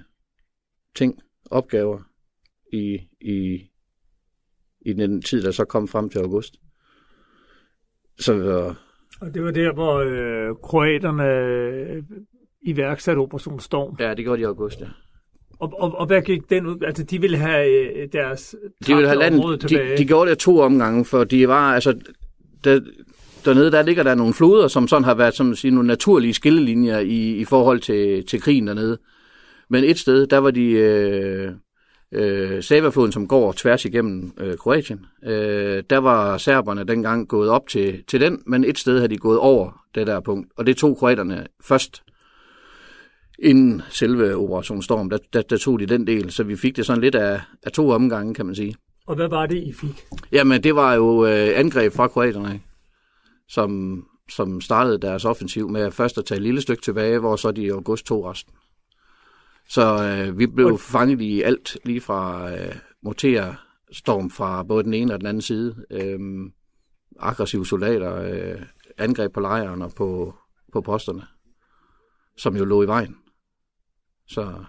ting, 0.96 1.18
opgaver 1.50 2.02
i, 2.72 2.98
i, 3.20 3.70
i 4.80 4.92
den 4.92 5.22
tid, 5.22 5.42
der 5.42 5.50
så 5.50 5.64
kom 5.64 5.88
frem 5.88 6.10
til 6.10 6.18
august. 6.18 6.54
Så, 8.18 8.34
øh, 8.34 8.74
og 9.20 9.34
det 9.34 9.44
var 9.44 9.50
der, 9.50 9.72
hvor 9.72 9.98
øh, 9.98 10.54
kroaterne 10.62 11.24
øh, 11.24 12.02
iværksatte 12.62 13.18
Operation 13.20 13.60
Storm. 13.60 13.96
Ja, 14.00 14.14
det 14.14 14.24
gjorde 14.24 14.38
de 14.38 14.42
i 14.42 14.46
august, 14.46 14.80
ja. 14.80 14.86
Og, 15.58 15.72
og, 15.80 15.98
og 15.98 16.06
hvad 16.06 16.22
gik 16.22 16.50
den 16.50 16.66
ud? 16.66 16.82
Altså, 16.82 17.02
de 17.02 17.20
ville 17.20 17.36
have 17.36 17.96
øh, 17.96 18.08
deres 18.12 18.56
de 18.86 18.94
ville 18.94 19.08
have 19.08 19.18
landet, 19.18 19.60
tilbage. 19.60 19.92
De, 19.92 19.96
de 19.96 20.04
gjorde 20.04 20.30
det 20.30 20.38
to 20.38 20.58
omgange, 20.58 21.04
for 21.04 21.24
de 21.24 21.48
var, 21.48 21.74
altså, 21.74 21.98
der, 22.64 22.80
dernede, 23.44 23.70
der 23.70 23.82
ligger 23.82 24.02
der 24.02 24.14
nogle 24.14 24.34
floder, 24.34 24.68
som 24.68 24.88
sådan 24.88 25.04
har 25.04 25.14
været 25.14 25.34
som 25.34 25.54
sige, 25.54 25.70
nogle 25.70 25.86
naturlige 25.86 26.34
skillelinjer 26.34 26.98
i, 26.98 27.36
i 27.36 27.44
forhold 27.44 27.80
til, 27.80 28.26
til 28.26 28.40
krigen 28.40 28.66
dernede. 28.66 28.98
Men 29.70 29.84
et 29.84 29.98
sted, 29.98 30.26
der 30.26 30.38
var 30.38 30.50
de 30.50 30.70
øh, 30.70 31.52
øh, 32.12 32.62
Savafloden, 32.62 33.12
som 33.12 33.28
går 33.28 33.52
tværs 33.52 33.84
igennem 33.84 34.32
øh, 34.38 34.56
Kroatien. 34.56 35.06
Øh, 35.24 35.82
der 35.90 35.98
var 35.98 36.38
serberne 36.38 36.84
dengang 36.84 37.28
gået 37.28 37.50
op 37.50 37.68
til, 37.68 38.04
til 38.08 38.20
den, 38.20 38.42
men 38.46 38.64
et 38.64 38.78
sted 38.78 38.96
havde 38.96 39.08
de 39.08 39.18
gået 39.18 39.38
over 39.38 39.84
det 39.94 40.06
der 40.06 40.20
punkt. 40.20 40.48
Og 40.56 40.66
det 40.66 40.76
tog 40.76 40.96
kroaterne 40.98 41.46
først 41.64 42.02
inden 43.38 43.82
selve 43.88 44.36
Operation 44.36 44.82
Storm, 44.82 45.10
der, 45.10 45.18
der, 45.32 45.42
der 45.42 45.56
tog 45.56 45.80
de 45.80 45.86
den 45.86 46.06
del, 46.06 46.30
så 46.30 46.44
vi 46.44 46.56
fik 46.56 46.76
det 46.76 46.86
sådan 46.86 47.02
lidt 47.02 47.14
af, 47.14 47.40
af 47.62 47.72
to 47.72 47.90
omgange, 47.90 48.34
kan 48.34 48.46
man 48.46 48.54
sige. 48.54 48.74
Og 49.06 49.14
hvad 49.14 49.28
var 49.28 49.46
det, 49.46 49.62
I 49.62 49.72
fik? 49.72 50.06
Jamen, 50.32 50.62
det 50.62 50.74
var 50.74 50.94
jo 50.94 51.26
øh, 51.26 51.48
angreb 51.54 51.92
fra 51.92 52.08
kroaterne, 52.08 52.60
som, 53.48 54.02
som 54.30 54.60
startede 54.60 54.98
deres 54.98 55.24
offensiv 55.24 55.68
med 55.68 55.90
først 55.90 56.18
at 56.18 56.24
tage 56.24 56.36
et 56.36 56.42
lille 56.42 56.60
stykke 56.60 56.82
tilbage, 56.82 57.18
hvor 57.18 57.36
så 57.36 57.50
de 57.50 57.62
i 57.62 57.68
august 57.68 58.06
tog 58.06 58.24
resten. 58.24 58.54
Så 59.68 60.04
øh, 60.04 60.38
vi 60.38 60.46
blev 60.46 60.66
og... 60.66 60.80
fanget 60.80 61.20
i 61.20 61.42
alt, 61.42 61.78
lige 61.84 62.00
fra 62.00 62.50
øh, 62.52 62.74
morterstorm 63.02 64.30
fra 64.30 64.62
både 64.62 64.84
den 64.84 64.94
ene 64.94 65.14
og 65.14 65.20
den 65.20 65.26
anden 65.26 65.42
side. 65.42 65.84
Øh, 65.90 66.18
aggressive 67.18 67.66
soldater, 67.66 68.14
øh, 68.16 68.62
angreb 68.98 69.32
på 69.32 69.40
lejren 69.40 69.82
og 69.82 69.92
på, 69.96 70.34
på 70.72 70.80
posterne, 70.80 71.22
som 72.36 72.56
jo 72.56 72.64
lå 72.64 72.82
i 72.82 72.86
vejen. 72.86 73.16
Så... 74.28 74.64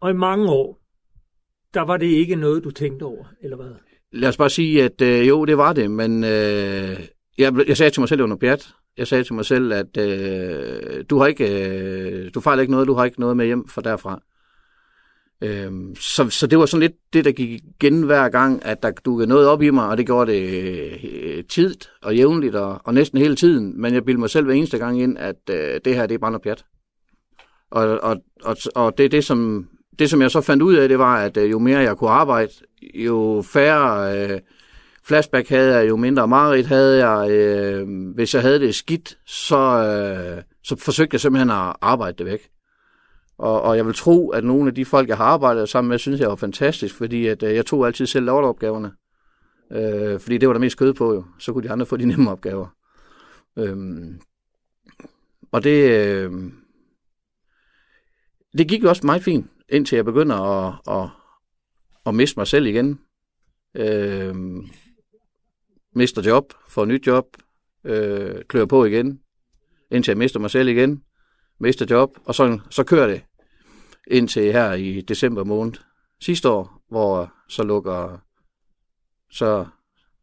Og 0.00 0.10
i 0.10 0.14
mange 0.14 0.50
år, 0.50 0.80
der 1.74 1.80
var 1.80 1.96
det 1.96 2.06
ikke 2.06 2.36
noget, 2.36 2.64
du 2.64 2.70
tænkte 2.70 3.04
over, 3.04 3.24
eller 3.42 3.56
hvad? 3.56 3.74
Lad 4.12 4.28
os 4.28 4.36
bare 4.36 4.50
sige, 4.50 4.84
at 4.84 5.00
øh, 5.00 5.28
jo, 5.28 5.44
det 5.44 5.58
var 5.58 5.72
det, 5.72 5.90
men 5.90 6.24
øh, 6.24 7.06
jeg, 7.38 7.68
jeg 7.68 7.76
sagde 7.76 7.90
til 7.90 8.00
mig 8.00 8.08
selv, 8.08 8.26
noget 8.26 8.40
pjat. 8.40 8.74
Jeg 8.98 9.06
sagde 9.06 9.24
til 9.24 9.34
mig 9.34 9.44
selv, 9.44 9.72
at 9.72 9.96
øh, 9.96 11.04
du 11.10 11.18
har 11.18 11.26
ikke, 11.26 11.68
øh, 11.68 12.30
du 12.34 12.40
fejler 12.40 12.60
ikke 12.60 12.70
noget, 12.70 12.88
du 12.88 12.94
har 12.94 13.04
ikke 13.04 13.20
noget 13.20 13.36
med 13.36 13.46
hjem 13.46 13.68
fra 13.68 13.82
derfra. 13.82 14.22
Øh, 15.42 15.72
så, 16.00 16.30
så 16.30 16.46
det 16.46 16.58
var 16.58 16.66
sådan 16.66 16.80
lidt 16.80 17.12
det, 17.12 17.24
der 17.24 17.32
gik 17.32 17.48
igen 17.80 18.02
hver 18.02 18.28
gang, 18.28 18.64
at 18.64 18.82
der 18.82 18.90
dukkede 18.90 19.28
noget 19.28 19.48
op 19.48 19.62
i 19.62 19.70
mig, 19.70 19.88
og 19.88 19.98
det 19.98 20.06
gjorde 20.06 20.32
det 20.32 20.42
øh, 21.04 21.44
tid 21.44 21.74
og 22.02 22.16
jævnligt 22.16 22.54
og, 22.54 22.80
og 22.84 22.94
næsten 22.94 23.18
hele 23.18 23.36
tiden. 23.36 23.80
Men 23.80 23.94
jeg 23.94 24.04
bildte 24.04 24.20
mig 24.20 24.30
selv 24.30 24.44
hver 24.44 24.54
eneste 24.54 24.78
gang 24.78 25.00
ind, 25.00 25.18
at 25.18 25.36
øh, 25.50 25.80
det 25.84 25.94
her, 25.94 26.06
det 26.06 26.14
er 26.14 26.18
bare 26.18 26.30
noget 26.30 26.42
pjat. 26.42 26.64
Og, 27.70 28.00
og, 28.00 28.16
og, 28.44 28.56
og 28.74 28.98
det, 28.98 29.12
det, 29.12 29.24
som, 29.24 29.68
det, 29.98 30.10
som 30.10 30.22
jeg 30.22 30.30
så 30.30 30.40
fandt 30.40 30.62
ud 30.62 30.74
af, 30.74 30.88
det 30.88 30.98
var, 30.98 31.16
at 31.16 31.36
øh, 31.36 31.50
jo 31.50 31.58
mere 31.58 31.78
jeg 31.78 31.96
kunne 31.96 32.10
arbejde, 32.10 32.52
jo 32.94 33.44
færre 33.46 34.18
øh, 34.18 34.40
flashback 35.08 35.48
havde 35.48 35.76
jeg, 35.76 35.88
jo 35.88 35.96
mindre 35.96 36.28
mareridt 36.28 36.66
havde 36.66 37.06
jeg. 37.06 37.30
Øh, 37.30 37.88
hvis 38.14 38.34
jeg 38.34 38.42
havde 38.42 38.60
det 38.60 38.74
skidt, 38.74 39.18
så, 39.26 39.56
øh, 39.56 40.42
så 40.64 40.76
forsøgte 40.76 41.14
jeg 41.14 41.20
simpelthen 41.20 41.50
at 41.50 41.76
arbejde 41.80 42.18
det 42.18 42.26
væk. 42.26 42.50
Og, 43.38 43.62
og 43.62 43.76
jeg 43.76 43.86
vil 43.86 43.94
tro, 43.94 44.30
at 44.30 44.44
nogle 44.44 44.68
af 44.68 44.74
de 44.74 44.84
folk, 44.84 45.08
jeg 45.08 45.16
har 45.16 45.24
arbejdet 45.24 45.68
sammen 45.68 45.88
med, 45.88 45.98
synes 45.98 46.20
jeg 46.20 46.28
var 46.28 46.36
fantastisk, 46.36 46.94
fordi 46.94 47.26
at, 47.26 47.42
øh, 47.42 47.54
jeg 47.54 47.66
tog 47.66 47.86
altid 47.86 48.06
selv 48.06 48.26
lorteopgaverne. 48.26 48.92
Øh, 49.72 50.20
fordi 50.20 50.38
det 50.38 50.48
var 50.48 50.52
der 50.52 50.60
mest 50.60 50.78
kød 50.78 50.94
på 50.94 51.14
jo. 51.14 51.24
Så 51.38 51.52
kunne 51.52 51.64
de 51.64 51.72
andre 51.72 51.86
få 51.86 51.96
de 51.96 52.06
nemme 52.06 52.30
opgaver. 52.30 52.66
Øh, 53.58 53.76
og 55.52 55.64
det, 55.64 55.90
øh, 55.90 56.32
det 58.58 58.68
gik 58.68 58.82
jo 58.82 58.88
også 58.88 59.06
meget 59.06 59.22
fint, 59.22 59.46
indtil 59.68 59.96
jeg 59.96 60.04
begynder 60.04 60.36
at, 60.36 60.74
at, 60.96 61.08
at 62.06 62.14
miste 62.14 62.40
mig 62.40 62.46
selv 62.46 62.66
igen. 62.66 63.00
Øh, 63.74 64.34
mister 65.98 66.22
job, 66.22 66.44
får 66.68 66.84
nyt 66.84 67.06
job, 67.06 67.24
øh, 67.84 68.42
klør 68.48 68.64
på 68.64 68.84
igen, 68.84 69.20
indtil 69.90 70.12
jeg 70.12 70.18
mister 70.18 70.40
mig 70.40 70.50
selv 70.50 70.68
igen, 70.68 71.02
mister 71.60 71.86
job, 71.90 72.10
og 72.24 72.34
så, 72.34 72.58
så 72.70 72.84
kører 72.84 73.06
det 73.06 73.22
indtil 74.10 74.52
her 74.52 74.72
i 74.72 75.00
december 75.00 75.44
måned 75.44 75.72
sidste 76.20 76.48
år, 76.48 76.82
hvor 76.88 77.32
så 77.48 77.62
lukker, 77.62 78.18
så, 79.30 79.66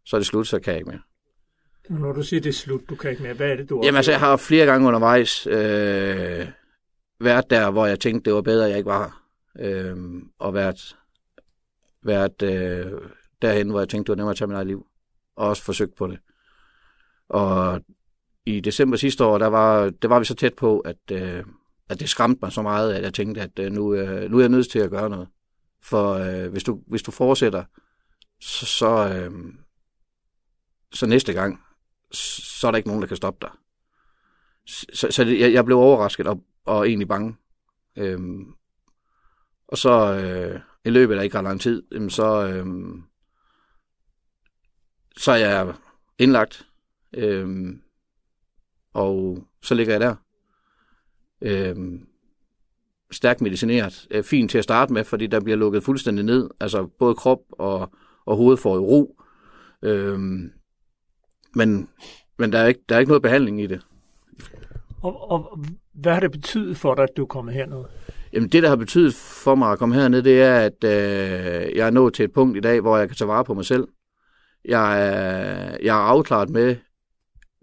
så 0.06 0.16
er 0.16 0.20
det 0.20 0.28
slut, 0.28 0.48
så 0.48 0.60
kan 0.60 0.72
jeg 0.72 0.80
ikke 0.80 0.90
mere. 0.90 1.02
Når 1.90 2.14
du 2.14 2.24
siger, 2.24 2.42
det 2.42 2.50
er 2.50 2.54
slut, 2.54 2.82
du 2.90 2.96
kan 2.96 3.12
ikke 3.12 3.24
mere, 3.24 3.34
hvad 3.34 3.52
er 3.52 3.56
det, 3.56 3.70
du 3.70 3.82
Jamen 3.84 3.96
altså, 3.96 4.12
jeg 4.12 4.20
har 4.20 4.38
flere 4.38 4.66
gange 4.66 4.88
undervejs 4.88 5.48
øh, 5.48 6.48
været 7.20 7.50
der, 7.50 7.72
hvor 7.72 7.86
jeg 7.86 8.00
tænkte, 8.00 8.30
det 8.30 8.36
var 8.36 8.42
bedre, 8.42 8.64
at 8.66 8.70
jeg 8.70 8.78
ikke 8.78 8.90
var 8.90 9.00
her. 9.04 9.22
Øh, 9.60 9.98
og 10.40 10.54
været, 10.54 10.98
været 12.04 12.42
øh, 12.44 12.92
derhen, 13.42 13.70
hvor 13.70 13.80
jeg 13.80 13.90
tænkte, 13.90 14.06
det 14.06 14.10
var 14.10 14.16
nemmere 14.16 14.32
at 14.32 14.38
tage 14.38 14.48
mit 14.48 14.56
eget 14.56 14.68
liv 14.68 14.86
og 15.36 15.50
også 15.50 15.64
forsøgt 15.64 15.96
på 15.96 16.08
det. 16.08 16.20
Og 17.30 17.82
i 18.46 18.60
december 18.60 18.98
sidste 18.98 19.26
år, 19.26 19.38
der 19.38 19.48
var, 19.48 19.90
der 19.90 20.08
var 20.08 20.20
vi 20.20 20.26
så 20.26 20.36
tæt 20.36 20.54
på, 20.54 20.80
at, 20.80 20.98
øh, 21.12 21.44
at 21.90 22.00
det 22.00 22.10
skræmte 22.10 22.40
mig 22.42 22.52
så 22.52 22.62
meget, 22.62 22.94
at 22.94 23.04
jeg 23.04 23.14
tænkte, 23.14 23.42
at 23.42 23.60
øh, 23.60 23.72
nu, 23.72 23.94
øh, 23.94 24.32
nu 24.32 24.38
er 24.38 24.42
jeg 24.42 24.50
nødt 24.50 24.72
til 24.72 24.80
at 24.80 24.90
gøre 24.90 25.10
noget. 25.10 25.28
For 25.84 26.14
øh, 26.14 26.52
hvis, 26.52 26.64
du, 26.64 26.82
hvis 26.88 27.04
du 27.04 27.12
fortsætter, 27.12 27.64
så, 28.42 28.66
så, 28.66 29.14
øh, 29.14 29.54
så 30.94 31.06
næste 31.06 31.34
gang, 31.34 31.60
så 32.12 32.68
er 32.68 32.72
der 32.72 32.78
ikke 32.78 32.90
nogen, 32.90 33.02
der 33.02 33.08
kan 33.08 33.18
stoppe 33.18 33.48
dig. 33.48 33.52
Så, 34.66 35.08
så 35.12 35.24
jeg, 35.24 35.54
jeg 35.54 35.66
blev 35.66 35.78
overrasket 35.78 36.28
og, 36.28 36.44
og 36.66 36.88
egentlig 36.88 37.08
bange. 37.08 37.36
Øhm, 37.98 38.54
og 39.68 39.78
så 39.78 40.14
øh, 40.14 40.60
i 40.86 40.90
løbet 40.90 41.16
af 41.16 41.24
ikke 41.24 41.38
ret 41.38 41.44
lang 41.44 41.62
tid, 41.62 42.10
så, 42.10 42.48
øh, 42.48 42.66
så 45.18 45.32
er 45.32 45.36
jeg 45.36 45.74
indlagt, 46.20 46.68
øhm, 47.14 47.82
og 48.94 49.44
så 49.64 49.76
ligger 49.76 49.94
jeg 49.94 50.02
der. 50.02 50.16
Øhm, 51.42 52.08
stærkt 53.12 53.42
medicineret. 53.42 54.08
Er 54.12 54.22
fint 54.22 54.52
til 54.52 54.58
at 54.58 54.64
starte 54.64 54.94
med, 54.94 55.04
fordi 55.04 55.28
der 55.28 55.40
bliver 55.40 55.58
lukket 55.58 55.84
fuldstændig 55.84 56.26
ned. 56.26 56.50
Altså 56.60 56.86
både 57.00 57.16
krop 57.16 57.40
og, 57.50 57.92
og 58.26 58.38
hoved 58.38 58.58
får 58.58 58.76
i 58.76 58.80
ro. 58.80 59.22
Øhm, 59.82 60.52
men 61.56 61.90
men 62.38 62.52
der, 62.52 62.60
er 62.60 62.68
ikke, 62.68 62.84
der 62.90 62.96
er 62.96 63.00
ikke 63.00 63.10
noget 63.10 63.22
behandling 63.22 63.62
i 63.62 63.68
det. 63.68 63.82
Og, 65.02 65.32
og 65.32 65.60
hvad 65.94 66.14
har 66.14 66.20
det 66.20 66.32
betydet 66.32 66.78
for 66.78 66.96
dig, 66.96 67.04
at 67.04 67.18
du 67.18 67.22
er 67.22 67.28
kommet 67.28 67.54
herned? 67.54 67.84
Jamen 68.34 68.50
det, 68.50 68.64
der 68.64 68.70
har 68.70 68.76
betydet 68.76 69.16
for 69.16 69.56
mig 69.56 69.72
at 69.72 69.80
komme 69.80 69.96
herned, 69.96 70.24
det 70.24 70.42
er, 70.42 70.60
at 70.60 70.84
øh, 70.84 71.76
jeg 71.76 71.88
er 71.88 71.90
nået 71.90 72.14
til 72.14 72.26
et 72.26 72.34
punkt 72.34 72.58
i 72.58 72.60
dag, 72.60 72.82
hvor 72.82 72.98
jeg 72.98 73.08
kan 73.08 73.18
tage 73.18 73.28
vare 73.28 73.46
på 73.46 73.54
mig 73.54 73.66
selv. 73.66 73.88
Jeg 74.68 75.08
er, 75.08 75.78
jeg 75.84 75.98
er 75.98 76.02
afklaret 76.02 76.50
med 76.50 76.76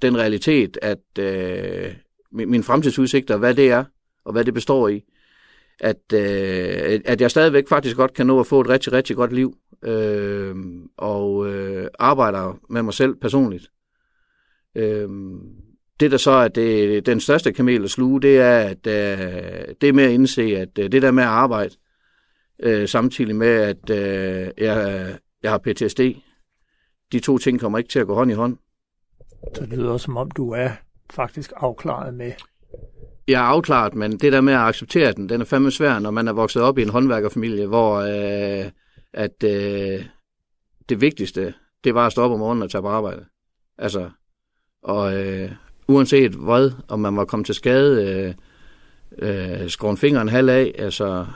den 0.02 0.18
realitet, 0.18 0.78
at 0.82 1.18
øh, 1.18 1.94
min, 2.32 2.50
min 2.50 2.62
fremtidsudsigter, 2.62 3.36
hvad 3.36 3.54
det 3.54 3.70
er, 3.70 3.84
og 4.24 4.32
hvad 4.32 4.44
det 4.44 4.54
består 4.54 4.88
i, 4.88 5.02
at, 5.80 6.12
øh, 6.14 7.00
at 7.04 7.20
jeg 7.20 7.30
stadigvæk 7.30 7.68
faktisk 7.68 7.96
godt 7.96 8.14
kan 8.14 8.26
nå 8.26 8.40
at 8.40 8.46
få 8.46 8.60
et 8.60 8.68
rigtig, 8.68 8.92
rigtig 8.92 9.16
godt 9.16 9.32
liv, 9.32 9.56
øh, 9.82 10.56
og 10.96 11.48
øh, 11.48 11.86
arbejder 11.98 12.58
med 12.70 12.82
mig 12.82 12.94
selv 12.94 13.14
personligt. 13.14 13.70
Øh, 14.76 15.08
det, 16.00 16.10
der 16.10 16.16
så 16.16 16.30
er 16.30 16.48
det, 16.48 17.06
den 17.06 17.20
største 17.20 17.52
kamel 17.52 17.84
at 17.84 17.90
sluge, 17.90 18.22
det 18.22 18.38
er, 18.38 18.58
at 18.58 18.86
øh, 18.86 19.74
det 19.80 19.88
er 19.88 19.92
med 19.92 20.04
at 20.04 20.10
indse, 20.10 20.42
at 20.42 20.78
øh, 20.78 20.92
det 20.92 21.02
der 21.02 21.10
med 21.10 21.22
at 21.22 21.28
arbejde, 21.28 21.74
øh, 22.62 22.88
samtidig 22.88 23.36
med, 23.36 23.48
at 23.48 23.90
øh, 23.90 24.48
jeg, 24.58 25.18
jeg 25.42 25.50
har 25.50 25.58
PTSD, 25.58 26.00
de 27.12 27.20
to 27.20 27.38
ting 27.38 27.60
kommer 27.60 27.78
ikke 27.78 27.90
til 27.90 27.98
at 27.98 28.06
gå 28.06 28.14
hånd 28.14 28.30
i 28.30 28.34
hånd. 28.34 28.56
Så 29.54 29.66
det 29.66 29.78
lyder 29.78 29.96
som 29.96 30.16
om 30.16 30.30
du 30.30 30.50
er 30.50 30.70
faktisk 31.10 31.52
afklaret 31.56 32.14
med... 32.14 32.32
Jeg 33.28 33.40
er 33.40 33.46
afklaret, 33.46 33.94
men 33.94 34.12
det 34.12 34.32
der 34.32 34.40
med 34.40 34.52
at 34.52 34.58
acceptere 34.58 35.12
den, 35.12 35.28
den 35.28 35.40
er 35.40 35.44
fandme 35.44 35.70
svær, 35.70 35.98
når 35.98 36.10
man 36.10 36.28
er 36.28 36.32
vokset 36.32 36.62
op 36.62 36.78
i 36.78 36.82
en 36.82 36.88
håndværkerfamilie, 36.88 37.66
hvor 37.66 37.96
øh, 37.96 38.70
at 39.12 39.44
øh, 39.44 40.04
det 40.88 41.00
vigtigste, 41.00 41.54
det 41.84 41.94
var 41.94 42.06
at 42.06 42.12
stå 42.12 42.22
op 42.22 42.30
om 42.30 42.38
morgenen 42.38 42.62
og 42.62 42.70
tage 42.70 42.82
på 42.82 42.88
arbejde. 42.88 43.24
Altså, 43.78 44.10
og 44.82 45.16
øh, 45.16 45.52
uanset 45.88 46.32
hvad, 46.32 46.70
om 46.88 47.00
man 47.00 47.16
var 47.16 47.24
kommet 47.24 47.46
til 47.46 47.54
skade, 47.54 48.34
øh, 49.18 49.60
øh, 49.62 49.68
skåret 49.68 49.98
fingeren 49.98 50.28
halv 50.28 50.48
af, 50.48 50.74
altså, 50.78 51.26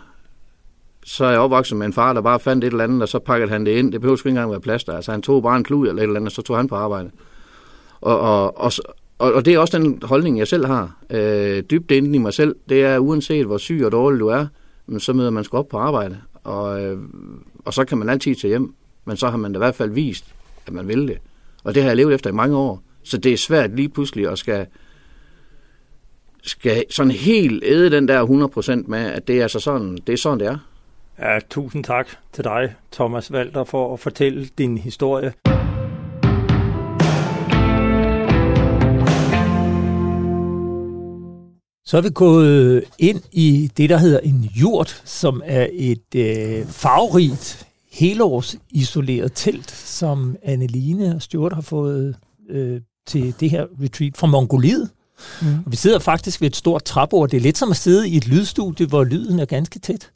så 1.09 1.25
er 1.25 1.31
jeg 1.31 1.41
opvokset 1.41 1.77
med 1.77 1.87
en 1.87 1.93
far, 1.93 2.13
der 2.13 2.21
bare 2.21 2.41
fandt 2.41 2.65
et 2.65 2.71
eller 2.71 2.85
andet, 2.85 3.03
og 3.03 3.09
så 3.09 3.19
pakkede 3.19 3.51
han 3.51 3.67
det 3.67 3.73
ind. 3.73 3.93
Det 3.93 4.01
behøver 4.01 4.17
ikke 4.17 4.29
engang 4.29 4.51
være 4.51 4.61
plads 4.61 4.85
der. 4.85 4.93
Altså, 4.93 5.11
han 5.11 5.23
tog 5.23 5.43
bare 5.43 5.57
en 5.57 5.65
klud 5.65 5.89
eller 5.89 6.03
et 6.03 6.07
eller 6.07 6.17
andet, 6.17 6.29
og 6.29 6.33
så 6.33 6.43
tog 6.43 6.57
han 6.57 6.69
på 6.69 6.75
arbejde. 6.75 7.11
Og, 8.01 8.21
og, 8.21 8.59
og, 8.59 8.73
og, 9.19 9.33
og 9.33 9.45
det 9.45 9.55
er 9.55 9.59
også 9.59 9.79
den 9.79 10.03
holdning, 10.03 10.39
jeg 10.39 10.49
selv 10.49 10.67
har. 10.67 10.97
Øh, 11.11 11.63
dybt 11.71 11.91
inden 11.91 12.15
i 12.15 12.19
mig 12.19 12.35
selv, 12.35 12.57
det 12.69 12.85
er 12.85 12.99
uanset 12.99 13.47
hvor 13.47 13.59
syg 13.59 13.83
og 13.85 13.93
dårlig 13.93 14.21
du 14.21 14.29
er, 14.29 14.47
så 14.99 15.13
møder 15.13 15.31
man 15.31 15.45
sgu 15.45 15.57
op 15.57 15.69
på 15.69 15.79
arbejde. 15.79 16.19
Og, 16.45 16.85
øh, 16.85 16.99
og 17.65 17.75
så 17.75 17.85
kan 17.85 17.99
man 17.99 18.09
altid 18.09 18.35
tage 18.35 18.49
hjem. 18.49 18.75
Men 19.05 19.17
så 19.17 19.29
har 19.29 19.37
man 19.37 19.53
da 19.53 19.57
i 19.57 19.59
hvert 19.59 19.75
fald 19.75 19.91
vist, 19.91 20.25
at 20.67 20.73
man 20.73 20.89
vil 20.89 21.09
det. 21.09 21.19
Og 21.65 21.75
det 21.75 21.83
har 21.83 21.91
jeg 21.91 21.97
levet 21.97 22.15
efter 22.15 22.31
i 22.31 22.33
mange 22.33 22.57
år. 22.57 22.83
Så 23.03 23.19
det 23.19 23.33
er 23.33 23.37
svært 23.37 23.77
lige 23.77 23.89
pludselig 23.89 24.29
at 24.29 24.39
skal, 24.39 24.67
skal 26.43 26.85
sådan 26.91 27.11
helt 27.11 27.65
æde 27.65 27.91
den 27.91 28.09
der 28.09 28.49
100% 28.85 28.89
med, 28.91 28.99
at 28.99 29.29
det 29.29 29.39
er, 29.39 29.43
altså 29.43 29.61
sådan, 29.61 29.99
det 30.07 30.13
er 30.13 30.17
sådan, 30.17 30.41
det 30.41 30.47
er. 30.47 30.59
Ja, 31.19 31.39
tusind 31.51 31.85
tak 31.85 32.09
til 32.33 32.45
dig, 32.45 32.75
Thomas 32.93 33.33
Walter, 33.33 33.65
for 33.65 33.95
at 33.95 34.01
fortælle 34.01 34.49
din 34.59 34.79
historie. 34.79 35.33
Så 41.85 41.97
er 41.97 42.01
vi 42.01 42.11
gået 42.15 42.85
ind 42.99 43.23
i 43.33 43.71
det, 43.77 43.91
der 43.91 43.99
hedder 43.99 44.19
en 44.19 44.41
jurt, 44.41 45.03
som 45.05 45.43
er 45.45 45.67
et 45.73 46.15
øh, 46.17 46.67
farverigt 46.67 47.67
helårs 47.93 48.57
isoleret 48.71 49.33
telt, 49.35 49.71
som 49.71 50.37
Anneline 50.43 51.15
og 51.15 51.23
Stuart 51.23 51.53
har 51.53 51.63
fået 51.63 52.17
øh, 52.49 52.81
til 53.07 53.35
det 53.41 53.51
her 53.51 53.67
retreat 53.83 54.17
fra 54.17 54.27
Mongoliet. 54.27 54.91
Mm. 55.43 55.49
Og 55.67 55.73
vi 55.73 55.77
sidder 55.77 55.99
faktisk 55.99 56.41
ved 56.41 56.49
et 56.49 56.57
stort 56.57 56.85
trappeord. 56.85 57.29
Det 57.31 57.37
er 57.37 57.41
lidt 57.41 57.59
som 57.59 57.71
at 57.71 57.77
sidde 57.77 58.09
i 58.09 58.17
et 58.17 58.29
lydstudie, 58.29 58.87
hvor 58.87 59.05
lyden 59.05 59.39
er 59.39 59.45
ganske 59.45 59.79
tæt. 59.79 60.11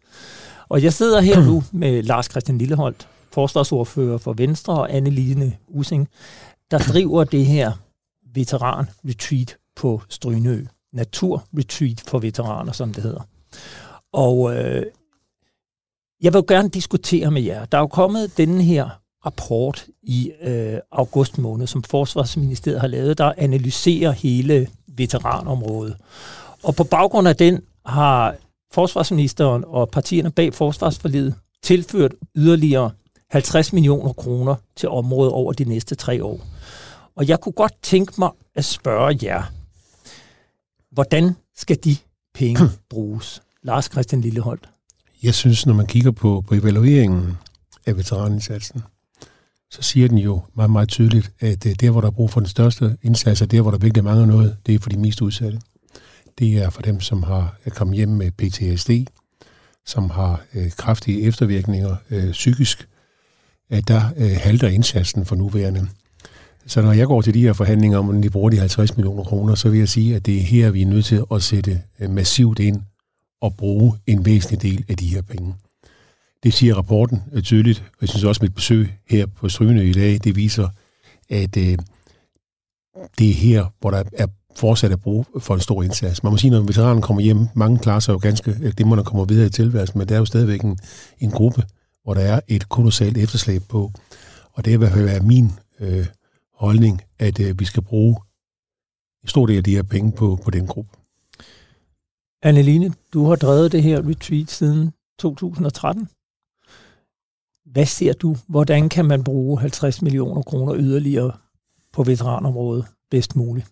Og 0.70 0.82
jeg 0.82 0.92
sidder 0.92 1.20
her 1.20 1.40
nu 1.50 1.62
med 1.72 2.02
Lars 2.02 2.26
Christian 2.26 2.58
Lilleholdt, 2.58 3.08
forsvarsordfører 3.32 4.18
for 4.18 4.32
Venstre, 4.32 4.72
og 4.72 4.94
Anneline 4.94 5.56
Using, 5.68 6.08
der 6.70 6.78
driver 6.92 7.24
det 7.24 7.46
her 7.46 7.72
veteran-retreat 8.34 9.56
på 9.76 10.02
Strynø. 10.08 10.64
Natur-retreat 10.92 12.02
for 12.06 12.18
veteraner, 12.18 12.72
som 12.72 12.92
det 12.94 13.02
hedder. 13.02 13.20
Og 14.12 14.56
øh, 14.56 14.82
jeg 16.22 16.34
vil 16.34 16.42
gerne 16.48 16.68
diskutere 16.68 17.30
med 17.30 17.42
jer. 17.42 17.64
Der 17.64 17.78
er 17.78 17.82
jo 17.82 17.86
kommet 17.86 18.36
denne 18.36 18.62
her 18.62 18.88
rapport 19.26 19.86
i 20.02 20.32
øh, 20.42 20.78
august 20.92 21.38
måned, 21.38 21.66
som 21.66 21.82
Forsvarsministeriet 21.82 22.80
har 22.80 22.88
lavet, 22.88 23.18
der 23.18 23.32
analyserer 23.36 24.10
hele 24.10 24.68
veteranområdet. 24.86 25.96
Og 26.62 26.74
på 26.74 26.84
baggrund 26.84 27.28
af 27.28 27.36
den 27.36 27.60
har 27.86 28.36
forsvarsministeren 28.72 29.64
og 29.66 29.88
partierne 29.88 30.30
bag 30.30 30.54
forsvarsforlidet 30.54 31.34
tilført 31.62 32.12
yderligere 32.36 32.90
50 33.30 33.72
millioner 33.72 34.12
kroner 34.12 34.54
til 34.76 34.88
området 34.88 35.32
over 35.32 35.52
de 35.52 35.64
næste 35.64 35.94
tre 35.94 36.24
år. 36.24 36.40
Og 37.16 37.28
jeg 37.28 37.40
kunne 37.40 37.52
godt 37.52 37.74
tænke 37.82 38.12
mig 38.18 38.30
at 38.54 38.64
spørge 38.64 39.18
jer, 39.22 39.42
hvordan 40.90 41.36
skal 41.56 41.78
de 41.84 41.96
penge 42.34 42.60
bruges? 42.90 43.42
Lars 43.62 43.84
Christian 43.84 44.20
Lilleholdt. 44.20 44.68
Jeg 45.22 45.34
synes, 45.34 45.66
når 45.66 45.74
man 45.74 45.86
kigger 45.86 46.10
på, 46.10 46.44
på 46.48 46.54
evalueringen 46.54 47.38
af 47.86 47.96
veteranindsatsen, 47.96 48.82
så 49.70 49.82
siger 49.82 50.08
den 50.08 50.18
jo 50.18 50.40
meget, 50.54 50.70
meget 50.70 50.88
tydeligt, 50.88 51.32
at 51.40 51.66
øh, 51.66 51.74
der, 51.80 51.90
hvor 51.90 52.00
der 52.00 52.08
er 52.08 52.12
brug 52.12 52.30
for 52.30 52.40
den 52.40 52.48
største 52.48 52.96
indsats, 53.02 53.42
og 53.42 53.50
der, 53.50 53.60
hvor 53.60 53.70
der 53.70 53.78
virkelig 53.78 54.04
mangler 54.04 54.26
noget, 54.26 54.56
det 54.66 54.74
er 54.74 54.78
for 54.78 54.90
de 54.90 54.98
mest 54.98 55.20
udsatte. 55.22 55.60
Det 56.40 56.58
er 56.58 56.70
for 56.70 56.82
dem, 56.82 57.00
som 57.00 57.22
har 57.22 57.56
kommet 57.70 57.96
hjem 57.96 58.08
med 58.08 58.30
PTSD, 58.30 58.90
som 59.86 60.10
har 60.10 60.42
øh, 60.54 60.70
kraftige 60.70 61.22
eftervirkninger 61.22 61.96
øh, 62.10 62.32
psykisk. 62.32 62.88
At 63.70 63.88
der 63.88 64.02
øh, 64.16 64.36
halter 64.40 64.68
indsatsen 64.68 65.24
for 65.24 65.36
nuværende. 65.36 65.88
Så 66.66 66.82
når 66.82 66.92
jeg 66.92 67.06
går 67.06 67.22
til 67.22 67.34
de 67.34 67.40
her 67.40 67.52
forhandlinger 67.52 67.98
om, 67.98 68.16
at 68.16 68.22
de 68.22 68.30
bruger 68.30 68.50
de 68.50 68.58
50 68.58 68.96
millioner 68.96 69.24
kroner, 69.24 69.54
så 69.54 69.70
vil 69.70 69.78
jeg 69.78 69.88
sige, 69.88 70.16
at 70.16 70.26
det 70.26 70.36
er 70.36 70.42
her, 70.42 70.70
vi 70.70 70.82
er 70.82 70.86
nødt 70.86 71.04
til 71.04 71.24
at 71.32 71.42
sætte 71.42 71.82
øh, 72.00 72.10
massivt 72.10 72.58
ind 72.58 72.82
og 73.40 73.56
bruge 73.56 73.92
en 74.06 74.24
væsentlig 74.24 74.62
del 74.62 74.84
af 74.88 74.96
de 74.96 75.06
her 75.06 75.22
penge. 75.22 75.54
Det 76.42 76.54
siger 76.54 76.74
rapporten 76.74 77.22
øh, 77.32 77.42
tydeligt, 77.42 77.80
og 77.86 77.98
jeg 78.00 78.08
synes 78.08 78.24
også, 78.24 78.38
at 78.38 78.42
mit 78.42 78.54
besøg 78.54 78.94
her 79.08 79.26
på 79.26 79.48
Stryne 79.48 79.84
i 79.84 79.92
dag, 79.92 80.18
det 80.24 80.36
viser, 80.36 80.68
at 81.30 81.56
øh, 81.56 81.78
det 83.18 83.30
er 83.30 83.34
her, 83.34 83.66
hvor 83.80 83.90
der 83.90 84.02
er 84.12 84.26
fortsat 84.60 84.92
at 84.92 85.00
bruge 85.00 85.24
for 85.38 85.54
en 85.54 85.60
stor 85.60 85.82
indsats. 85.82 86.22
Man 86.22 86.32
må 86.32 86.36
sige, 86.36 86.50
når 86.50 86.60
veteranen 86.60 87.02
kommer 87.02 87.22
hjem, 87.22 87.48
mange 87.54 87.78
klarer 87.78 88.00
sig 88.00 88.12
jo 88.12 88.18
ganske 88.18 88.72
det 88.78 88.86
må 88.86 89.02
kommer 89.02 89.24
videre 89.24 89.46
i 89.46 89.50
tilværelsen, 89.50 89.98
men 89.98 90.08
der 90.08 90.14
er 90.14 90.18
jo 90.18 90.24
stadigvæk 90.24 90.60
en, 90.60 90.78
en 91.18 91.30
gruppe, 91.30 91.64
hvor 92.04 92.14
der 92.14 92.20
er 92.20 92.40
et 92.48 92.68
kolossalt 92.68 93.18
efterslæb 93.18 93.62
på. 93.68 93.92
Og 94.52 94.64
det 94.64 94.80
vil 94.80 95.04
være 95.04 95.20
min 95.20 95.52
øh, 95.80 96.06
holdning, 96.54 97.02
at 97.18 97.40
øh, 97.40 97.60
vi 97.60 97.64
skal 97.64 97.82
bruge 97.82 98.16
en 99.22 99.28
stor 99.28 99.46
del 99.46 99.56
af 99.56 99.64
de 99.64 99.74
her 99.74 99.82
penge 99.82 100.12
på, 100.12 100.38
på 100.44 100.50
den 100.50 100.66
gruppe. 100.66 100.90
Anneline, 102.42 102.94
du 103.12 103.24
har 103.24 103.36
drevet 103.36 103.72
det 103.72 103.82
her 103.82 104.08
retreat 104.08 104.50
siden 104.50 104.92
2013. 105.18 106.08
Hvad 107.72 107.86
ser 107.86 108.12
du? 108.12 108.36
Hvordan 108.48 108.88
kan 108.88 109.04
man 109.04 109.24
bruge 109.24 109.60
50 109.60 110.02
millioner 110.02 110.42
kroner 110.42 110.74
yderligere 110.76 111.32
på 111.92 112.02
veteranområdet 112.02 112.84
bedst 113.10 113.36
muligt? 113.36 113.66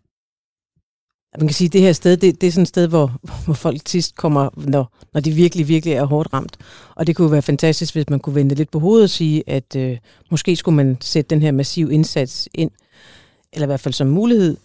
Man 1.38 1.48
kan 1.48 1.54
sige, 1.54 1.66
at 1.66 1.72
det 1.72 1.80
her 1.80 1.92
sted, 1.92 2.16
det, 2.16 2.40
det 2.40 2.46
er 2.46 2.50
sådan 2.50 2.62
et 2.62 2.68
sted, 2.68 2.88
hvor, 2.88 3.12
hvor 3.44 3.54
folk 3.54 3.80
sidst 3.86 4.16
kommer, 4.16 4.48
når, 4.56 4.92
når 5.14 5.20
de 5.20 5.30
virkelig, 5.30 5.68
virkelig 5.68 5.94
er 5.94 6.04
hårdt 6.04 6.32
ramt. 6.32 6.56
Og 6.94 7.06
det 7.06 7.16
kunne 7.16 7.32
være 7.32 7.42
fantastisk, 7.42 7.94
hvis 7.94 8.10
man 8.10 8.20
kunne 8.20 8.34
vende 8.34 8.54
lidt 8.54 8.70
på 8.70 8.78
hovedet 8.78 9.04
og 9.04 9.10
sige, 9.10 9.42
at 9.46 9.76
øh, 9.76 9.98
måske 10.30 10.56
skulle 10.56 10.76
man 10.76 10.96
sætte 11.00 11.30
den 11.30 11.42
her 11.42 11.52
massive 11.52 11.92
indsats 11.92 12.48
ind, 12.54 12.70
eller 13.52 13.66
i 13.66 13.70
hvert 13.70 13.80
fald 13.80 13.94
som 13.94 14.06
mulighed, 14.06 14.56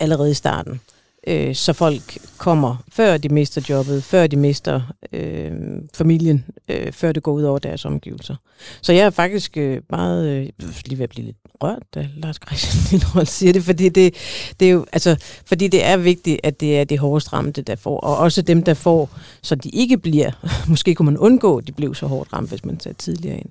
allerede 0.00 0.30
i 0.30 0.34
starten 0.34 0.80
øh, 1.26 1.54
så 1.54 1.72
folk 1.72 2.18
kommer, 2.38 2.76
før 2.92 3.16
de 3.16 3.28
mister 3.28 3.66
jobbet, 3.68 4.04
før 4.04 4.26
de 4.26 4.36
mister 4.36 4.80
øh, 5.12 5.52
familien, 5.94 6.44
øh, 6.68 6.92
før 6.92 7.12
det 7.12 7.22
går 7.22 7.32
ud 7.32 7.42
over 7.42 7.58
deres 7.58 7.84
omgivelser. 7.84 8.36
Så 8.82 8.92
jeg 8.92 9.06
er 9.06 9.10
faktisk 9.10 9.56
øh, 9.56 9.82
meget, 9.90 10.28
øh, 10.28 10.48
lige 10.86 10.98
ved 10.98 11.04
at 11.04 11.10
blive 11.10 11.26
lidt 11.26 11.36
rørt, 11.62 11.82
da 11.94 12.08
Lars 12.16 12.36
Christian 12.46 12.84
Lillehold 12.90 13.26
siger 13.26 13.52
det, 13.52 13.62
fordi 13.62 13.88
det, 13.88 14.14
det 14.60 14.68
er 14.68 14.72
jo, 14.72 14.86
altså, 14.92 15.16
fordi 15.46 15.68
det 15.68 15.84
er 15.84 15.96
vigtigt, 15.96 16.40
at 16.42 16.60
det 16.60 16.78
er 16.78 16.84
det 16.84 16.98
hårdest 16.98 17.32
ramte, 17.32 17.62
der 17.62 17.76
får, 17.76 18.00
og 18.00 18.16
også 18.16 18.42
dem, 18.42 18.62
der 18.62 18.74
får, 18.74 19.10
så 19.42 19.54
de 19.54 19.68
ikke 19.68 19.98
bliver, 19.98 20.30
måske 20.70 20.94
kunne 20.94 21.06
man 21.06 21.18
undgå, 21.18 21.58
at 21.58 21.66
de 21.66 21.72
blev 21.72 21.94
så 21.94 22.06
hårdt 22.06 22.32
ramt, 22.32 22.48
hvis 22.48 22.64
man 22.64 22.80
satte 22.80 23.02
tidligere 23.02 23.36
ind. 23.38 23.50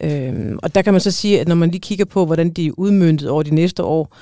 Øhm, 0.00 0.58
og 0.62 0.74
der 0.74 0.82
kan 0.82 0.94
man 0.94 1.00
så 1.00 1.10
sige, 1.10 1.40
at 1.40 1.48
når 1.48 1.54
man 1.54 1.70
lige 1.70 1.80
kigger 1.80 2.04
på, 2.04 2.26
hvordan 2.26 2.50
de 2.50 2.66
er 2.66 2.72
udmyndtet 2.76 3.28
over 3.28 3.42
de 3.42 3.54
næste 3.54 3.82
år, 3.82 4.16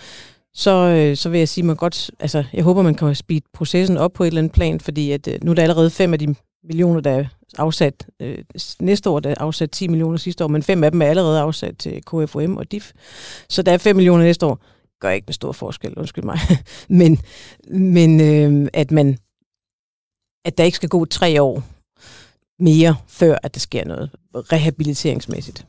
så, 0.54 0.70
øh, 0.70 1.16
så 1.16 1.28
vil 1.28 1.38
jeg 1.38 1.48
sige, 1.48 1.64
man 1.64 1.76
godt, 1.76 2.10
altså, 2.20 2.44
jeg 2.52 2.64
håber, 2.64 2.82
man 2.82 2.94
kan 2.94 3.14
speede 3.14 3.44
processen 3.52 3.96
op 3.96 4.12
på 4.12 4.24
et 4.24 4.26
eller 4.26 4.40
andet 4.40 4.52
plan, 4.52 4.80
fordi 4.80 5.10
at, 5.10 5.28
øh, 5.28 5.38
nu 5.42 5.50
er 5.50 5.54
der 5.54 5.62
allerede 5.62 5.90
fem 5.90 6.12
af 6.12 6.18
de 6.18 6.34
millioner, 6.64 7.00
der 7.00 7.10
er 7.10 7.24
afsat. 7.58 8.06
Øh, 8.20 8.38
næste 8.80 9.10
år 9.10 9.20
der 9.20 9.30
er 9.30 9.34
afsat 9.40 9.70
10 9.70 9.88
millioner 9.88 10.16
sidste 10.16 10.44
år, 10.44 10.48
men 10.48 10.62
fem 10.62 10.84
af 10.84 10.90
dem 10.90 11.02
er 11.02 11.06
allerede 11.06 11.40
afsat 11.40 11.78
til 11.78 12.02
KFOM 12.06 12.56
og 12.56 12.72
DIF. 12.72 12.92
Så 13.48 13.62
der 13.62 13.72
er 13.72 13.78
5 13.78 13.96
millioner 13.96 14.24
næste 14.24 14.46
år. 14.46 14.58
Gør 15.00 15.10
ikke 15.10 15.28
en 15.28 15.32
stor 15.32 15.52
forskel, 15.52 15.94
undskyld 15.94 16.24
mig. 16.24 16.38
men 16.88 17.18
men 17.70 18.20
øh, 18.20 18.68
at 18.72 18.90
man 18.90 19.18
at 20.44 20.58
der 20.58 20.64
ikke 20.64 20.76
skal 20.76 20.88
gå 20.88 21.04
tre 21.04 21.42
år 21.42 21.62
mere, 22.58 22.96
før 23.08 23.38
at 23.42 23.54
der 23.54 23.60
sker 23.60 23.84
noget 23.84 24.10
rehabiliteringsmæssigt 24.34 25.66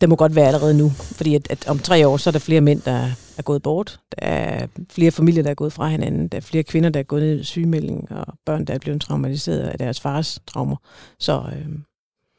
det 0.00 0.08
må 0.08 0.16
godt 0.16 0.34
være 0.34 0.46
allerede 0.46 0.78
nu, 0.78 0.90
fordi 0.90 1.34
at, 1.34 1.46
at 1.50 1.68
om 1.68 1.78
tre 1.78 2.08
år, 2.08 2.16
så 2.16 2.30
er 2.30 2.32
der 2.32 2.38
flere 2.38 2.60
mænd, 2.60 2.82
der 2.82 3.10
er 3.38 3.42
gået 3.42 3.62
bort. 3.62 4.00
Der 4.10 4.26
er 4.26 4.66
flere 4.90 5.10
familier, 5.10 5.42
der 5.42 5.50
er 5.50 5.54
gået 5.54 5.72
fra 5.72 5.88
hinanden. 5.88 6.28
Der 6.28 6.36
er 6.36 6.42
flere 6.42 6.62
kvinder, 6.62 6.90
der 6.90 7.00
er 7.00 7.04
gået 7.04 7.22
ned 7.22 7.40
i 7.40 7.44
sygemelding, 7.44 8.12
og 8.12 8.26
børn, 8.46 8.64
der 8.64 8.74
er 8.74 8.78
blevet 8.78 9.00
traumatiseret 9.00 9.58
af 9.58 9.78
deres 9.78 10.00
fars 10.00 10.38
traumer. 10.46 10.76
Så, 11.18 11.42
øh... 11.52 11.66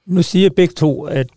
Nu 0.07 0.21
siger 0.21 0.49
begge 0.55 0.73
to, 0.73 1.03
at 1.03 1.27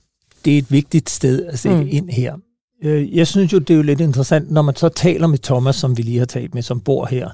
det 0.44 0.54
er 0.54 0.58
et 0.58 0.72
vigtigt 0.72 1.10
sted 1.10 1.46
at 1.46 1.58
sætte 1.58 1.84
mm. 1.84 1.88
ind 1.90 2.10
her. 2.10 2.36
Øh, 2.82 3.16
jeg 3.16 3.26
synes 3.26 3.52
jo, 3.52 3.58
det 3.58 3.70
er 3.70 3.76
jo 3.76 3.82
lidt 3.82 4.00
interessant, 4.00 4.50
når 4.50 4.62
man 4.62 4.76
så 4.76 4.88
taler 4.88 5.26
med 5.26 5.38
Thomas, 5.38 5.76
som 5.76 5.96
vi 5.96 6.02
lige 6.02 6.18
har 6.18 6.26
talt 6.26 6.54
med, 6.54 6.62
som 6.62 6.80
bor 6.80 7.06
her, 7.06 7.30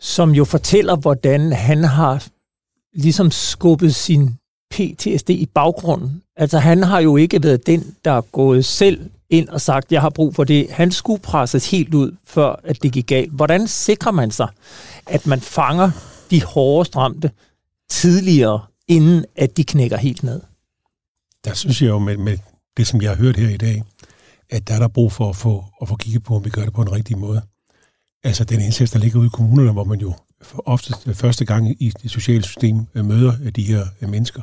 som 0.00 0.30
jo 0.30 0.44
fortæller, 0.44 0.96
hvordan 0.96 1.52
han 1.52 1.84
har 1.84 2.26
ligesom 2.94 3.30
skubbet 3.30 3.94
sin 3.94 4.34
PTSD 4.70 5.30
i 5.30 5.46
baggrunden. 5.54 6.22
Altså 6.36 6.58
han 6.58 6.82
har 6.82 7.00
jo 7.00 7.16
ikke 7.16 7.42
været 7.42 7.66
den, 7.66 7.94
der 8.04 8.10
er 8.10 8.20
gået 8.20 8.64
selv 8.64 9.10
ind 9.30 9.48
og 9.48 9.60
sagt, 9.60 9.92
jeg 9.92 10.00
har 10.00 10.10
brug 10.10 10.34
for 10.34 10.44
det. 10.44 10.70
Han 10.70 10.92
skulle 10.92 11.22
presses 11.22 11.70
helt 11.70 11.94
ud, 11.94 12.16
før 12.24 12.60
at 12.64 12.82
det 12.82 12.92
gik 12.92 13.06
galt. 13.06 13.32
Hvordan 13.32 13.66
sikrer 13.66 14.12
man 14.12 14.30
sig, 14.30 14.48
at 15.06 15.26
man 15.26 15.40
fanger 15.40 15.90
de 16.30 16.44
hårdest 16.44 16.96
ramte 16.96 17.30
tidligere, 17.90 18.60
inden 18.88 19.24
at 19.36 19.56
de 19.56 19.64
knækker 19.64 19.96
helt 19.96 20.22
ned? 20.22 20.40
Der 21.44 21.54
synes 21.54 21.82
jeg 21.82 21.88
jo 21.88 21.98
med, 21.98 22.16
med 22.16 22.38
det, 22.76 22.86
som 22.86 23.02
jeg 23.02 23.10
har 23.10 23.16
hørt 23.16 23.36
her 23.36 23.48
i 23.48 23.56
dag, 23.56 23.82
at 24.50 24.68
der 24.68 24.74
er 24.74 24.78
der 24.78 24.88
brug 24.88 25.12
for 25.12 25.28
at 25.28 25.36
få, 25.36 25.64
at 25.82 25.88
få 25.88 25.96
kigget 25.96 26.22
på, 26.22 26.36
om 26.36 26.44
vi 26.44 26.50
gør 26.50 26.62
det 26.62 26.72
på 26.72 26.82
en 26.82 26.92
rigtig 26.92 27.18
måde. 27.18 27.42
Altså 28.24 28.44
den 28.44 28.60
indsats, 28.60 28.90
der 28.90 28.98
ligger 28.98 29.18
ude 29.18 29.26
i 29.26 29.30
kommunerne, 29.32 29.72
hvor 29.72 29.84
man 29.84 30.00
jo 30.00 30.14
oftest 30.56 31.08
første 31.14 31.44
gang 31.44 31.82
i 31.82 31.92
det 32.02 32.10
sociale 32.10 32.42
system 32.42 32.86
øh, 32.94 33.04
møder 33.04 33.32
øh, 33.42 33.52
de 33.52 33.62
her 33.62 33.86
øh, 34.02 34.08
mennesker, 34.08 34.42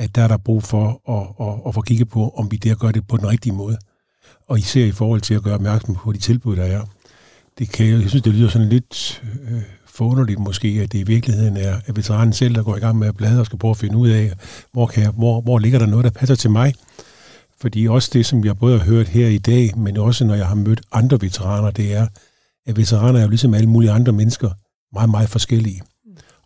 at 0.00 0.14
der 0.14 0.22
er 0.22 0.28
der 0.28 0.36
brug 0.36 0.62
for 0.62 1.00
at, 1.08 1.46
at, 1.46 1.54
at 1.66 1.74
få 1.74 1.80
kigget 1.80 2.08
på, 2.08 2.28
om 2.36 2.50
vi 2.50 2.56
der 2.56 2.74
gør 2.74 2.90
det 2.90 3.06
på 3.06 3.16
den 3.16 3.28
rigtige 3.28 3.52
måde. 3.52 3.78
Og 4.48 4.58
især 4.58 4.84
i 4.84 4.92
forhold 4.92 5.20
til 5.20 5.34
at 5.34 5.42
gøre 5.42 5.54
opmærksom 5.54 5.94
på 5.94 6.12
de 6.12 6.18
tilbud, 6.18 6.56
der 6.56 6.64
er. 6.64 6.82
Det 7.58 7.72
kan, 7.72 7.86
jeg 7.86 8.08
synes, 8.08 8.22
det 8.22 8.34
lyder 8.34 8.48
sådan 8.48 8.68
lidt 8.68 9.22
øh, 9.50 9.62
forunderligt 9.86 10.38
måske, 10.38 10.68
at 10.68 10.92
det 10.92 10.98
i 10.98 11.02
virkeligheden 11.02 11.56
er 11.56 11.76
at 11.86 11.96
veteranen 11.96 12.32
selv, 12.32 12.54
der 12.54 12.62
går 12.62 12.76
i 12.76 12.80
gang 12.80 12.98
med 12.98 13.08
at 13.08 13.16
bladre 13.16 13.40
og 13.40 13.46
skal 13.46 13.58
prøve 13.58 13.70
at 13.70 13.76
finde 13.76 13.96
ud 13.96 14.08
af, 14.08 14.32
hvor, 14.72 14.86
kan 14.86 15.02
jeg, 15.02 15.10
hvor, 15.10 15.40
hvor 15.40 15.58
ligger 15.58 15.78
der 15.78 15.86
noget, 15.86 16.04
der 16.04 16.10
passer 16.10 16.34
til 16.34 16.50
mig. 16.50 16.74
Fordi 17.60 17.88
også 17.88 18.10
det, 18.12 18.26
som 18.26 18.44
jeg 18.44 18.58
både 18.58 18.78
har 18.78 18.86
hørt 18.86 19.08
her 19.08 19.28
i 19.28 19.38
dag, 19.38 19.78
men 19.78 19.96
også 19.96 20.24
når 20.24 20.34
jeg 20.34 20.46
har 20.46 20.54
mødt 20.54 20.80
andre 20.92 21.18
veteraner, 21.20 21.70
det 21.70 21.94
er, 21.94 22.06
at 22.66 22.76
veteraner 22.76 23.18
er 23.18 23.22
jo 23.22 23.28
ligesom 23.28 23.54
alle 23.54 23.68
mulige 23.68 23.90
andre 23.90 24.12
mennesker 24.12 24.50
meget, 24.92 25.10
meget 25.10 25.28
forskellige. 25.28 25.82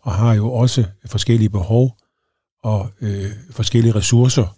Og 0.01 0.13
har 0.13 0.33
jo 0.33 0.51
også 0.51 0.83
forskellige 1.05 1.49
behov 1.49 1.97
og 2.65 2.89
øh, 3.01 3.31
forskellige 3.51 3.95
ressourcer. 3.95 4.55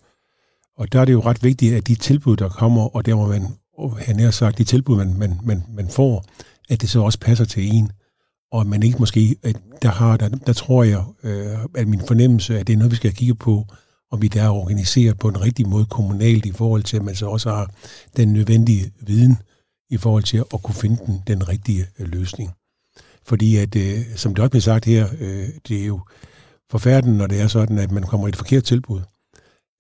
Og 0.78 0.92
der 0.92 1.02
er 1.02 1.06
det 1.06 1.14
jo 1.14 1.22
ret 1.22 1.44
vigtigt, 1.44 1.76
at 1.76 1.88
de 1.88 1.96
tilbud, 1.96 2.36
der 2.36 2.50
kommer, 2.50 2.96
og 2.96 3.06
der 3.06 3.16
hvor 3.16 3.28
man, 3.28 3.48
han 3.98 4.16
nær 4.16 4.32
sagt, 4.32 4.58
de 4.58 4.64
tilbud, 4.64 4.98
man, 4.98 5.14
man, 5.18 5.40
man, 5.44 5.64
man 5.70 5.90
får, 5.90 6.26
at 6.70 6.82
det 6.82 6.90
så 6.90 7.02
også 7.02 7.20
passer 7.20 7.46
til 7.46 7.76
en. 7.76 7.92
Og 8.52 8.62
at 8.62 8.68
man 8.68 8.84
ikke 8.84 8.98
måske, 9.00 9.36
at 9.44 9.56
der 9.82 9.90
har, 9.90 10.18
der, 10.18 10.30
der 10.30 10.54
tror 10.54 10.84
jeg, 10.84 11.04
øh, 11.24 11.58
at 11.76 11.88
min 11.88 12.02
fornemmelse, 12.08 12.60
at 12.60 12.68
det 12.68 12.74
er 12.74 12.78
noget, 12.78 12.92
vi 12.92 12.96
skal 12.96 13.14
kigge 13.14 13.36
på, 13.36 13.66
om 14.12 14.22
vi 14.22 14.28
der 14.28 14.44
er 14.44 14.50
organiseret 14.50 15.20
på 15.20 15.30
den 15.30 15.42
rigtige 15.42 15.70
måde 15.70 15.86
kommunalt 15.86 16.46
i 16.46 16.52
forhold 16.52 16.84
til, 16.84 16.98
at 16.98 17.04
man 17.04 17.16
så 17.16 17.28
også 17.28 17.50
har 17.50 17.72
den 18.18 18.34
nødvendige 18.34 18.92
viden 19.02 19.38
i 19.90 19.98
forhold 19.98 20.24
til 20.24 20.38
at 20.38 20.64
kunne 20.64 20.76
finde 20.76 20.98
den, 21.06 21.22
den 21.28 21.50
rigtige 21.50 21.86
øh, 22.00 22.08
løsning. 22.08 22.52
Fordi 23.26 23.58
at, 23.58 23.76
øh, 23.76 24.00
som 24.16 24.36
det 24.36 24.42
også 24.42 24.52
blev 24.52 24.62
sagt 24.62 24.86
her, 24.86 25.08
øh, 25.20 25.50
det 25.68 25.82
er 25.82 25.86
jo 25.86 26.00
forfærdeligt, 26.72 27.18
når 27.18 27.28
det 27.28 27.42
er 27.42 27.48
sådan, 27.48 27.78
at 27.78 27.92
man 27.92 28.04
kommer 28.04 28.28
i 28.28 28.30
et 28.30 28.36
forkert 28.36 28.64
tilbud, 28.64 29.02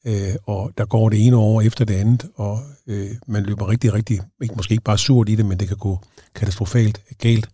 øh, 0.05 0.35
og 0.43 0.71
der 0.77 0.85
går 0.85 1.09
det 1.09 1.25
ene 1.25 1.37
år 1.37 1.61
efter 1.61 1.85
det 1.85 1.93
andet, 1.93 2.29
og 2.35 2.59
øh, 2.87 3.09
man 3.27 3.43
løber 3.43 3.69
rigtig, 3.69 3.93
rigtig, 3.93 4.19
ikke, 4.41 4.55
måske 4.55 4.71
ikke 4.71 4.83
bare 4.83 4.97
surt 4.97 5.29
i 5.29 5.35
det, 5.35 5.45
men 5.45 5.59
det 5.59 5.67
kan 5.67 5.77
gå 5.77 5.99
katastrofalt 6.35 7.01
galt. 7.17 7.49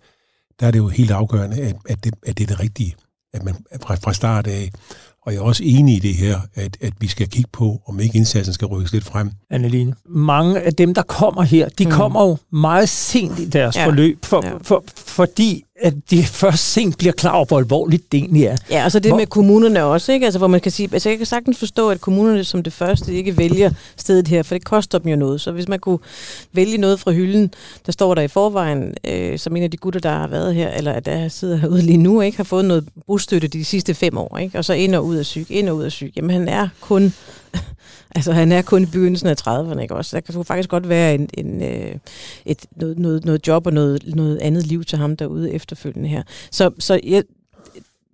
Der 0.59 0.67
er 0.67 0.71
det 0.71 0.79
jo 0.79 0.87
helt 0.87 1.11
afgørende, 1.11 1.61
at, 1.61 1.75
at, 1.89 2.03
det, 2.03 2.13
at 2.25 2.37
det 2.37 2.43
er 2.43 2.47
det 2.47 2.59
rigtige, 2.59 2.95
at 3.33 3.43
man 3.43 3.55
fra, 3.81 3.95
fra 3.95 4.13
start 4.13 4.47
af 4.47 4.69
og 5.25 5.33
jeg 5.33 5.39
er 5.39 5.43
også 5.43 5.63
enig 5.65 5.95
i 5.95 5.99
det 5.99 6.15
her, 6.15 6.39
at, 6.55 6.77
at 6.81 6.93
vi 6.99 7.07
skal 7.07 7.29
kigge 7.29 7.49
på, 7.53 7.81
om 7.87 7.99
ikke 7.99 8.17
indsatsen 8.17 8.53
skal 8.53 8.67
rykkes 8.67 8.93
lidt 8.93 9.03
frem. 9.03 9.31
Anneline, 9.49 9.95
mange 10.05 10.61
af 10.61 10.73
dem, 10.73 10.93
der 10.93 11.01
kommer 11.01 11.41
her, 11.41 11.69
de 11.69 11.85
mm. 11.85 11.91
kommer 11.91 12.27
jo 12.27 12.37
meget 12.51 12.89
sent 12.89 13.39
i 13.39 13.49
deres 13.49 13.75
ja. 13.75 13.85
forløb, 13.85 14.25
for, 14.25 14.45
ja. 14.45 14.53
for, 14.53 14.59
for, 14.61 14.83
fordi 14.97 15.63
at 15.83 15.93
de 16.09 16.23
først 16.23 16.71
sent 16.71 16.97
bliver 16.97 17.11
klar 17.11 17.31
over, 17.31 17.45
hvor 17.45 17.57
alvorligt 17.57 18.11
det 18.11 18.17
egentlig 18.17 18.43
er. 18.45 18.57
Ja, 18.69 18.85
og 18.85 18.91
så 18.91 18.99
det 18.99 19.11
hvor... 19.11 19.19
med 19.19 19.27
kommunerne 19.27 19.83
også, 19.83 20.11
ikke? 20.11 20.25
Altså, 20.25 20.39
hvor 20.39 20.47
man 20.47 20.59
kan 20.59 20.71
sige, 20.71 20.89
altså 20.93 21.09
jeg 21.09 21.17
kan 21.17 21.27
sagtens 21.27 21.59
forstå, 21.59 21.89
at 21.89 22.01
kommunerne 22.01 22.43
som 22.43 22.63
det 22.63 22.73
første 22.73 23.13
ikke 23.13 23.37
vælger 23.37 23.71
stedet 23.97 24.27
her, 24.27 24.43
for 24.43 24.55
det 24.55 24.65
koster 24.65 24.97
dem 24.97 25.07
jo 25.11 25.15
noget. 25.15 25.41
Så 25.41 25.51
hvis 25.51 25.67
man 25.67 25.79
kunne 25.79 25.99
vælge 26.53 26.77
noget 26.77 26.99
fra 26.99 27.11
hylden, 27.11 27.53
der 27.85 27.91
står 27.91 28.15
der 28.15 28.21
i 28.21 28.27
forvejen, 28.27 28.93
øh, 29.03 29.39
som 29.39 29.55
en 29.55 29.63
af 29.63 29.71
de 29.71 29.77
gutter, 29.77 29.99
der 29.99 30.11
har 30.11 30.27
været 30.27 30.55
her, 30.55 30.69
eller 30.69 30.99
der 30.99 31.27
sidder 31.27 31.57
herude 31.57 31.81
lige 31.81 31.97
nu, 31.97 32.21
ikke 32.21 32.37
har 32.37 32.43
fået 32.43 32.65
noget 32.65 32.85
bostøtte 33.07 33.47
de 33.47 33.65
sidste 33.65 33.93
fem 33.93 34.17
år, 34.17 34.37
ikke? 34.37 34.57
og 34.57 34.65
så 34.65 34.73
ind 34.73 34.95
og 34.95 35.05
ud 35.05 35.15
af 35.15 35.25
syg, 35.25 35.45
ind 35.49 35.69
og 35.69 35.75
ud 35.75 35.83
af 35.83 35.91
syg. 35.91 36.13
Jamen 36.15 36.31
han 36.31 36.49
er 36.49 36.67
kun 36.81 37.13
Altså, 38.15 38.31
han 38.31 38.51
er 38.51 38.61
kun 38.61 38.83
i 38.83 38.85
begyndelsen 38.85 39.27
af 39.27 39.35
30'erne, 39.47 39.79
ikke 39.79 39.95
også? 39.95 40.17
Der 40.17 40.21
kan 40.21 40.45
faktisk 40.45 40.69
godt 40.69 40.89
være 40.89 41.15
en, 41.15 41.29
en, 41.33 41.63
øh, 41.63 41.95
et, 42.45 42.65
noget, 42.75 42.99
noget, 42.99 43.25
noget 43.25 43.47
job 43.47 43.67
og 43.67 43.73
noget, 43.73 44.15
noget 44.15 44.37
andet 44.37 44.65
liv 44.65 44.83
til 44.83 44.97
ham 44.97 45.15
derude 45.17 45.51
efterfølgende 45.51 46.09
her. 46.09 46.23
Så, 46.51 46.71
så 46.79 46.99
jeg, 47.03 47.23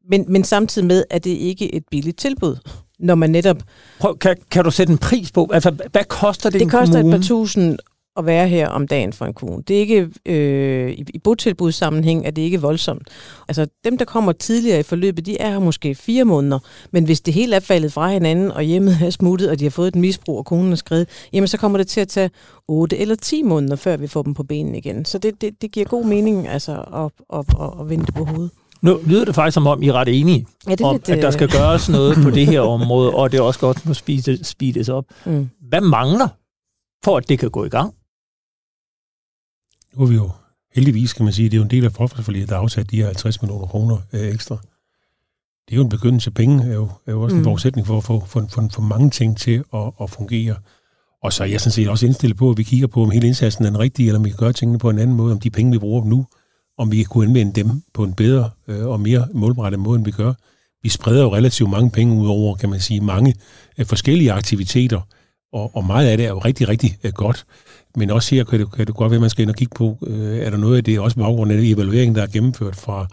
men, 0.09 0.25
men 0.27 0.43
samtidig 0.43 0.87
med, 0.87 1.03
at 1.09 1.23
det 1.23 1.29
ikke 1.29 1.75
et 1.75 1.83
billigt 1.91 2.17
tilbud, 2.17 2.55
når 2.99 3.15
man 3.15 3.29
netop... 3.29 3.57
Prøv, 3.99 4.17
kan, 4.17 4.37
kan 4.51 4.63
du 4.63 4.71
sætte 4.71 4.91
en 4.91 4.97
pris 4.97 5.31
på? 5.31 5.49
Altså, 5.53 5.71
hvad 5.91 6.03
koster 6.03 6.49
det 6.49 6.59
Det 6.59 6.71
koster 6.71 6.95
kommune? 6.95 7.15
et 7.15 7.21
par 7.21 7.27
tusind 7.27 7.77
at 8.19 8.25
være 8.25 8.47
her 8.47 8.67
om 8.67 8.87
dagen 8.87 9.13
for 9.13 9.25
en 9.25 9.33
kone. 9.33 9.63
Det 9.67 9.75
er 9.75 9.79
ikke, 9.79 10.09
øh, 10.25 10.91
i, 10.91 11.05
i 11.13 11.19
botilbudssammenhæng 11.19 12.25
er 12.25 12.31
det 12.31 12.41
ikke 12.41 12.61
voldsomt. 12.61 13.07
Altså 13.47 13.67
dem, 13.83 13.97
der 13.97 14.05
kommer 14.05 14.31
tidligere 14.31 14.79
i 14.79 14.83
forløbet, 14.83 15.25
de 15.25 15.37
er 15.37 15.51
her 15.51 15.59
måske 15.59 15.95
fire 15.95 16.25
måneder, 16.25 16.59
men 16.91 17.03
hvis 17.03 17.21
det 17.21 17.33
hele 17.33 17.55
er 17.55 17.59
faldet 17.59 17.93
fra 17.93 18.09
hinanden, 18.09 18.51
og 18.51 18.63
hjemmet 18.63 18.97
er 19.01 19.09
smuttet, 19.09 19.49
og 19.49 19.59
de 19.59 19.65
har 19.65 19.71
fået 19.71 19.87
et 19.87 19.95
misbrug, 19.95 20.37
og 20.37 20.45
konen 20.45 20.71
er 20.71 20.75
skrevet, 20.75 21.07
jamen 21.33 21.47
så 21.47 21.57
kommer 21.57 21.77
det 21.77 21.87
til 21.87 22.01
at 22.01 22.07
tage 22.07 22.29
8 22.67 22.97
eller 22.97 23.15
10 23.15 23.43
måneder, 23.43 23.75
før 23.75 23.97
vi 23.97 24.07
får 24.07 24.21
dem 24.21 24.33
på 24.33 24.43
benene 24.43 24.77
igen. 24.77 25.05
Så 25.05 25.17
det, 25.17 25.41
det, 25.41 25.61
det 25.61 25.71
giver 25.71 25.85
god 25.85 26.05
mening 26.05 26.47
altså, 26.47 26.71
at, 26.71 27.11
at, 27.39 27.45
at, 27.61 27.81
at 27.81 27.89
vente 27.89 28.11
på 28.11 28.25
hovedet. 28.25 28.51
Nu 28.81 28.99
lyder 29.05 29.25
det 29.25 29.35
faktisk 29.35 29.53
som 29.53 29.67
om, 29.67 29.83
I 29.83 29.87
er 29.87 29.93
ret 29.93 30.19
enige 30.19 30.47
ja, 30.67 30.71
det 30.71 30.81
om, 30.81 30.95
lidt, 30.95 31.09
at 31.09 31.21
der 31.21 31.31
skal 31.31 31.49
gøres 31.49 31.89
noget 31.89 32.17
på 32.23 32.29
det 32.29 32.47
her 32.47 32.61
område, 32.75 33.13
og 33.13 33.31
det 33.31 33.37
er 33.37 33.41
også 33.41 33.59
godt 33.59 33.85
må 33.85 33.93
speedes 34.43 34.89
op. 34.89 35.05
Mm. 35.25 35.49
Hvad 35.69 35.81
mangler 35.81 36.27
for, 37.05 37.17
at 37.17 37.29
det 37.29 37.39
kan 37.39 37.49
gå 37.49 37.65
i 37.65 37.69
gang? 37.69 37.93
Nu 39.95 40.03
er 40.03 40.07
vi 40.07 40.15
jo 40.15 40.31
heldigvis, 40.75 41.13
kan 41.13 41.23
man 41.23 41.33
sige, 41.33 41.49
det 41.49 41.53
er 41.53 41.57
jo 41.57 41.63
en 41.63 41.69
del 41.69 41.85
af 41.85 41.91
forsvarsforliget, 41.91 42.49
der 42.49 42.55
er 42.55 42.59
afsat 42.59 42.91
de 42.91 42.97
her 42.97 43.05
50 43.05 43.41
millioner 43.41 43.67
kroner 43.67 43.97
øh, 44.13 44.27
ekstra. 44.27 44.57
Det 45.67 45.73
er 45.73 45.75
jo 45.75 45.83
en 45.83 45.89
begyndelse. 45.89 46.31
Penge 46.31 46.63
er 46.63 46.73
jo, 46.73 46.89
er 47.07 47.11
jo 47.11 47.21
også 47.21 47.35
en 47.35 47.41
mm. 47.41 47.43
forudsætning 47.43 47.87
for 47.87 47.97
at 47.97 48.03
få 48.03 48.25
for, 48.25 48.45
for, 48.49 48.69
for 48.71 48.81
mange 48.81 49.09
ting 49.09 49.37
til 49.37 49.63
at, 49.73 49.91
at 50.01 50.09
fungere. 50.09 50.55
Og 51.23 51.33
så 51.33 51.43
er 51.43 51.47
jeg 51.47 51.61
sådan 51.61 51.71
set 51.71 51.89
også 51.89 52.05
indstillet 52.05 52.37
på, 52.37 52.49
at 52.49 52.57
vi 52.57 52.63
kigger 52.63 52.87
på, 52.87 53.03
om 53.03 53.11
hele 53.11 53.27
indsatsen 53.27 53.65
er 53.65 53.69
den 53.69 53.79
rigtige, 53.79 54.07
eller 54.07 54.19
om 54.19 54.25
vi 54.25 54.29
kan 54.29 54.37
gøre 54.37 54.53
tingene 54.53 54.79
på 54.79 54.89
en 54.89 54.99
anden 54.99 55.15
måde, 55.15 55.31
om 55.31 55.39
de 55.39 55.49
penge, 55.49 55.71
vi 55.71 55.77
bruger 55.79 56.05
nu, 56.05 56.25
om 56.77 56.91
vi 56.91 56.97
kan 56.97 57.05
kunne 57.05 57.27
anvende 57.27 57.53
dem 57.53 57.81
på 57.93 58.03
en 58.03 58.13
bedre 58.13 58.49
øh, 58.67 58.87
og 58.87 58.99
mere 58.99 59.27
målrettet 59.33 59.79
måde, 59.79 59.97
end 59.97 60.05
vi 60.05 60.11
gør. 60.11 60.33
Vi 60.83 60.89
spreder 60.89 61.21
jo 61.21 61.35
relativt 61.35 61.69
mange 61.69 61.89
penge 61.91 62.21
ud 62.21 62.27
over, 62.27 62.55
kan 62.55 62.69
man 62.69 62.79
sige, 62.79 63.01
mange 63.01 63.35
øh, 63.77 63.85
forskellige 63.85 64.31
aktiviteter, 64.31 65.01
og, 65.53 65.75
og 65.75 65.85
meget 65.85 66.07
af 66.07 66.17
det 66.17 66.25
er 66.25 66.29
jo 66.29 66.39
rigtig, 66.39 66.69
rigtig 66.69 66.97
øh, 67.03 67.11
godt. 67.13 67.45
Men 67.95 68.09
også 68.09 68.35
her 68.35 68.43
kan 68.43 68.59
det, 68.59 68.71
kan 68.71 68.87
det 68.87 68.95
godt 68.95 69.11
være, 69.11 69.17
at 69.17 69.21
man 69.21 69.29
skal 69.29 69.41
ind 69.41 69.49
og 69.49 69.55
kigge 69.55 69.75
på, 69.75 69.97
øh, 70.07 70.37
er 70.37 70.49
der 70.49 70.57
noget 70.57 70.77
af 70.77 70.83
det, 70.83 70.99
også 70.99 71.17
på 71.17 71.23
baggrund 71.23 71.51
af 71.51 71.57
det 71.57 71.71
evaluering, 71.71 72.15
der 72.15 72.21
er 72.21 72.27
gennemført 72.27 72.75
fra 72.75 73.07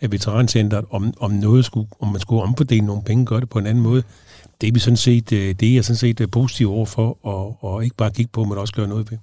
veterancenteret, 0.00 0.84
om, 0.90 1.14
om, 1.20 1.30
noget 1.30 1.64
skulle, 1.64 1.88
om 2.00 2.08
man 2.08 2.20
skulle 2.20 2.42
omfordele 2.42 2.86
nogle 2.86 3.02
penge, 3.02 3.26
gøre 3.26 3.40
det 3.40 3.48
på 3.48 3.58
en 3.58 3.66
anden 3.66 3.82
måde. 3.82 4.02
Det 4.60 4.68
er 4.68 4.72
vi 4.72 4.80
sådan 4.80 4.96
set, 4.96 5.32
øh, 5.32 5.54
det 5.60 5.68
er 5.68 5.74
jeg 5.74 5.84
sådan 5.84 5.96
set 5.96 6.20
øh, 6.20 6.28
positiv 6.32 6.72
over 6.72 6.86
for, 6.86 7.18
og, 7.26 7.64
og 7.64 7.84
ikke 7.84 7.96
bare 7.96 8.10
kigge 8.10 8.30
på, 8.32 8.44
men 8.44 8.58
også 8.58 8.74
gøre 8.74 8.88
noget 8.88 9.10
ved. 9.10 9.18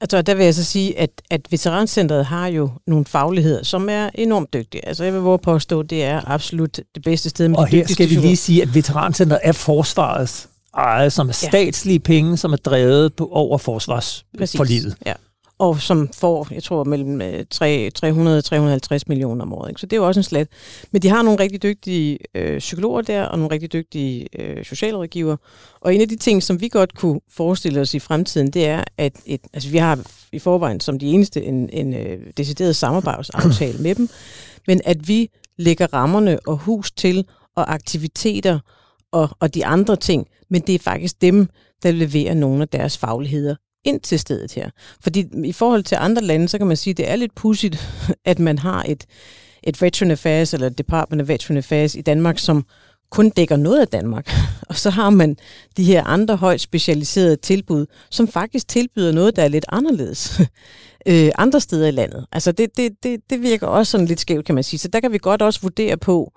Altså, 0.00 0.22
der 0.22 0.34
vil 0.34 0.44
jeg 0.44 0.54
så 0.54 0.64
sige, 0.64 0.98
at, 0.98 1.10
at 1.30 1.40
Veterancentret 1.50 2.24
har 2.24 2.46
jo 2.46 2.70
nogle 2.86 3.04
fagligheder, 3.04 3.62
som 3.62 3.88
er 3.88 4.10
enormt 4.14 4.52
dygtige. 4.52 4.88
Altså, 4.88 5.04
jeg 5.04 5.12
vil 5.12 5.20
våge 5.20 5.38
påstå, 5.38 5.82
det 5.82 6.04
er 6.04 6.30
absolut 6.30 6.80
det 6.94 7.02
bedste 7.04 7.28
sted 7.28 7.48
med 7.48 7.58
Og 7.58 7.66
her 7.66 7.86
skal 7.86 8.10
vi 8.10 8.14
lige 8.14 8.36
sige, 8.36 8.62
at 8.62 8.74
Veterancentret 8.74 9.40
er 9.42 9.52
forsvarets 9.52 10.48
ejet, 10.78 11.12
som 11.12 11.28
er 11.28 11.32
statslige 11.32 12.00
ja. 12.04 12.12
penge, 12.12 12.36
som 12.36 12.52
er 12.52 12.56
drevet 12.56 13.14
på 13.14 13.28
over 13.32 13.58
forsvarsforlivet. 13.58 14.96
Ja. 15.06 15.12
Og 15.58 15.80
som 15.80 16.08
får, 16.14 16.48
jeg 16.50 16.62
tror, 16.62 16.84
mellem 16.84 17.46
300 17.50 18.42
350 18.42 19.08
millioner 19.08 19.42
om 19.42 19.52
året. 19.52 19.68
Ikke? 19.68 19.80
Så 19.80 19.86
det 19.86 19.96
er 19.96 20.00
jo 20.00 20.06
også 20.06 20.20
en 20.20 20.24
slat. 20.24 20.48
Men 20.90 21.02
de 21.02 21.08
har 21.08 21.22
nogle 21.22 21.40
rigtig 21.40 21.62
dygtige 21.62 22.18
øh, 22.34 22.58
psykologer 22.58 23.02
der, 23.02 23.24
og 23.24 23.38
nogle 23.38 23.54
rigtig 23.54 23.72
dygtige 23.72 24.26
øh, 24.38 24.64
socialrådgiver. 24.64 25.36
Og 25.80 25.94
en 25.94 26.00
af 26.00 26.08
de 26.08 26.16
ting, 26.16 26.42
som 26.42 26.60
vi 26.60 26.68
godt 26.68 26.94
kunne 26.94 27.20
forestille 27.30 27.80
os 27.80 27.94
i 27.94 27.98
fremtiden, 27.98 28.50
det 28.50 28.66
er, 28.66 28.84
at 28.98 29.12
et, 29.26 29.40
altså, 29.52 29.70
vi 29.70 29.78
har 29.78 29.98
i 30.32 30.38
forvejen 30.38 30.80
som 30.80 30.98
de 30.98 31.06
eneste 31.06 31.44
en, 31.44 31.70
en 31.72 31.94
øh, 31.94 32.18
decideret 32.36 32.76
samarbejdsaftale 32.76 33.78
med 33.78 33.94
dem, 33.94 34.08
men 34.66 34.80
at 34.84 35.08
vi 35.08 35.30
lægger 35.56 35.86
rammerne 35.94 36.38
og 36.46 36.56
hus 36.56 36.90
til, 36.90 37.24
og 37.56 37.74
aktiviteter 37.74 38.58
og, 39.12 39.28
og 39.40 39.54
de 39.54 39.66
andre 39.66 39.96
ting, 39.96 40.26
men 40.50 40.62
det 40.62 40.74
er 40.74 40.78
faktisk 40.78 41.20
dem, 41.20 41.48
der 41.82 41.90
leverer 41.90 42.34
nogle 42.34 42.62
af 42.62 42.68
deres 42.68 42.98
fagligheder 42.98 43.54
ind 43.84 44.00
til 44.00 44.18
stedet 44.18 44.52
her. 44.52 44.70
Fordi 45.00 45.24
i 45.44 45.52
forhold 45.52 45.82
til 45.82 45.96
andre 46.00 46.22
lande, 46.22 46.48
så 46.48 46.58
kan 46.58 46.66
man 46.66 46.76
sige, 46.76 46.92
at 46.92 46.96
det 46.96 47.10
er 47.10 47.16
lidt 47.16 47.34
pudsigt, 47.34 47.88
at 48.24 48.38
man 48.38 48.58
har 48.58 48.84
et, 48.88 49.06
et 49.62 49.82
Veteran 49.82 50.10
Affairs 50.10 50.54
eller 50.54 50.66
et 50.66 50.78
Department 50.78 51.22
of 51.22 51.28
Veteran 51.28 51.56
Affairs 51.56 51.94
i 51.94 52.00
Danmark, 52.00 52.38
som 52.38 52.64
kun 53.10 53.30
dækker 53.30 53.56
noget 53.56 53.80
af 53.80 53.88
Danmark. 53.88 54.32
Og 54.68 54.76
så 54.76 54.90
har 54.90 55.10
man 55.10 55.36
de 55.76 55.84
her 55.84 56.04
andre 56.04 56.36
højt 56.36 56.60
specialiserede 56.60 57.36
tilbud, 57.36 57.86
som 58.10 58.28
faktisk 58.28 58.68
tilbyder 58.68 59.12
noget, 59.12 59.36
der 59.36 59.42
er 59.42 59.48
lidt 59.48 59.66
anderledes 59.68 60.40
øh, 61.08 61.30
andre 61.38 61.60
steder 61.60 61.88
i 61.88 61.90
landet. 61.90 62.26
Altså 62.32 62.52
det, 62.52 62.76
det, 62.76 62.92
det, 63.02 63.20
det 63.30 63.42
virker 63.42 63.66
også 63.66 63.90
sådan 63.90 64.06
lidt 64.06 64.20
skævt, 64.20 64.44
kan 64.44 64.54
man 64.54 64.64
sige. 64.64 64.80
Så 64.80 64.88
der 64.88 65.00
kan 65.00 65.12
vi 65.12 65.18
godt 65.18 65.42
også 65.42 65.60
vurdere 65.60 65.96
på, 65.96 66.32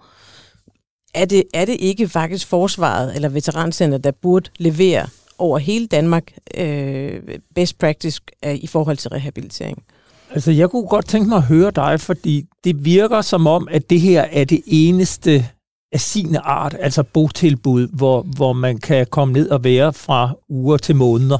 er 1.14 1.26
det, 1.26 1.44
er 1.54 1.66
det 1.66 1.78
ikke 1.80 2.10
faktisk 2.10 2.48
forsvaret 2.48 3.16
eller 3.16 3.30
veterancenter, 3.30 3.98
der 3.98 4.12
burde 4.12 4.50
levere 4.58 5.08
over 5.38 5.58
hele 5.58 5.88
Danmark 5.88 6.24
øh, 6.58 7.22
best 7.56 7.80
practice 7.80 8.22
øh, 8.46 8.56
i 8.56 8.68
forhold 8.68 8.98
til 8.98 9.10
rehabilitering? 9.10 9.84
Altså, 10.32 10.52
jeg 10.52 10.70
kunne 10.70 10.88
godt 10.88 11.08
tænke 11.08 11.30
mig 11.30 11.38
at 11.38 11.44
høre 11.44 11.72
dig, 11.72 12.00
fordi 12.00 12.46
det 12.64 12.86
virker 12.86 13.22
som 13.22 13.48
om, 13.48 13.68
at 13.72 13.90
det 13.90 14.02
her 14.02 14.22
er 14.22 14.44
det 14.44 14.62
eneste 14.66 15.46
af 15.92 16.02
sin 16.02 16.38
art, 16.44 16.76
altså 16.80 17.04
botilbud, 17.04 17.88
hvor, 17.88 18.22
hvor 18.22 18.54
man 18.54 18.78
kan 18.78 19.06
komme 19.10 19.34
ned 19.34 19.50
og 19.50 19.64
være 19.64 19.94
fra 19.94 20.34
uger 20.50 20.78
til 20.78 20.96
måneder. 20.96 21.38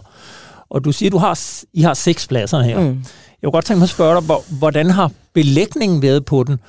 Og 0.70 0.86
du 0.86 0.92
siger, 0.92 1.10
du 1.10 1.18
har, 1.18 1.40
I 1.74 1.82
har 1.82 1.94
seks 1.94 2.28
pladser 2.28 2.62
her. 2.62 2.80
Mm. 2.80 2.88
Jeg 3.42 3.48
kunne 3.48 3.52
godt 3.52 3.66
tænke 3.66 3.80
mig 3.80 3.86
at 3.86 3.90
spørge 3.90 4.22
dig, 4.22 4.36
hvordan 4.60 4.90
har 4.90 5.12
belægningen 5.34 6.02
været 6.02 6.26
på 6.26 6.44
den? 6.44 6.60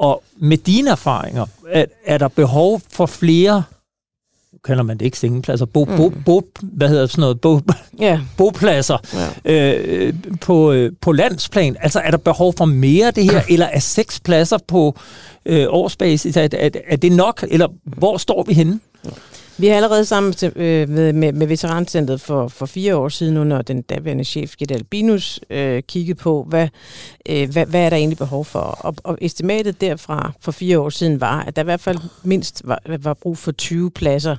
Og 0.00 0.22
med 0.36 0.58
dine 0.58 0.90
erfaringer, 0.90 1.46
er, 1.68 1.84
er 2.04 2.18
der 2.18 2.28
behov 2.28 2.80
for 2.90 3.06
flere 3.06 3.62
kalder 4.64 4.82
man 4.82 4.98
det 4.98 5.04
ikke 5.04 5.18
sengepladser, 5.18 5.66
bo, 5.66 5.84
bo, 5.84 6.08
mm. 6.08 6.22
bo, 6.26 6.42
hvad 6.62 6.88
hedder 6.88 7.06
sådan 7.06 7.20
noget, 7.20 7.40
bo, 7.40 7.60
yeah. 8.02 8.20
bopladser 8.36 8.98
ja. 9.44 9.74
øh, 9.74 10.14
på, 10.40 10.72
øh, 10.72 10.92
på 11.00 11.12
landsplan. 11.12 11.76
Altså 11.80 12.00
er 12.00 12.10
der 12.10 12.18
behov 12.18 12.54
for 12.56 12.64
mere 12.64 13.10
det 13.10 13.24
her, 13.24 13.42
eller 13.48 13.66
er 13.66 13.78
seks 13.78 14.20
pladser 14.20 14.58
på 14.68 14.96
øh, 15.46 15.66
årsbasis, 15.68 16.36
er, 16.36 16.48
er, 16.52 16.70
er 16.86 16.96
det 16.96 17.12
nok, 17.12 17.44
eller 17.50 17.68
hvor 17.84 18.16
står 18.16 18.42
vi 18.42 18.52
henne? 18.52 18.80
Vi 19.60 19.66
har 19.66 19.76
allerede 19.76 20.04
sammen 20.04 20.34
øh, 20.56 20.88
med, 20.88 21.12
med, 21.12 21.32
med 21.32 21.46
Veterancentret 21.46 22.20
for, 22.20 22.48
for 22.48 22.66
fire 22.66 22.96
år 22.96 23.08
siden 23.08 23.36
under 23.36 23.62
den 23.62 23.82
daværende 23.82 24.24
chef, 24.24 24.56
Gitte 24.56 24.74
Albinus, 24.74 25.40
øh, 25.50 25.82
kigget 25.82 26.16
på, 26.16 26.46
hvad, 26.48 26.68
øh, 27.28 27.50
hvad, 27.50 27.66
hvad 27.66 27.80
er 27.80 27.90
der 27.90 27.96
egentlig 27.96 28.18
behov 28.18 28.44
for. 28.44 28.60
Og, 28.60 28.94
og 29.04 29.18
estimatet 29.20 29.80
derfra 29.80 30.32
for 30.40 30.52
fire 30.52 30.80
år 30.80 30.90
siden 30.90 31.20
var, 31.20 31.42
at 31.42 31.56
der 31.56 31.62
i 31.62 31.64
hvert 31.64 31.80
fald 31.80 31.98
mindst 32.24 32.62
var, 32.64 32.82
var 32.98 33.14
brug 33.14 33.38
for 33.38 33.52
20 33.52 33.90
pladser 33.90 34.36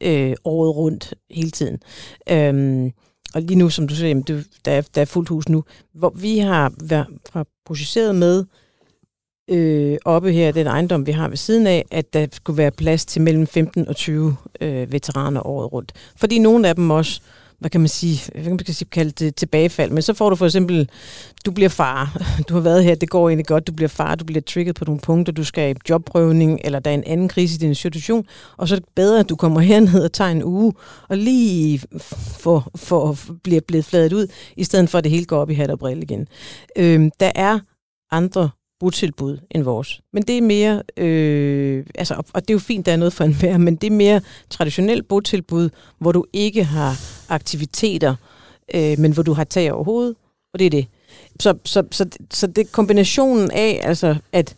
øh, 0.00 0.34
året 0.44 0.76
rundt 0.76 1.14
hele 1.30 1.50
tiden. 1.50 1.78
Øhm, 2.30 2.92
og 3.34 3.42
lige 3.42 3.58
nu, 3.58 3.70
som 3.70 3.88
du 3.88 3.94
siger, 3.94 4.22
det, 4.22 4.46
der, 4.64 4.72
er, 4.72 4.82
der 4.94 5.00
er 5.00 5.04
fuldt 5.04 5.28
hus 5.28 5.48
nu, 5.48 5.64
hvor 5.94 6.12
vi 6.16 6.38
har, 6.38 6.72
har 7.32 7.46
projiceret 7.66 8.14
med 8.14 8.44
øh, 9.48 9.98
oppe 10.04 10.32
her, 10.32 10.52
den 10.52 10.66
ejendom, 10.66 11.06
vi 11.06 11.12
har 11.12 11.28
ved 11.28 11.36
siden 11.36 11.66
af, 11.66 11.84
at 11.90 12.12
der 12.12 12.26
skulle 12.32 12.58
være 12.58 12.70
plads 12.70 13.06
til 13.06 13.22
mellem 13.22 13.46
15 13.46 13.88
og 13.88 13.96
20 13.96 14.36
øh, 14.60 14.92
veteraner 14.92 15.46
året 15.46 15.72
rundt. 15.72 15.92
Fordi 16.16 16.38
nogle 16.38 16.68
af 16.68 16.74
dem 16.74 16.90
også, 16.90 17.20
hvad 17.58 17.70
kan 17.70 17.80
man 17.80 17.88
sige, 17.88 18.32
hvad 18.32 18.42
kan 18.42 18.50
man 18.52 18.74
sige, 18.74 18.88
kalde 18.92 19.10
det 19.10 19.34
tilbagefald, 19.34 19.90
men 19.90 20.02
så 20.02 20.14
får 20.14 20.30
du 20.30 20.36
for 20.36 20.46
eksempel, 20.46 20.88
du 21.46 21.50
bliver 21.50 21.68
far, 21.68 22.22
du 22.48 22.54
har 22.54 22.60
været 22.60 22.84
her, 22.84 22.94
det 22.94 23.10
går 23.10 23.28
egentlig 23.28 23.46
godt, 23.46 23.66
du 23.66 23.72
bliver 23.72 23.88
far, 23.88 24.14
du 24.14 24.24
bliver 24.24 24.40
trigget 24.40 24.74
på 24.74 24.84
nogle 24.84 25.00
punkter, 25.00 25.32
du 25.32 25.44
skal 25.44 25.76
i 25.76 25.78
jobprøvning, 25.88 26.60
eller 26.64 26.78
der 26.78 26.90
er 26.90 26.94
en 26.94 27.04
anden 27.06 27.28
krise 27.28 27.54
i 27.54 27.58
din 27.58 27.74
situation, 27.74 28.26
og 28.56 28.68
så 28.68 28.74
er 28.74 28.78
det 28.78 28.88
bedre, 28.96 29.20
at 29.20 29.28
du 29.28 29.36
kommer 29.36 29.60
herned 29.70 30.04
og 30.04 30.12
tager 30.12 30.30
en 30.30 30.44
uge, 30.44 30.72
og 31.08 31.16
lige 31.16 31.82
for, 32.38 32.70
for, 32.76 33.18
bliver 33.42 33.60
blevet 33.68 33.84
fladet 33.84 34.12
ud, 34.12 34.26
i 34.56 34.64
stedet 34.64 34.90
for 34.90 34.98
at 34.98 35.04
det 35.04 35.12
hele 35.12 35.24
går 35.24 35.38
op 35.38 35.50
i 35.50 35.54
hat 35.54 35.70
og 35.70 35.78
brille 35.78 36.02
igen. 36.02 36.28
Øhm, 36.76 37.10
der 37.20 37.32
er 37.34 37.58
andre 38.10 38.50
botilbud 38.80 39.38
end 39.50 39.62
vores. 39.62 40.00
Men 40.12 40.22
det 40.22 40.38
er 40.38 40.42
mere, 40.42 40.82
øh, 40.96 41.86
altså, 41.94 42.14
og 42.14 42.42
det 42.42 42.50
er 42.50 42.54
jo 42.54 42.58
fint, 42.58 42.86
der 42.86 42.92
er 42.92 42.96
noget 42.96 43.12
for 43.12 43.24
enhver, 43.24 43.58
men 43.58 43.76
det 43.76 43.86
er 43.86 43.96
mere 43.96 44.20
traditionelt 44.50 45.08
botilbud, 45.08 45.70
hvor 45.98 46.12
du 46.12 46.24
ikke 46.32 46.64
har 46.64 47.00
aktiviteter, 47.28 48.14
øh, 48.74 48.98
men 48.98 49.12
hvor 49.12 49.22
du 49.22 49.32
har 49.32 49.44
tag 49.44 49.72
over 49.72 49.84
hovedet, 49.84 50.16
og 50.52 50.58
det 50.58 50.66
er 50.66 50.70
det. 50.70 50.86
Så, 51.40 51.54
så, 51.64 51.82
så, 51.90 52.06
så 52.30 52.46
det 52.46 52.58
er 52.58 52.68
kombinationen 52.72 53.50
af, 53.50 53.80
altså, 53.82 54.16
at, 54.32 54.54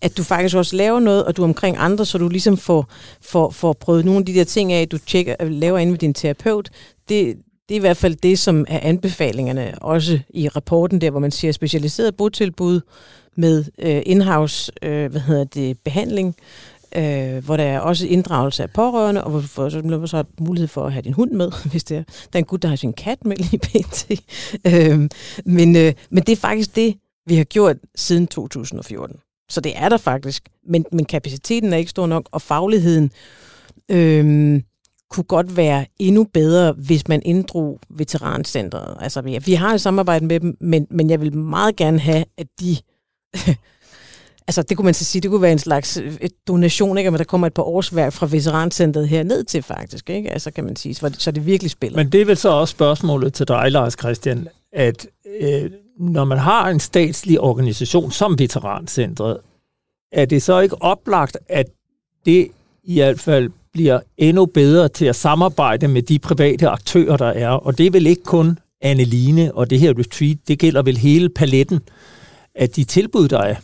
at 0.00 0.16
du 0.16 0.22
faktisk 0.22 0.56
også 0.56 0.76
laver 0.76 1.00
noget, 1.00 1.24
og 1.24 1.36
du 1.36 1.42
er 1.42 1.46
omkring 1.46 1.76
andre, 1.78 2.06
så 2.06 2.18
du 2.18 2.28
ligesom 2.28 2.56
får, 2.56 2.86
får, 3.20 3.50
får 3.50 3.72
prøvet 3.72 4.04
nogle 4.04 4.18
af 4.20 4.26
de 4.26 4.34
der 4.34 4.44
ting 4.44 4.72
af, 4.72 4.88
du 4.88 4.98
tjekker, 4.98 5.36
laver 5.40 5.78
inde 5.78 5.90
med 5.90 5.98
din 5.98 6.14
terapeut, 6.14 6.70
det, 7.08 7.36
det 7.68 7.74
er 7.74 7.76
i 7.76 7.80
hvert 7.80 7.96
fald 7.96 8.16
det, 8.16 8.38
som 8.38 8.64
er 8.68 8.80
anbefalingerne, 8.82 9.74
også 9.80 10.20
i 10.30 10.48
rapporten 10.48 11.00
der, 11.00 11.10
hvor 11.10 11.20
man 11.20 11.30
siger 11.30 11.52
specialiseret 11.52 12.16
botilbud, 12.16 12.80
med 13.36 13.64
øh, 13.78 14.02
in-house 14.06 14.72
øh, 14.82 15.10
hvad 15.10 15.20
hedder 15.20 15.44
det, 15.44 15.78
behandling, 15.78 16.36
øh, 16.96 17.44
hvor 17.44 17.56
der 17.56 17.64
er 17.64 17.80
også 17.80 18.06
inddragelse 18.06 18.62
af 18.62 18.70
pårørende, 18.70 19.24
og 19.24 19.30
hvor 19.30 19.40
du 19.40 20.06
så 20.06 20.16
har 20.16 20.26
mulighed 20.40 20.68
for 20.68 20.86
at 20.86 20.92
have 20.92 21.02
din 21.02 21.12
hund 21.12 21.30
med, 21.30 21.52
hvis 21.70 21.84
det 21.84 21.96
er. 21.96 22.02
Der 22.02 22.28
er 22.32 22.38
en 22.38 22.44
gut, 22.44 22.62
der 22.62 22.68
har 22.68 22.76
sin 22.76 22.92
kat 22.92 23.24
med 23.24 23.36
lige 23.36 23.58
pt. 23.68 24.10
øh, 24.66 25.08
men, 25.44 25.76
øh, 25.76 25.92
men 26.10 26.22
det 26.22 26.32
er 26.32 26.36
faktisk 26.36 26.76
det, 26.76 26.96
vi 27.26 27.36
har 27.36 27.44
gjort 27.44 27.76
siden 27.94 28.26
2014. 28.26 29.16
Så 29.48 29.60
det 29.60 29.72
er 29.76 29.88
der 29.88 29.96
faktisk, 29.96 30.48
men, 30.66 30.84
men 30.92 31.04
kapaciteten 31.04 31.72
er 31.72 31.76
ikke 31.76 31.90
stor 31.90 32.06
nok, 32.06 32.28
og 32.32 32.42
fagligheden 32.42 33.10
øh, 33.88 34.60
kunne 35.14 35.24
godt 35.24 35.56
være 35.56 35.86
endnu 35.98 36.24
bedre, 36.24 36.72
hvis 36.72 37.08
man 37.08 37.22
inddrog 37.24 37.80
veterancentret. 37.90 38.96
Altså, 39.00 39.20
vi, 39.20 39.38
vi 39.44 39.54
har 39.54 39.74
et 39.74 39.80
samarbejde 39.80 40.26
med 40.26 40.40
dem, 40.40 40.56
men, 40.60 40.86
men 40.90 41.10
jeg 41.10 41.20
vil 41.20 41.36
meget 41.36 41.76
gerne 41.76 41.98
have, 41.98 42.24
at 42.38 42.46
de 42.60 42.76
altså 44.48 44.62
det 44.62 44.76
kunne 44.76 44.84
man 44.84 44.94
så 44.94 45.04
sige, 45.04 45.22
det 45.22 45.30
kunne 45.30 45.42
være 45.42 45.52
en 45.52 45.58
slags 45.58 45.96
øh, 45.96 46.28
donation, 46.48 46.98
ikke? 46.98 47.10
Men 47.10 47.18
der 47.18 47.24
kommer 47.24 47.46
et 47.46 47.54
par 47.54 47.62
årsværk 47.62 48.12
fra 48.12 48.26
veterancentret 48.30 49.08
her 49.08 49.22
ned 49.22 49.44
til 49.44 49.62
faktisk, 49.62 50.10
ikke? 50.10 50.30
Altså 50.30 50.50
kan 50.50 50.64
man 50.64 50.76
sige, 50.76 50.94
så, 50.94 51.14
så 51.18 51.30
det 51.30 51.46
virkelig 51.46 51.70
spiller. 51.70 51.96
Men 51.96 52.12
det 52.12 52.20
er 52.20 52.24
vel 52.24 52.36
så 52.36 52.48
også 52.48 52.72
spørgsmålet 52.72 53.34
til 53.34 53.48
dig, 53.48 53.72
Lars 53.72 53.92
Christian, 53.92 54.48
at 54.72 55.06
øh, 55.40 55.70
når 55.98 56.24
man 56.24 56.38
har 56.38 56.68
en 56.68 56.80
statslig 56.80 57.40
organisation 57.40 58.10
som 58.10 58.38
Veterancentret, 58.38 59.38
er 60.12 60.24
det 60.24 60.42
så 60.42 60.60
ikke 60.60 60.82
oplagt, 60.82 61.38
at 61.48 61.66
det 62.26 62.48
i 62.84 62.94
hvert 62.94 63.20
fald 63.20 63.50
bliver 63.74 64.00
endnu 64.16 64.46
bedre 64.46 64.88
til 64.88 65.04
at 65.04 65.16
samarbejde 65.16 65.88
med 65.88 66.02
de 66.02 66.18
private 66.18 66.68
aktører, 66.68 67.16
der 67.16 67.26
er. 67.26 67.48
Og 67.48 67.78
det 67.78 67.86
er 67.86 67.90
vel 67.90 68.06
ikke 68.06 68.22
kun 68.22 68.58
Anneline 68.80 69.54
og 69.54 69.70
det 69.70 69.80
her 69.80 69.98
retreat, 69.98 70.36
det 70.48 70.58
gælder 70.58 70.82
vel 70.82 70.96
hele 70.96 71.28
paletten 71.28 71.80
af 72.54 72.70
de 72.70 72.84
tilbud, 72.84 73.28
der 73.28 73.38
er? 73.38 73.56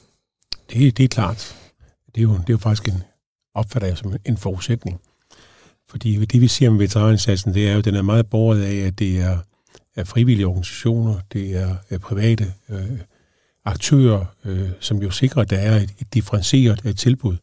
Det, 0.70 0.96
det 0.96 1.04
er 1.04 1.08
klart. 1.08 1.56
Det 2.14 2.20
er, 2.20 2.22
jo, 2.22 2.32
det 2.32 2.48
er 2.48 2.52
jo 2.52 2.58
faktisk 2.58 2.88
en, 2.88 3.02
opfatter 3.54 3.88
jeg 3.88 3.98
som 3.98 4.14
en 4.24 4.36
forudsætning. 4.36 5.00
Fordi 5.90 6.24
det, 6.24 6.40
vi 6.40 6.48
siger 6.48 6.70
om 6.70 6.78
veteranindsatsen, 6.78 7.54
det 7.54 7.68
er 7.68 7.72
jo, 7.72 7.78
at 7.78 7.84
den 7.84 7.94
er 7.94 8.02
meget 8.02 8.26
borget 8.26 8.62
af, 8.62 8.86
at 8.86 8.98
det 8.98 9.20
er, 9.20 9.38
er 9.96 10.04
frivillige 10.04 10.46
organisationer, 10.46 11.14
det 11.32 11.56
er, 11.56 11.76
er 11.90 11.98
private 11.98 12.52
øh, 12.68 12.98
aktører, 13.64 14.24
øh, 14.44 14.68
som 14.80 15.02
jo 15.02 15.10
sikrer, 15.10 15.42
at 15.42 15.50
der 15.50 15.58
er 15.58 15.76
et, 15.76 15.90
et 16.00 16.14
differentieret 16.14 16.84
et 16.84 16.98
tilbud. 16.98 17.36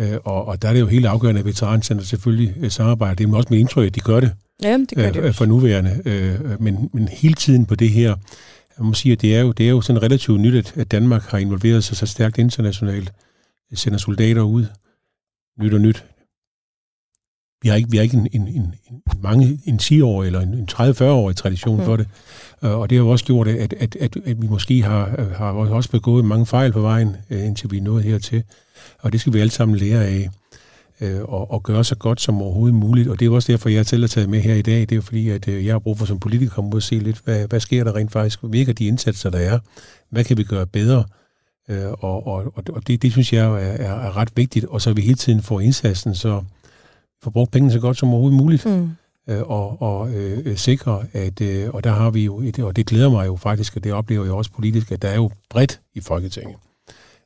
Øh, 0.00 0.16
og, 0.24 0.48
og 0.48 0.62
der 0.62 0.68
er 0.68 0.72
det 0.72 0.80
jo 0.80 0.86
helt 0.86 1.06
afgørende, 1.06 1.38
at 1.38 1.46
veterancenter 1.46 2.04
selvfølgelig 2.04 2.54
øh, 2.60 2.70
samarbejder. 2.70 3.14
Det 3.14 3.28
er 3.28 3.36
også 3.36 3.48
mit 3.50 3.60
indtryk, 3.60 3.86
at 3.86 3.94
de 3.94 4.00
gør 4.00 4.20
det. 4.20 4.32
Ja, 4.62 4.78
det 4.90 4.98
gør 4.98 5.10
øh, 5.26 5.34
For 5.34 5.44
nuværende. 5.44 6.02
Øh, 6.04 6.62
men, 6.62 6.90
men 6.92 7.08
hele 7.08 7.34
tiden 7.34 7.66
på 7.66 7.74
det 7.74 7.90
her 7.90 8.16
jeg 8.78 8.86
må 8.86 8.94
sige, 8.94 9.12
at 9.12 9.20
det 9.20 9.36
er 9.36 9.40
jo, 9.40 9.52
det 9.52 9.66
er 9.66 9.70
jo 9.70 9.80
sådan 9.80 10.02
relativt 10.02 10.40
nyt, 10.40 10.72
at 10.76 10.90
Danmark 10.90 11.22
har 11.22 11.38
involveret 11.38 11.84
sig 11.84 11.96
så 11.96 12.06
stærkt 12.06 12.38
internationalt, 12.38 13.12
sender 13.74 13.98
soldater 13.98 14.42
ud, 14.42 14.66
nyt 15.60 15.74
og 15.74 15.80
nyt. 15.80 16.04
Vi 17.64 17.68
har 17.68 17.76
ikke, 17.76 17.90
vi 17.90 17.96
har 17.96 18.02
ikke 18.02 18.16
en, 18.16 18.28
en, 18.32 18.48
en, 18.48 18.74
en, 18.90 19.02
mange, 19.22 19.60
en 19.64 19.78
10-årig 19.82 20.26
eller 20.26 20.40
en, 20.40 20.54
en 20.54 20.68
30-40-årig 20.72 21.36
tradition 21.36 21.78
mm. 21.78 21.84
for 21.84 21.96
det. 21.96 22.06
Og 22.60 22.90
det 22.90 22.98
har 22.98 23.04
jo 23.04 23.10
også 23.10 23.24
gjort, 23.24 23.48
at, 23.48 23.72
at, 23.72 23.96
at, 24.00 24.16
at 24.24 24.42
vi 24.42 24.46
måske 24.46 24.82
har, 24.82 25.32
har 25.36 25.52
også 25.52 25.90
begået 25.90 26.24
mange 26.24 26.46
fejl 26.46 26.72
på 26.72 26.80
vejen, 26.80 27.16
øh, 27.30 27.46
indtil 27.46 27.70
vi 27.70 27.78
er 27.78 27.82
nået 27.82 28.04
hertil. 28.04 28.42
Og 28.98 29.12
det 29.12 29.20
skal 29.20 29.32
vi 29.32 29.40
alle 29.40 29.50
sammen 29.50 29.78
lære 29.78 30.04
af 30.04 30.28
øh, 31.00 31.22
og, 31.22 31.50
og 31.50 31.62
gøre 31.62 31.84
så 31.84 31.94
godt 31.94 32.20
som 32.20 32.42
overhovedet 32.42 32.74
muligt. 32.74 33.08
Og 33.08 33.20
det 33.20 33.26
er 33.26 33.30
også 33.30 33.52
derfor, 33.52 33.68
jeg 33.68 33.78
er 33.78 34.06
taget 34.06 34.28
med 34.28 34.40
her 34.40 34.54
i 34.54 34.62
dag. 34.62 34.80
Det 34.80 34.92
er 34.92 35.00
fordi, 35.00 35.28
at 35.28 35.48
øh, 35.48 35.66
jeg 35.66 35.74
har 35.74 35.78
brug 35.78 35.98
for 35.98 36.06
som 36.06 36.18
politiker 36.18 36.50
at 36.50 36.54
komme 36.54 36.70
ud 36.70 36.76
og 36.76 36.82
se 36.82 36.98
lidt, 36.98 37.20
hvad, 37.24 37.48
hvad 37.48 37.60
sker 37.60 37.84
der 37.84 37.94
rent 37.96 38.12
faktisk? 38.12 38.38
Virker 38.42 38.72
de 38.72 38.86
indsatser, 38.86 39.30
der 39.30 39.38
er? 39.38 39.58
Hvad 40.10 40.24
kan 40.24 40.36
vi 40.36 40.44
gøre 40.44 40.66
bedre? 40.66 41.04
Øh, 41.68 41.92
og 41.92 42.26
og, 42.26 42.52
og 42.68 42.86
det, 42.86 43.02
det 43.02 43.12
synes 43.12 43.32
jeg 43.32 43.46
er, 43.46 43.56
er, 43.56 44.06
er 44.06 44.16
ret 44.16 44.30
vigtigt. 44.36 44.64
Og 44.64 44.80
så 44.80 44.92
vi 44.92 45.02
hele 45.02 45.16
tiden 45.16 45.42
får 45.42 45.60
indsatsen, 45.60 46.14
så 46.14 46.42
får 47.24 47.30
brugt 47.30 47.50
pengene 47.50 47.72
så 47.72 47.80
godt 47.80 47.96
som 47.96 48.08
overhovedet 48.08 48.38
muligt. 48.38 48.66
Mm. 48.66 48.90
Øh, 49.28 49.42
og, 49.42 49.82
og 49.82 50.14
øh, 50.14 50.56
sikre, 50.56 51.04
at, 51.12 51.40
øh, 51.40 51.70
og 51.70 51.84
der 51.84 51.90
har 51.90 52.10
vi 52.10 52.24
jo, 52.24 52.40
et, 52.40 52.58
og 52.58 52.76
det 52.76 52.86
glæder 52.86 53.10
mig 53.10 53.26
jo 53.26 53.36
faktisk, 53.36 53.76
og 53.76 53.84
det 53.84 53.92
oplever 53.92 54.24
jeg 54.24 54.32
også 54.32 54.50
politisk, 54.52 54.92
at 54.92 55.02
der 55.02 55.08
er 55.08 55.14
jo 55.14 55.30
bredt 55.50 55.80
i 55.94 56.00
Folketinget. 56.00 56.56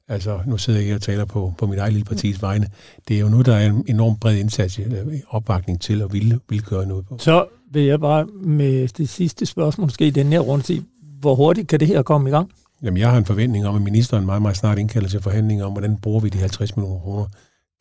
Altså, 0.08 0.40
nu 0.46 0.58
sidder 0.58 0.80
jeg 0.80 0.94
og 0.94 1.02
taler 1.02 1.24
på, 1.24 1.54
på 1.58 1.66
mit 1.66 1.78
eget 1.78 1.92
lille 1.92 2.04
partis 2.04 2.42
vegne. 2.42 2.66
Det 3.08 3.16
er 3.16 3.20
jo 3.20 3.28
nu, 3.28 3.42
der 3.42 3.54
er 3.54 3.66
en 3.66 3.84
enorm 3.88 4.16
bred 4.16 4.36
indsats, 4.36 4.78
øh, 4.78 4.86
opbakning 5.28 5.80
til 5.80 6.02
at 6.02 6.12
ville, 6.12 6.40
ville 6.48 6.64
gøre 6.64 6.86
noget 6.86 7.06
på. 7.06 7.18
Så 7.18 7.46
vil 7.72 7.82
jeg 7.82 8.00
bare 8.00 8.26
med 8.26 8.88
det 8.88 9.08
sidste 9.08 9.46
spørgsmål, 9.46 9.84
måske 9.84 10.06
i 10.06 10.10
den 10.10 10.26
her 10.26 10.40
runde, 10.40 10.64
sige, 10.64 10.84
hvor 11.20 11.34
hurtigt 11.34 11.68
kan 11.68 11.80
det 11.80 11.88
her 11.88 12.02
komme 12.02 12.28
i 12.28 12.32
gang? 12.32 12.50
Jamen, 12.82 12.98
jeg 12.98 13.10
har 13.10 13.18
en 13.18 13.24
forventning 13.24 13.66
om, 13.66 13.76
at 13.76 13.82
ministeren 13.82 14.26
meget, 14.26 14.42
meget 14.42 14.56
snart 14.56 14.78
indkalder 14.78 15.08
til 15.08 15.22
forhandlinger 15.22 15.64
om, 15.64 15.72
hvordan 15.72 15.96
bruger 15.96 16.20
vi 16.20 16.28
de 16.28 16.38
50 16.38 16.76
millioner 16.76 17.00
kroner. 17.00 17.26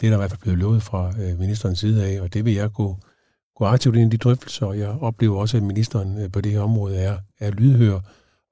Det 0.02 0.08
er 0.08 0.12
der 0.12 0.18
i 0.18 0.22
hvert 0.22 0.32
fald 0.32 0.42
blevet 0.42 0.60
lovet 0.60 0.84
fra 0.84 1.14
øh, 1.22 1.40
ministerens 1.40 1.80
side 1.80 2.06
af, 2.06 2.22
og 2.22 2.34
det 2.34 2.46
vil 2.46 2.54
jeg 2.54 2.72
gå, 2.74 2.98
gå 3.56 3.66
aktivt 3.66 3.96
ind 3.96 4.14
i 4.14 4.18
de 4.18 4.24
drøftelser, 4.24 4.66
og 4.66 4.80
jeg 4.80 4.90
oplever 4.90 5.38
også, 5.38 5.58
at 5.58 5.64
ministeren 5.64 6.22
øh, 6.22 6.32
på 6.32 6.42
det 6.42 6.52
her 6.52 6.62
område 6.62 6.98
er, 6.98 7.18
er 7.40 7.52
lydhør, 7.52 8.00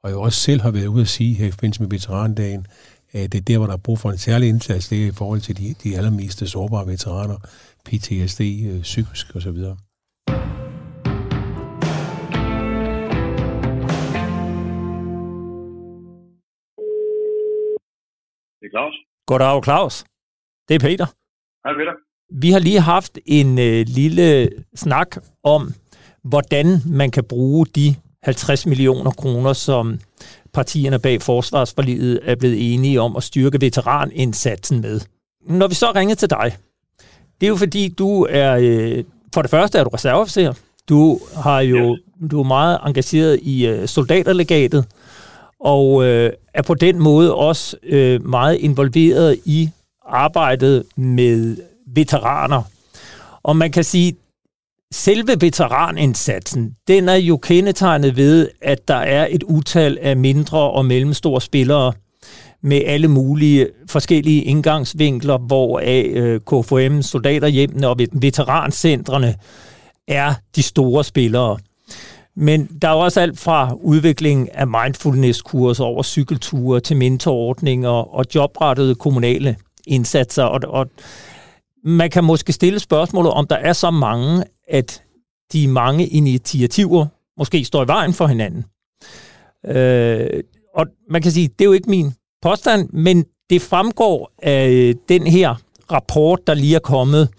og 0.04 0.10
jeg 0.10 0.18
også 0.18 0.40
selv 0.40 0.62
har 0.62 0.72
været 0.72 0.88
ude 0.88 1.02
at 1.02 1.08
sige 1.08 1.34
her 1.34 1.48
i 1.48 1.52
forbindelse 1.52 1.82
med 1.82 1.90
veterandagen, 1.90 2.68
at 3.12 3.32
det 3.32 3.38
er 3.38 3.42
der, 3.42 3.58
hvor 3.58 3.68
der 3.68 3.74
er 3.74 3.78
brug 3.78 4.00
for 4.00 4.12
en 4.12 4.18
særlig 4.18 4.50
indsats, 4.50 4.90
det 4.90 5.04
er 5.04 5.08
i 5.08 5.12
forhold 5.12 5.42
til 5.42 5.58
de, 5.58 5.76
de 5.84 5.98
allermest 5.98 6.48
sårbare 6.48 6.88
veteraner, 6.88 7.38
PTSD, 7.86 8.42
øh, 8.42 8.82
psykisk 8.82 9.36
osv. 9.36 9.58
Det 18.60 18.68
er 18.68 18.70
Claus. 18.70 18.94
Goddag, 19.28 19.64
Claus. 19.64 20.04
Det 20.68 20.76
er 20.76 20.80
Peter. 20.80 21.25
Hej, 21.66 21.74
Peter. 21.74 21.94
Vi 22.42 22.52
har 22.52 22.60
lige 22.60 22.80
haft 22.80 23.20
en 23.26 23.60
øh, 23.60 23.86
lille 23.88 24.50
snak 24.76 25.18
om, 25.44 25.74
hvordan 26.24 26.82
man 26.86 27.12
kan 27.12 27.24
bruge 27.24 27.66
de 27.76 27.96
50 28.24 28.66
millioner 28.66 29.12
kroner, 29.12 29.54
som 29.54 30.00
partierne 30.54 31.00
bag 31.00 31.22
forsvarsforliget 31.22 32.20
er 32.24 32.36
blevet 32.36 32.74
enige 32.74 33.02
om 33.02 33.16
at 33.16 33.24
styrke 33.24 33.62
veteranindsatsen 33.62 34.82
med. 34.82 35.02
Når 35.50 35.68
vi 35.68 35.76
så 35.76 35.92
ringede 35.96 36.20
til 36.20 36.30
dig, 36.30 36.58
det 37.42 37.48
er 37.48 37.50
jo 37.50 37.56
fordi, 37.56 37.88
du 37.88 38.28
er, 38.30 38.58
øh, 38.62 39.04
for 39.34 39.42
det 39.42 39.52
første 39.52 39.78
er 39.78 39.84
du 39.84 39.90
reserveofficer, 39.90 40.54
du 40.90 41.20
har 41.36 41.60
jo 41.60 41.98
du 42.32 42.40
er 42.40 42.48
meget 42.48 42.80
engageret 42.86 43.40
i 43.42 43.68
øh, 43.68 43.88
soldaterlegatet, 43.88 44.86
og 45.60 46.06
øh, 46.06 46.32
er 46.54 46.62
på 46.62 46.74
den 46.74 47.00
måde 47.00 47.36
også 47.36 47.78
øh, 47.84 48.26
meget 48.28 48.56
involveret 48.56 49.40
i 49.46 49.70
arbejdet 50.08 50.84
med 50.96 51.58
veteraner. 51.88 52.62
Og 53.44 53.58
man 53.58 53.72
kan 53.72 53.84
sige, 53.84 54.16
selve 54.92 55.36
veteranindsatsen, 55.42 56.76
den 56.88 57.10
er 57.10 57.16
jo 57.16 57.38
kendetegnet 57.38 58.18
ved, 58.18 58.50
at 58.62 58.88
der 58.88 58.96
er 58.96 59.28
et 59.30 59.44
utal 59.44 59.98
af 60.02 60.18
mindre 60.18 60.72
og 60.72 60.86
mellemstore 60.86 61.42
spillere 61.42 61.94
med 62.62 62.82
alle 62.86 63.08
mulige 63.08 63.68
forskellige 63.90 64.44
indgangsvinkler, 64.44 65.38
hvor 65.38 65.80
af 65.80 66.12
øh, 66.14 66.40
KFM, 66.40 67.02
soldaterhjemmene 67.02 67.88
og 67.88 68.00
veterancentrene 68.12 69.36
er 70.08 70.34
de 70.56 70.64
store 70.64 71.04
spillere. 71.04 71.58
Men 72.36 72.66
der 72.82 72.88
er 72.88 72.94
også 72.94 73.22
alt 73.22 73.40
fra 73.40 73.74
udvikling 73.82 74.56
af 74.56 74.68
mindfulness-kurser 74.68 75.84
over 75.84 76.04
cykelture 76.04 76.80
til 76.80 76.98
mentorordninger 76.98 77.90
og 77.90 78.26
jobrettede 78.36 78.96
kommunale 78.96 79.56
indsatser. 79.88 80.44
Og, 80.44 80.60
og 80.68 80.88
man 81.84 82.10
kan 82.10 82.24
måske 82.24 82.54
stille 82.54 82.80
spørgsmålet, 82.80 83.32
om 83.32 83.48
der 83.48 83.56
er 83.56 83.74
så 83.74 83.92
mange, 83.92 84.44
at 84.68 85.04
de 85.54 85.68
mange 85.68 86.08
initiativer 86.08 87.06
måske 87.38 87.66
står 87.66 87.84
i 87.84 87.88
vejen 87.88 88.14
for 88.14 88.28
hinanden. 88.28 88.66
Øh, 89.68 90.44
og 90.76 90.86
man 91.10 91.22
kan 91.22 91.32
sige, 91.32 91.48
det 91.48 91.62
er 91.62 91.66
jo 91.66 91.72
ikke 91.72 91.90
min 91.90 92.14
påstand, 92.42 92.90
men 92.90 93.26
det 93.50 93.62
fremgår 93.62 94.32
af 94.44 94.94
den 95.10 95.28
her 95.28 95.56
rapport, 95.92 96.48
der 96.48 96.54
lige 96.54 96.76
er 96.76 96.80
kommet 96.80 97.30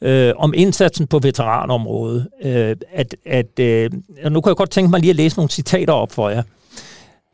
øh, 0.00 0.32
om 0.36 0.54
indsatsen 0.56 1.06
på 1.06 1.18
veteranområdet, 1.18 2.28
øh, 2.42 2.76
at, 2.92 3.16
at 3.26 3.58
øh, 3.60 3.90
nu 4.30 4.40
kan 4.40 4.50
jeg 4.50 4.56
godt 4.56 4.70
tænke 4.70 4.90
mig 4.90 5.00
lige 5.00 5.10
at 5.10 5.16
læse 5.16 5.36
nogle 5.36 5.50
citater 5.50 5.92
op 5.92 6.12
for 6.12 6.28
jer. 6.28 6.38
Øh, 6.38 6.44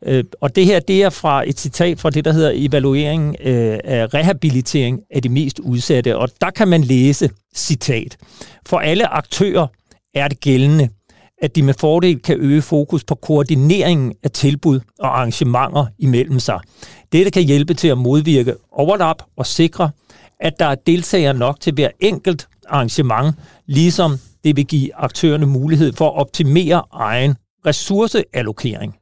Øh, 0.05 0.23
og 0.41 0.55
det 0.55 0.65
her, 0.65 0.79
det 0.79 1.03
er 1.03 1.09
fra 1.09 1.49
et 1.49 1.59
citat 1.59 1.99
fra 1.99 2.09
det, 2.09 2.25
der 2.25 2.31
hedder 2.31 2.51
evaluering 2.53 3.35
øh, 3.43 3.79
af 3.83 4.13
rehabilitering 4.13 4.99
af 5.11 5.21
de 5.21 5.29
mest 5.29 5.59
udsatte. 5.59 6.17
Og 6.17 6.29
der 6.41 6.49
kan 6.49 6.67
man 6.67 6.81
læse, 6.81 7.29
citat, 7.55 8.17
for 8.65 8.79
alle 8.79 9.07
aktører 9.07 9.67
er 10.13 10.27
det 10.27 10.39
gældende, 10.39 10.89
at 11.41 11.55
de 11.55 11.63
med 11.63 11.73
fordel 11.73 12.21
kan 12.21 12.37
øge 12.39 12.61
fokus 12.61 13.03
på 13.03 13.15
koordineringen 13.15 14.13
af 14.23 14.31
tilbud 14.31 14.79
og 14.99 15.17
arrangementer 15.19 15.85
imellem 15.99 16.39
sig. 16.39 16.59
Dette 17.11 17.31
kan 17.31 17.43
hjælpe 17.43 17.73
til 17.73 17.87
at 17.87 17.97
modvirke 17.97 18.55
overlap 18.71 19.23
og 19.37 19.45
sikre, 19.45 19.89
at 20.39 20.53
der 20.59 20.65
er 20.65 20.75
deltagere 20.75 21.33
nok 21.33 21.59
til 21.59 21.73
hver 21.73 21.89
enkelt 21.99 22.47
arrangement, 22.69 23.35
ligesom 23.67 24.17
det 24.43 24.55
vil 24.55 24.65
give 24.65 24.95
aktørerne 24.95 25.45
mulighed 25.45 25.93
for 25.93 26.07
at 26.07 26.15
optimere 26.15 26.83
egen 26.91 27.35
ressourceallokering. 27.65 28.95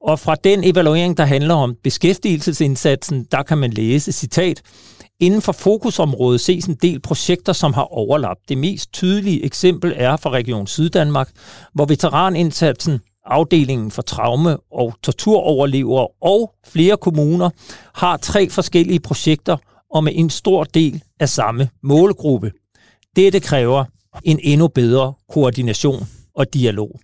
Og 0.00 0.18
fra 0.18 0.34
den 0.34 0.64
evaluering, 0.64 1.16
der 1.16 1.24
handler 1.24 1.54
om 1.54 1.76
beskæftigelsesindsatsen, 1.84 3.26
der 3.32 3.42
kan 3.42 3.58
man 3.58 3.70
læse, 3.70 4.12
citat, 4.12 4.62
Inden 5.20 5.42
for 5.42 5.52
fokusområdet 5.52 6.40
ses 6.40 6.64
en 6.64 6.74
del 6.74 7.00
projekter, 7.00 7.52
som 7.52 7.72
har 7.72 7.82
overlap. 7.82 8.36
Det 8.48 8.58
mest 8.58 8.92
tydelige 8.92 9.44
eksempel 9.44 9.92
er 9.96 10.16
fra 10.16 10.30
Region 10.30 10.66
Syddanmark, 10.66 11.30
hvor 11.74 11.84
veteranindsatsen, 11.84 13.00
afdelingen 13.26 13.90
for 13.90 14.02
traume- 14.02 14.56
og 14.72 14.94
torturoverlevere 15.02 16.08
og 16.22 16.54
flere 16.66 16.96
kommuner 16.96 17.50
har 17.94 18.16
tre 18.16 18.50
forskellige 18.50 19.00
projekter 19.00 19.56
og 19.94 20.04
med 20.04 20.12
en 20.16 20.30
stor 20.30 20.64
del 20.64 21.02
af 21.20 21.28
samme 21.28 21.68
målgruppe. 21.82 22.52
Dette 23.16 23.40
kræver 23.40 23.84
en 24.24 24.40
endnu 24.42 24.68
bedre 24.68 25.12
koordination 25.28 26.08
og 26.34 26.54
dialog. 26.54 27.00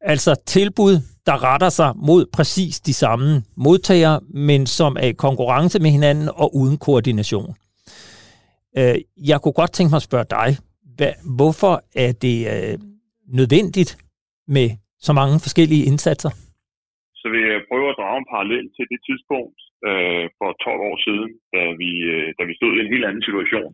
Altså 0.00 0.42
tilbud, 0.46 0.94
der 1.26 1.36
retter 1.48 1.68
sig 1.68 1.90
mod 2.08 2.22
præcis 2.36 2.80
de 2.80 2.94
samme 2.94 3.42
modtagere, 3.56 4.20
men 4.48 4.66
som 4.66 4.96
er 4.96 5.08
i 5.14 5.20
konkurrence 5.26 5.78
med 5.84 5.90
hinanden 5.90 6.28
og 6.42 6.48
uden 6.60 6.76
koordination. 6.86 7.50
Øh, 8.78 8.96
jeg 9.30 9.38
kunne 9.40 9.58
godt 9.60 9.72
tænke 9.72 9.90
mig 9.90 10.02
at 10.02 10.08
spørge 10.10 10.28
dig, 10.38 10.48
hvorfor 11.38 11.74
er 12.04 12.12
det 12.24 12.38
øh, 12.54 12.74
nødvendigt 13.38 13.90
med 14.56 14.68
så 15.06 15.12
mange 15.20 15.36
forskellige 15.46 15.86
indsatser? 15.90 16.32
Så 17.20 17.26
vil 17.32 17.42
jeg 17.52 17.60
prøve 17.70 17.88
at 17.90 17.98
drage 18.00 18.18
en 18.22 18.32
parallel 18.34 18.66
til 18.76 18.86
det 18.92 19.00
tidspunkt 19.08 19.58
øh, 19.88 20.24
for 20.38 20.48
12 20.66 20.88
år 20.90 20.96
siden, 21.06 21.30
da 21.54 21.62
vi, 21.82 21.90
øh, 22.14 22.28
da 22.38 22.42
vi 22.48 22.54
stod 22.58 22.70
i 22.74 22.80
en 22.84 22.92
helt 22.94 23.06
anden 23.08 23.24
situation, 23.28 23.72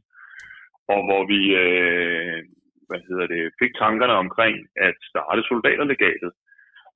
og 0.92 1.00
hvor 1.06 1.22
vi 1.32 1.40
øh, 1.64 2.38
hvad 2.88 3.00
hedder 3.08 3.26
det, 3.34 3.42
fik 3.62 3.72
tankerne 3.82 4.14
omkring 4.24 4.56
at 4.88 4.96
starte 5.10 5.42
soldaterlegatet. 5.50 6.30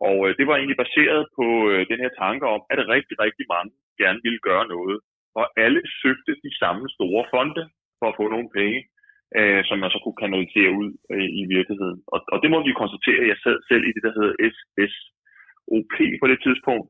Og 0.08 0.16
øh, 0.26 0.30
det 0.38 0.46
var 0.48 0.56
egentlig 0.56 0.82
baseret 0.84 1.22
på 1.38 1.46
øh, 1.70 1.80
den 1.90 1.98
her 2.04 2.12
tanke 2.22 2.44
om, 2.54 2.60
at 2.72 2.88
rigtig, 2.94 3.16
rigtig 3.24 3.46
mange 3.54 3.72
gerne 4.02 4.20
ville 4.26 4.42
gøre 4.48 4.66
noget. 4.74 4.96
Og 5.40 5.44
alle 5.64 5.80
søgte 6.02 6.32
de 6.44 6.52
samme 6.62 6.84
store 6.96 7.24
fonde 7.32 7.64
for 7.98 8.06
at 8.08 8.16
få 8.20 8.24
nogle 8.34 8.50
penge, 8.58 8.80
øh, 9.38 9.60
som 9.68 9.76
man 9.78 9.90
så 9.94 9.98
kunne 10.00 10.22
kanalisere 10.24 10.70
ud 10.80 10.90
øh, 11.12 11.28
i 11.40 11.44
virkeligheden. 11.54 11.98
Og, 12.14 12.18
og 12.32 12.38
det 12.42 12.50
må 12.54 12.58
vi 12.66 12.80
konstatere. 12.82 13.30
Jeg 13.32 13.38
sad 13.44 13.56
selv 13.70 13.84
i 13.88 13.92
det, 13.94 14.02
der 14.06 14.12
hedder 14.18 14.34
SSOP 14.52 15.96
på 16.22 16.26
det 16.32 16.38
tidspunkt. 16.46 16.88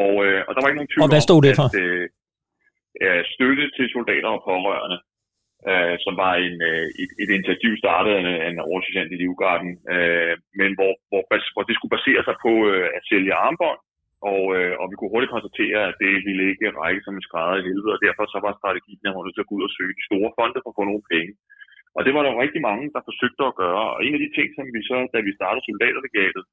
Og, 0.00 0.12
øh, 0.26 0.40
og 0.46 0.50
der 0.52 0.60
var 0.60 0.68
ikke 0.68 0.80
nogen 0.80 0.92
tvivl 0.92 1.04
og 1.04 1.12
hvad 1.12 1.24
stod 1.28 1.40
det 1.46 1.54
for? 1.60 1.68
At, 1.70 1.76
øh, 3.06 3.20
støtte 3.34 3.64
til 3.76 3.86
soldater 3.94 4.30
og 4.36 4.42
pårørende 4.48 4.98
øh, 5.70 5.94
som 6.04 6.14
var 6.24 6.34
en, 6.46 6.56
øh, 6.70 6.86
et, 7.02 7.10
et 7.22 7.30
initiativ 7.36 7.72
startet 7.82 8.10
af 8.14 8.20
en, 8.20 8.58
en 8.58 9.12
i 9.14 9.16
Livgarden, 9.22 9.72
øh, 9.94 10.34
men 10.60 10.70
hvor, 10.78 10.92
hvor, 11.10 11.22
hvor 11.54 11.64
det 11.68 11.74
skulle 11.76 11.96
basere 11.96 12.22
sig 12.28 12.36
på 12.44 12.52
øh, 12.70 12.86
at 12.96 13.02
sælge 13.10 13.38
armbånd, 13.46 13.80
og, 14.32 14.42
øh, 14.56 14.74
og 14.80 14.86
vi 14.90 14.94
kunne 14.96 15.12
hurtigt 15.12 15.34
konstatere, 15.34 15.80
at 15.90 15.96
det 16.02 16.12
ville 16.28 16.44
ikke 16.52 16.76
række 16.82 17.02
som 17.04 17.16
en 17.16 17.26
skrædder 17.26 17.56
i 17.58 17.66
helvede, 17.68 17.96
og 17.96 18.02
derfor 18.06 18.24
så 18.26 18.38
var 18.46 18.52
strategien, 18.60 19.06
at 19.06 19.14
man 19.14 19.24
nødt 19.24 19.36
til 19.36 19.44
at 19.44 19.50
gå 19.50 19.54
ud 19.58 19.68
og 19.68 19.74
søge 19.76 19.98
de 19.98 20.08
store 20.08 20.30
fonde 20.36 20.60
for 20.62 20.70
at 20.70 20.78
få 20.78 20.84
nogle 20.90 21.04
penge. 21.12 21.32
Og 21.96 22.00
det 22.06 22.12
var 22.14 22.22
der 22.22 22.42
rigtig 22.44 22.62
mange, 22.68 22.84
der 22.94 23.08
forsøgte 23.08 23.44
at 23.50 23.58
gøre. 23.62 23.84
Og 23.94 23.98
en 24.06 24.16
af 24.16 24.22
de 24.24 24.30
ting, 24.36 24.48
som 24.56 24.66
vi 24.76 24.80
så, 24.90 24.98
da 25.14 25.18
vi 25.26 25.32
startede 25.38 25.66
soldaterlegatet, 25.68 26.44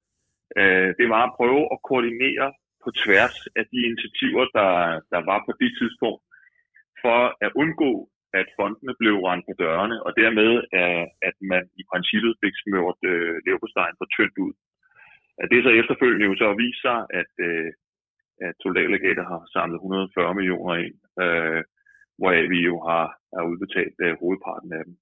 øh, 0.60 0.89
det 0.99 1.08
var 1.14 1.24
at 1.26 1.36
prøve 1.39 1.62
at 1.74 1.84
koordinere 1.89 2.47
på 2.84 2.89
tværs 3.01 3.38
af 3.60 3.66
de 3.72 3.80
initiativer, 3.89 4.43
der, 4.58 4.72
der 5.14 5.22
var 5.32 5.39
på 5.47 5.51
det 5.62 5.72
tidspunkt, 5.80 6.22
for 7.03 7.20
at 7.45 7.51
undgå 7.62 7.91
at 8.40 8.48
fondene 8.58 8.94
blev 9.02 9.16
rendt 9.28 9.46
på 9.48 9.54
dørene, 9.62 9.98
og 10.06 10.12
dermed 10.22 10.50
øh, 10.78 11.06
at 11.30 11.36
man 11.52 11.64
i 11.82 11.84
princippet 11.92 12.32
fik 12.44 12.56
smørt 12.64 13.00
øh, 13.12 13.36
leverpostejen 13.46 13.96
for 14.00 14.08
tyndt 14.16 14.38
ud. 14.46 14.54
At 15.42 15.48
det 15.52 15.60
så 15.64 15.72
efterfølgende 15.82 16.30
jo 16.30 16.36
så 16.42 16.48
vist 16.64 16.82
sig, 16.88 17.00
at, 17.22 17.32
øh, 17.48 17.70
at 18.48 18.56
soldatlegater 18.62 19.26
har 19.32 19.42
samlet 19.56 19.78
140 19.78 20.36
millioner 20.40 20.76
ind, 20.86 20.98
øh, 21.24 21.62
hvoraf 22.18 22.46
vi 22.54 22.60
jo 22.70 22.76
har, 22.90 23.06
har 23.36 23.44
udbetalt 23.52 23.98
øh, 24.06 24.14
hovedparten 24.22 24.72
af 24.80 24.84
dem. 24.88 24.96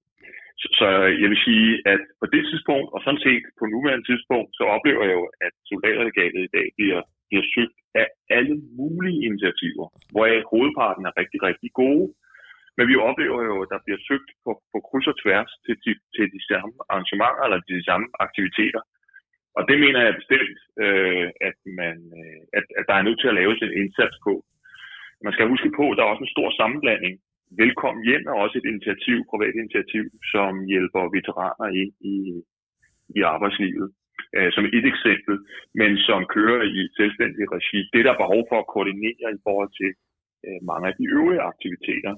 Så, 0.60 0.66
så 0.78 0.86
jeg 1.22 1.28
vil 1.32 1.44
sige, 1.48 1.68
at 1.92 2.00
på 2.20 2.26
det 2.34 2.42
tidspunkt, 2.50 2.88
og 2.94 3.00
sådan 3.04 3.24
set 3.26 3.44
på 3.58 3.64
nuværende 3.74 4.06
tidspunkt, 4.10 4.50
så 4.58 4.64
oplever 4.76 5.02
jeg 5.08 5.16
jo, 5.20 5.26
at 5.46 5.54
soldaterlegatet 5.70 6.40
i 6.44 6.52
dag 6.56 6.66
bliver, 6.76 7.02
bliver 7.28 7.44
søgt 7.54 7.78
af 8.00 8.06
alle 8.36 8.56
mulige 8.80 9.20
initiativer, 9.28 9.86
hvoraf 10.12 10.40
hovedparten 10.52 11.04
er 11.08 11.18
rigtig, 11.20 11.40
rigtig 11.48 11.70
gode, 11.82 12.06
men 12.76 12.84
vi 12.90 12.96
oplever 13.08 13.40
jo, 13.50 13.54
at 13.64 13.72
der 13.74 13.84
bliver 13.84 14.00
søgt 14.08 14.30
på, 14.44 14.50
på 14.72 14.78
kryds 14.88 15.10
og 15.12 15.16
tværs 15.22 15.50
til, 15.64 15.76
til, 15.84 15.94
til 16.16 16.26
de 16.36 16.40
samme 16.50 16.74
arrangementer 16.90 17.42
eller 17.44 17.60
de 17.70 17.86
samme 17.88 18.06
aktiviteter. 18.26 18.82
Og 19.56 19.62
det 19.68 19.76
mener 19.84 20.00
jeg 20.02 20.18
bestemt, 20.20 20.58
øh, 20.84 21.28
at, 21.48 21.58
man, 21.80 21.96
øh, 22.20 22.40
at, 22.58 22.64
at 22.78 22.84
der 22.88 22.94
er 22.96 23.06
nødt 23.06 23.20
til 23.20 23.30
at 23.30 23.38
laves 23.40 23.58
en 23.62 23.76
indsats 23.82 24.16
på. 24.26 24.34
Man 25.26 25.32
skal 25.34 25.50
huske 25.52 25.70
på, 25.78 25.84
at 25.90 25.96
der 25.96 26.02
er 26.04 26.12
også 26.12 26.24
en 26.24 26.36
stor 26.36 26.48
sammenblanding. 26.60 27.14
Velkommen 27.62 28.06
hjem 28.08 28.24
er 28.30 28.36
også 28.44 28.56
et 28.58 28.70
initiativ, 28.72 29.16
privat 29.30 29.54
initiativ, 29.62 30.04
som 30.32 30.52
hjælper 30.72 31.12
veteraner 31.16 31.68
ind 31.82 31.92
i, 32.14 32.16
i 33.18 33.20
arbejdslivet 33.34 33.88
øh, 34.36 34.50
som 34.56 34.64
et 34.78 34.86
eksempel, 34.92 35.34
men 35.80 35.90
som 36.08 36.20
kører 36.36 36.62
i 36.74 36.76
et 36.86 36.92
selvstændigt 37.00 37.52
regi. 37.56 37.80
Det 37.92 37.98
er 38.00 38.06
der 38.08 38.22
behov 38.22 38.40
for 38.50 38.58
at 38.60 38.70
koordinere 38.74 39.28
i 39.36 39.40
forhold 39.46 39.70
til 39.80 39.90
øh, 40.46 40.58
mange 40.70 40.86
af 40.90 40.94
de 40.98 41.04
øvrige 41.16 41.46
aktiviteter, 41.52 42.12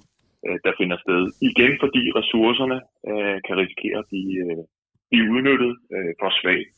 øh, 0.46 0.56
der 0.64 0.72
finder 0.80 0.98
sted. 1.04 1.22
Igen 1.50 1.72
fordi 1.82 2.02
ressourcerne 2.18 2.78
øh, 3.10 3.36
kan 3.46 3.54
risikere 3.62 3.98
at 4.02 4.08
blive, 4.10 4.34
øh, 4.46 4.62
blive 5.10 5.26
udnyttet 5.34 5.72
øh, 5.94 6.12
for 6.20 6.30
svagt. 6.40 6.70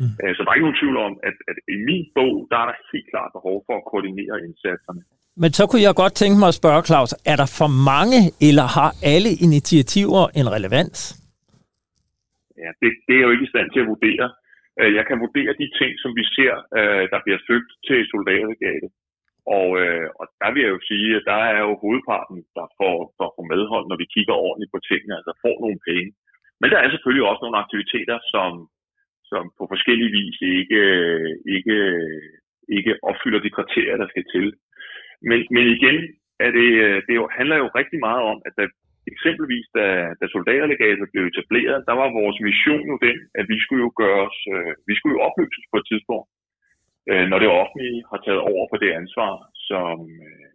Mm. 0.00 0.14
Øh, 0.22 0.30
så 0.34 0.40
der 0.40 0.48
er 0.48 0.56
ikke 0.56 0.68
nogen 0.68 0.80
tvivl 0.82 0.98
om, 1.08 1.12
at, 1.28 1.36
at 1.50 1.56
i 1.74 1.76
min 1.88 2.04
bog, 2.18 2.34
der 2.50 2.58
er 2.62 2.66
der 2.70 2.76
helt 2.92 3.08
klart 3.12 3.30
behov 3.36 3.56
for 3.66 3.74
at 3.80 3.86
koordinere 3.90 4.36
indsatserne. 4.46 5.02
Men 5.42 5.50
så 5.58 5.62
kunne 5.66 5.84
jeg 5.88 5.94
godt 6.02 6.14
tænke 6.22 6.36
mig 6.38 6.48
at 6.52 6.60
spørge, 6.60 6.86
Claus, 6.88 7.12
er 7.32 7.36
der 7.42 7.48
for 7.58 7.70
mange, 7.92 8.20
eller 8.48 8.66
har 8.76 8.90
alle 9.14 9.32
initiativer 9.46 10.22
en 10.40 10.46
relevans? 10.56 10.98
Ja, 12.62 12.70
det, 12.80 12.90
det 13.06 13.12
er 13.14 13.20
jeg 13.20 13.26
jo 13.28 13.34
ikke 13.34 13.48
i 13.48 13.54
stand 13.54 13.68
til 13.70 13.82
at 13.84 13.90
vurdere. 13.94 14.26
Øh, 14.80 14.90
jeg 14.98 15.04
kan 15.08 15.16
vurdere 15.24 15.52
de 15.62 15.68
ting, 15.80 15.92
som 16.02 16.10
vi 16.18 16.24
ser, 16.36 16.54
øh, 16.78 17.04
der 17.12 17.20
bliver 17.24 17.40
søgt 17.48 17.70
til 17.86 17.98
soldaterlegatet. 18.12 18.90
Og, 19.56 19.68
øh, 19.82 20.06
og 20.20 20.24
der 20.40 20.50
vil 20.50 20.62
jeg 20.64 20.72
jo 20.76 20.80
sige, 20.90 21.08
at 21.18 21.24
der 21.30 21.40
er 21.54 21.60
jo 21.66 21.72
hovedparten, 21.82 22.38
der 22.58 22.66
får, 22.78 22.96
der 23.20 23.28
får 23.34 23.44
medhold, 23.54 23.84
når 23.88 23.98
vi 24.02 24.12
kigger 24.14 24.34
ordentligt 24.46 24.74
på 24.74 24.80
tingene, 24.88 25.18
altså 25.18 25.32
får 25.44 25.56
nogle 25.64 25.80
penge. 25.88 26.10
Men 26.60 26.68
der 26.72 26.78
er 26.80 26.88
selvfølgelig 26.90 27.26
også 27.26 27.42
nogle 27.42 27.62
aktiviteter, 27.64 28.18
som, 28.34 28.50
som 29.30 29.42
på 29.58 29.64
forskellige 29.72 30.14
vis 30.18 30.36
ikke, 30.58 30.82
ikke, 31.56 31.76
ikke 32.76 32.92
opfylder 33.10 33.40
de 33.42 33.56
kriterier, 33.56 33.96
der 34.02 34.08
skal 34.10 34.24
til. 34.34 34.46
Men, 35.28 35.38
men 35.54 35.64
igen, 35.76 35.96
er 36.44 36.50
det, 36.58 36.70
det 37.06 37.14
jo, 37.20 37.24
handler 37.38 37.56
jo 37.62 37.68
rigtig 37.80 37.98
meget 38.06 38.22
om, 38.32 38.38
at 38.48 38.52
der, 38.58 38.66
eksempelvis 39.12 39.66
da, 39.78 39.86
da 40.20 40.24
soldaterlegatet 40.34 41.06
blev 41.12 41.24
etableret, 41.26 41.86
der 41.88 41.94
var 42.00 42.16
vores 42.20 42.38
vision 42.48 42.84
jo 42.92 42.96
den, 43.06 43.18
at 43.38 43.44
vi 43.52 43.56
skulle 43.62 43.82
jo 43.86 43.92
gøre 44.02 44.20
os, 44.28 44.38
øh, 44.54 44.72
vi 44.88 44.94
skulle 44.96 45.14
jo 45.16 45.24
opløses 45.28 45.66
på 45.72 45.76
et 45.80 45.86
tidspunkt, 45.90 46.28
øh, 47.10 47.24
når 47.30 47.38
det 47.38 47.56
offentlige 47.60 47.98
har 48.10 48.20
taget 48.26 48.42
over 48.52 48.64
på 48.68 48.76
det 48.82 48.90
ansvar, 49.00 49.32
som, 49.68 49.96
øh, 50.26 50.54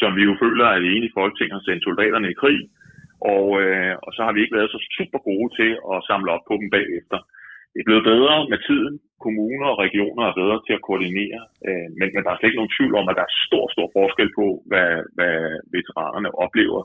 som 0.00 0.10
vi 0.18 0.22
jo 0.28 0.34
føler, 0.42 0.66
at 0.66 0.82
det 0.82 0.90
enige 0.90 1.16
folketing 1.18 1.50
har 1.52 1.62
sendt 1.64 1.84
soldaterne 1.84 2.30
i 2.30 2.40
krig, 2.42 2.60
og, 3.34 3.46
øh, 3.62 3.94
og 4.04 4.10
så 4.16 4.20
har 4.24 4.32
vi 4.32 4.40
ikke 4.42 4.56
været 4.58 4.74
så 4.74 4.80
super 4.98 5.20
gode 5.30 5.50
til 5.58 5.70
at 5.92 6.04
samle 6.08 6.32
op 6.34 6.44
på 6.48 6.54
dem 6.60 6.68
bagefter. 6.76 7.18
Det 7.72 7.80
er 7.80 7.88
blevet 7.88 8.08
bedre 8.12 8.34
med 8.52 8.58
tiden. 8.68 8.94
Kommuner 9.26 9.68
og 9.72 9.78
regioner 9.86 10.24
er 10.26 10.40
bedre 10.40 10.58
til 10.66 10.74
at 10.76 10.84
koordinere, 10.88 11.40
øh, 11.68 11.88
men, 11.98 12.08
men 12.14 12.22
der 12.22 12.30
er 12.30 12.38
slet 12.38 12.50
ikke 12.50 12.60
nogen 12.62 12.76
tvivl 12.76 12.94
om, 13.00 13.08
at 13.08 13.16
der 13.18 13.26
er 13.26 13.38
stor, 13.46 13.64
stor 13.74 13.88
forskel 13.98 14.30
på, 14.40 14.46
hvad, 14.70 14.90
hvad 15.16 15.36
veteranerne 15.76 16.30
oplever, 16.44 16.82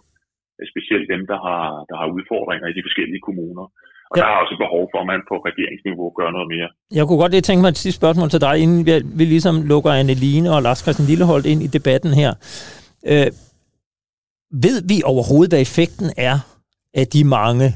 øh, 0.58 0.66
specielt 0.74 1.08
dem, 1.14 1.24
der 1.32 1.40
har, 1.48 1.66
der 1.90 1.96
har 2.02 2.14
udfordringer 2.18 2.68
i 2.68 2.78
de 2.78 2.86
forskellige 2.88 3.26
kommuner. 3.28 3.66
Og 4.12 4.16
ja. 4.18 4.22
der 4.22 4.28
er 4.34 4.38
også 4.44 4.56
behov 4.66 4.84
for, 4.92 5.00
at 5.04 5.08
man 5.14 5.22
på 5.32 5.36
regeringsniveau 5.50 6.08
gør 6.20 6.30
noget 6.36 6.48
mere. 6.54 6.70
Jeg 6.98 7.04
kunne 7.06 7.22
godt 7.24 7.34
lige 7.34 7.48
tænke 7.48 7.62
mig 7.62 7.70
et 7.72 7.84
sidste 7.84 8.00
spørgsmål 8.02 8.30
til 8.30 8.42
dig, 8.48 8.54
inden 8.64 8.82
vi, 8.88 8.94
vi 9.20 9.26
ligesom 9.36 9.56
lukker 9.72 9.92
Anne-Line 10.02 10.48
og 10.56 10.60
Lars 10.66 10.82
Christian 10.84 11.08
Lilleholdt 11.10 11.48
ind 11.52 11.62
i 11.68 11.70
debatten 11.78 12.12
her. 12.22 12.32
Øh, 13.12 13.30
ved 14.66 14.78
vi 14.92 14.98
overhovedet, 15.12 15.52
hvad 15.52 15.62
effekten 15.68 16.10
er 16.30 16.38
af 17.02 17.06
de 17.16 17.22
mange 17.40 17.68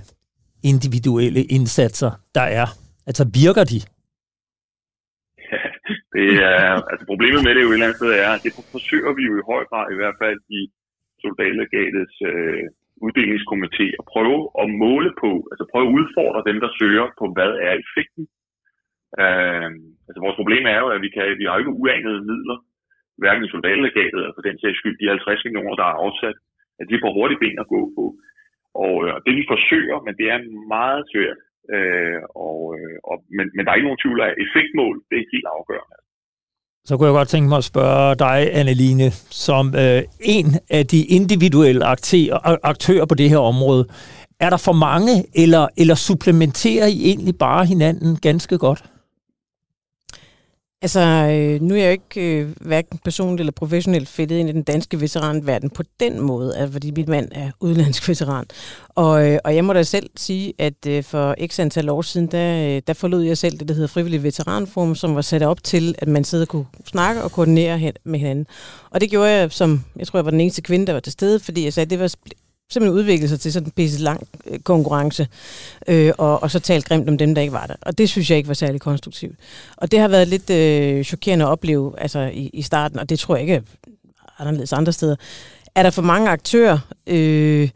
individuelle 0.71 1.43
indsatser, 1.55 2.11
der 2.37 2.45
er? 2.61 2.67
Altså 3.09 3.23
virker 3.41 3.63
de? 3.71 3.79
Det 6.15 6.29
er, 6.53 6.69
altså 6.91 7.05
problemet 7.11 7.41
med 7.43 7.51
det 7.55 7.61
jo 7.63 7.69
et 7.69 7.73
eller 7.73 7.87
andet 7.87 7.99
sted 8.01 8.11
er, 8.25 8.31
at 8.35 8.43
det 8.45 8.51
forsøger 8.75 9.11
vi 9.17 9.23
jo 9.29 9.33
i 9.41 9.47
høj 9.51 9.63
grad 9.69 9.85
i 9.95 9.99
hvert 10.01 10.17
fald 10.23 10.39
i 10.59 10.61
soldatlegatets 11.21 12.15
øh, 12.31 12.63
uddelingskomité 13.05 13.85
at 13.99 14.05
prøve 14.13 14.39
at 14.61 14.67
måle 14.83 15.11
på, 15.23 15.31
altså 15.51 15.63
prøve 15.71 15.85
at 15.87 15.95
udfordre 15.97 16.47
dem, 16.49 16.57
der 16.63 16.75
søger 16.79 17.07
på, 17.19 17.25
hvad 17.35 17.51
er 17.67 17.73
effekten. 17.83 18.25
Øh, 19.23 19.69
altså 20.07 20.19
vores 20.25 20.37
problem 20.39 20.63
er 20.73 20.77
jo, 20.83 20.87
at 20.95 21.01
vi, 21.05 21.09
kan, 21.15 21.25
vi 21.39 21.45
har 21.45 21.57
ikke 21.57 21.79
uanede 21.81 22.21
midler, 22.29 22.57
hverken 23.21 23.45
i 23.45 23.51
soldatlegatet, 23.51 24.19
eller 24.21 24.35
for 24.37 24.47
den 24.47 24.57
sags 24.59 24.77
skyld, 24.79 24.97
de 24.97 25.07
50 25.07 25.45
millioner, 25.45 25.75
der 25.81 25.87
er 25.87 26.01
afsat, 26.05 26.37
at 26.81 26.85
de 26.89 27.01
får 27.03 27.11
hurtigt 27.17 27.41
ben 27.43 27.63
at 27.63 27.71
gå 27.75 27.81
på. 27.97 28.05
Og 28.83 28.93
øh, 29.05 29.13
det 29.25 29.33
vi 29.39 29.51
forsøger, 29.53 29.97
men 30.05 30.13
det 30.19 30.27
er 30.33 30.39
meget 30.75 31.03
svært. 31.13 31.39
Øh, 31.75 32.19
og, 32.47 32.59
øh, 32.77 32.97
og, 33.09 33.15
men, 33.37 33.45
men 33.55 33.61
der 33.61 33.69
er 33.69 33.77
ikke 33.79 33.89
nogen 33.89 34.03
tvivl 34.03 34.19
af, 34.21 34.29
at 34.31 34.39
effektmål, 34.45 34.95
det 35.09 35.17
er 35.17 35.31
helt 35.35 35.49
afgørende. 35.57 35.97
Så 36.85 36.97
kunne 36.97 37.07
jeg 37.07 37.13
godt 37.13 37.27
tænke 37.27 37.49
mig 37.49 37.57
at 37.57 37.63
spørge 37.63 38.15
dig, 38.15 38.49
Anneline, 38.53 39.11
som 39.29 39.75
øh, 39.75 40.03
en 40.19 40.57
af 40.69 40.87
de 40.87 41.03
individuelle 41.03 41.85
aktører, 41.85 42.57
aktører 42.63 43.05
på 43.05 43.15
det 43.15 43.29
her 43.29 43.37
område. 43.37 43.85
Er 44.39 44.49
der 44.49 44.57
for 44.57 44.71
mange, 44.71 45.25
eller, 45.35 45.67
eller 45.77 45.95
supplementerer 45.95 46.87
I 46.87 47.05
egentlig 47.05 47.35
bare 47.37 47.65
hinanden 47.65 48.15
ganske 48.15 48.57
godt? 48.57 48.83
Altså, 50.83 50.99
øh, 50.99 51.61
nu 51.61 51.73
er 51.73 51.79
jeg 51.79 51.85
jo 51.85 51.91
ikke 51.91 52.39
øh, 52.39 52.49
hverken 52.61 52.99
personligt 53.03 53.39
eller 53.39 53.51
professionelt 53.51 54.09
fedtet 54.09 54.35
ind 54.35 54.49
i 54.49 54.51
den 54.51 54.63
danske 54.63 55.01
veteranverden 55.01 55.69
på 55.69 55.83
den 55.99 56.21
måde, 56.21 56.57
altså, 56.57 56.73
fordi 56.73 56.91
min 56.91 57.05
mand 57.07 57.29
er 57.31 57.51
udenlandsk 57.59 58.07
veteran. 58.09 58.45
Og, 58.89 59.27
øh, 59.27 59.39
og 59.43 59.55
jeg 59.55 59.65
må 59.65 59.73
da 59.73 59.83
selv 59.83 60.09
sige, 60.15 60.53
at 60.57 60.85
øh, 60.87 61.03
for 61.03 61.35
x 61.47 61.59
antal 61.59 61.89
år 61.89 62.01
siden, 62.01 62.27
der, 62.27 62.75
øh, 62.75 62.81
der 62.87 62.93
forlod 62.93 63.23
jeg 63.23 63.37
selv 63.37 63.59
det, 63.59 63.67
der 63.67 63.73
hedder 63.73 63.87
Frivillig 63.87 64.23
Veteranforum, 64.23 64.95
som 64.95 65.15
var 65.15 65.21
sat 65.21 65.43
op 65.43 65.63
til, 65.63 65.95
at 65.97 66.07
man 66.07 66.23
sidder 66.23 66.45
og 66.45 66.49
kunne 66.49 66.65
snakke 66.85 67.23
og 67.23 67.31
koordinere 67.31 67.77
hen, 67.77 67.93
med 68.03 68.19
hinanden. 68.19 68.45
Og 68.89 69.01
det 69.01 69.09
gjorde 69.09 69.29
jeg 69.29 69.51
som, 69.51 69.83
jeg 69.95 70.07
tror, 70.07 70.19
jeg 70.19 70.25
var 70.25 70.31
den 70.31 70.41
eneste 70.41 70.61
kvinde, 70.61 70.87
der 70.87 70.93
var 70.93 70.99
til 70.99 71.11
stede, 71.11 71.39
fordi 71.39 71.63
jeg 71.63 71.73
sagde, 71.73 71.85
at 71.85 71.89
det 71.89 71.99
var 71.99 72.13
simpelthen 72.73 72.99
udviklet 72.99 73.29
sig 73.29 73.39
til 73.39 73.53
sådan 73.53 73.67
en 73.67 73.71
pisse 73.71 73.99
lang 73.99 74.27
øh, 74.47 74.59
konkurrence, 74.59 75.27
øh, 75.87 76.11
og, 76.17 76.43
og 76.43 76.51
så 76.51 76.59
talt 76.59 76.85
grimt 76.85 77.09
om 77.09 77.17
dem, 77.17 77.35
der 77.35 77.41
ikke 77.41 77.53
var 77.53 77.67
der. 77.67 77.75
Og 77.81 77.97
det 77.97 78.09
synes 78.09 78.29
jeg 78.29 78.37
ikke 78.37 78.47
var 78.47 78.53
særlig 78.53 78.81
konstruktivt. 78.81 79.35
Og 79.77 79.91
det 79.91 79.99
har 79.99 80.07
været 80.07 80.27
lidt 80.27 80.49
øh, 80.49 81.03
chokerende 81.03 81.45
at 81.45 81.49
opleve 81.49 81.93
altså, 81.97 82.19
i, 82.19 82.49
i 82.53 82.61
starten, 82.61 82.99
og 82.99 83.09
det 83.09 83.19
tror 83.19 83.35
jeg 83.35 83.41
ikke 83.41 83.53
er 83.53 83.61
anderledes 84.39 84.73
andre 84.73 84.93
steder. 84.93 85.15
Er 85.75 85.83
der 85.83 85.89
for 85.89 86.01
mange 86.01 86.29
aktører? 86.29 86.79
Øh, 87.07 87.69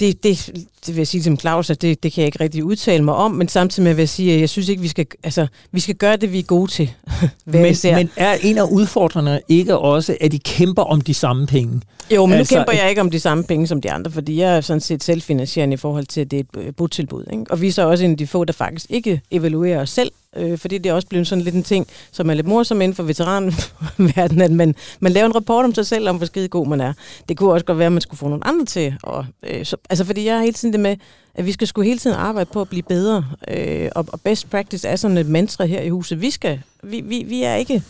det, 0.00 0.22
det, 0.22 0.50
det 0.86 0.94
vil 0.94 1.00
jeg 1.00 1.06
sige 1.06 1.22
til 1.22 1.40
Claus, 1.40 1.70
at 1.70 1.82
det, 1.82 2.02
det 2.02 2.12
kan 2.12 2.20
jeg 2.20 2.26
ikke 2.26 2.40
rigtig 2.40 2.64
udtale 2.64 3.04
mig 3.04 3.14
om, 3.14 3.30
men 3.30 3.48
samtidig 3.48 3.84
med 3.84 3.94
vil 3.94 4.02
jeg 4.02 4.08
sige, 4.08 4.34
at 4.34 4.40
jeg 4.40 4.48
synes 4.48 4.68
ikke, 4.68 4.82
vi 4.82 4.88
skal, 4.88 5.06
altså, 5.22 5.46
vi 5.72 5.80
skal 5.80 5.94
gøre 5.94 6.16
det, 6.16 6.32
vi 6.32 6.38
er 6.38 6.42
gode 6.42 6.70
til. 6.70 6.90
men, 7.44 7.76
men 7.84 8.10
er 8.16 8.36
en 8.42 8.58
af 8.58 8.62
udfordrende 8.62 9.40
ikke 9.48 9.78
også, 9.78 10.16
at 10.20 10.32
de 10.32 10.38
kæmper 10.38 10.82
om 10.82 11.00
de 11.00 11.14
samme 11.14 11.46
penge? 11.46 11.80
Jo, 12.14 12.26
men 12.26 12.38
altså, 12.38 12.54
nu 12.54 12.58
kæmper 12.58 12.72
jeg 12.72 12.88
ikke 12.88 13.00
om 13.00 13.10
de 13.10 13.20
samme 13.20 13.44
penge 13.44 13.66
som 13.66 13.80
de 13.80 13.90
andre, 13.90 14.10
fordi 14.10 14.40
jeg 14.40 14.56
er 14.56 14.60
sådan 14.60 14.80
set 14.80 15.04
selvfinansierende 15.04 15.74
i 15.74 15.76
forhold 15.76 16.06
til, 16.06 16.20
at 16.20 16.30
det 16.30 16.46
er 16.56 16.60
et 16.60 16.76
botilbud. 16.76 17.24
Ikke? 17.32 17.44
Og 17.50 17.60
vi 17.60 17.68
er 17.68 17.72
så 17.72 17.88
også 17.88 18.04
en 18.04 18.10
af 18.10 18.16
de 18.16 18.26
få, 18.26 18.44
der 18.44 18.52
faktisk 18.52 18.86
ikke 18.90 19.20
evaluerer 19.30 19.80
os 19.80 19.90
selv 19.90 20.10
øh, 20.36 20.58
fordi 20.58 20.78
det 20.78 20.90
er 20.90 20.94
også 20.94 21.08
blevet 21.08 21.26
sådan 21.26 21.44
lidt 21.44 21.54
en 21.54 21.62
ting, 21.62 21.86
som 22.12 22.30
er 22.30 22.34
lidt 22.34 22.46
morsom 22.46 22.80
inden 22.80 22.94
for 22.94 23.02
veteranverdenen, 23.02 24.40
at 24.40 24.50
man, 24.50 24.74
man 25.00 25.12
laver 25.12 25.26
en 25.26 25.34
rapport 25.34 25.64
om 25.64 25.74
sig 25.74 25.86
selv, 25.86 26.08
om 26.08 26.16
hvor 26.16 26.26
skide 26.26 26.48
god 26.48 26.66
man 26.66 26.80
er. 26.80 26.92
Det 27.28 27.36
kunne 27.36 27.52
også 27.52 27.66
godt 27.66 27.78
være, 27.78 27.86
at 27.86 27.92
man 27.92 28.00
skulle 28.00 28.18
få 28.18 28.28
nogle 28.28 28.46
andre 28.46 28.64
til. 28.64 28.94
Og, 29.02 29.26
øh, 29.42 29.64
så, 29.64 29.76
altså, 29.90 30.04
fordi 30.04 30.26
jeg 30.26 30.36
er 30.36 30.40
hele 30.40 30.52
tiden 30.52 30.69
det 30.72 30.80
med, 30.80 30.96
at 31.34 31.46
vi 31.46 31.52
skal 31.52 31.66
sgu 31.66 31.82
hele 31.82 31.98
tiden 31.98 32.16
arbejde 32.16 32.50
på 32.52 32.60
at 32.60 32.68
blive 32.68 32.82
bedre. 32.82 33.24
Øh, 33.48 33.88
og, 33.94 34.06
og 34.12 34.20
best 34.20 34.50
practice 34.50 34.88
er 34.88 34.96
sådan 34.96 35.18
et 35.18 35.26
mantra 35.26 35.64
her 35.64 35.80
i 35.80 35.88
huset. 35.88 36.20
Vi 36.20 36.30
skal, 36.30 36.60
vi, 36.82 37.00
vi, 37.00 37.24
vi 37.26 37.42
er 37.42 37.54
ikke, 37.54 37.82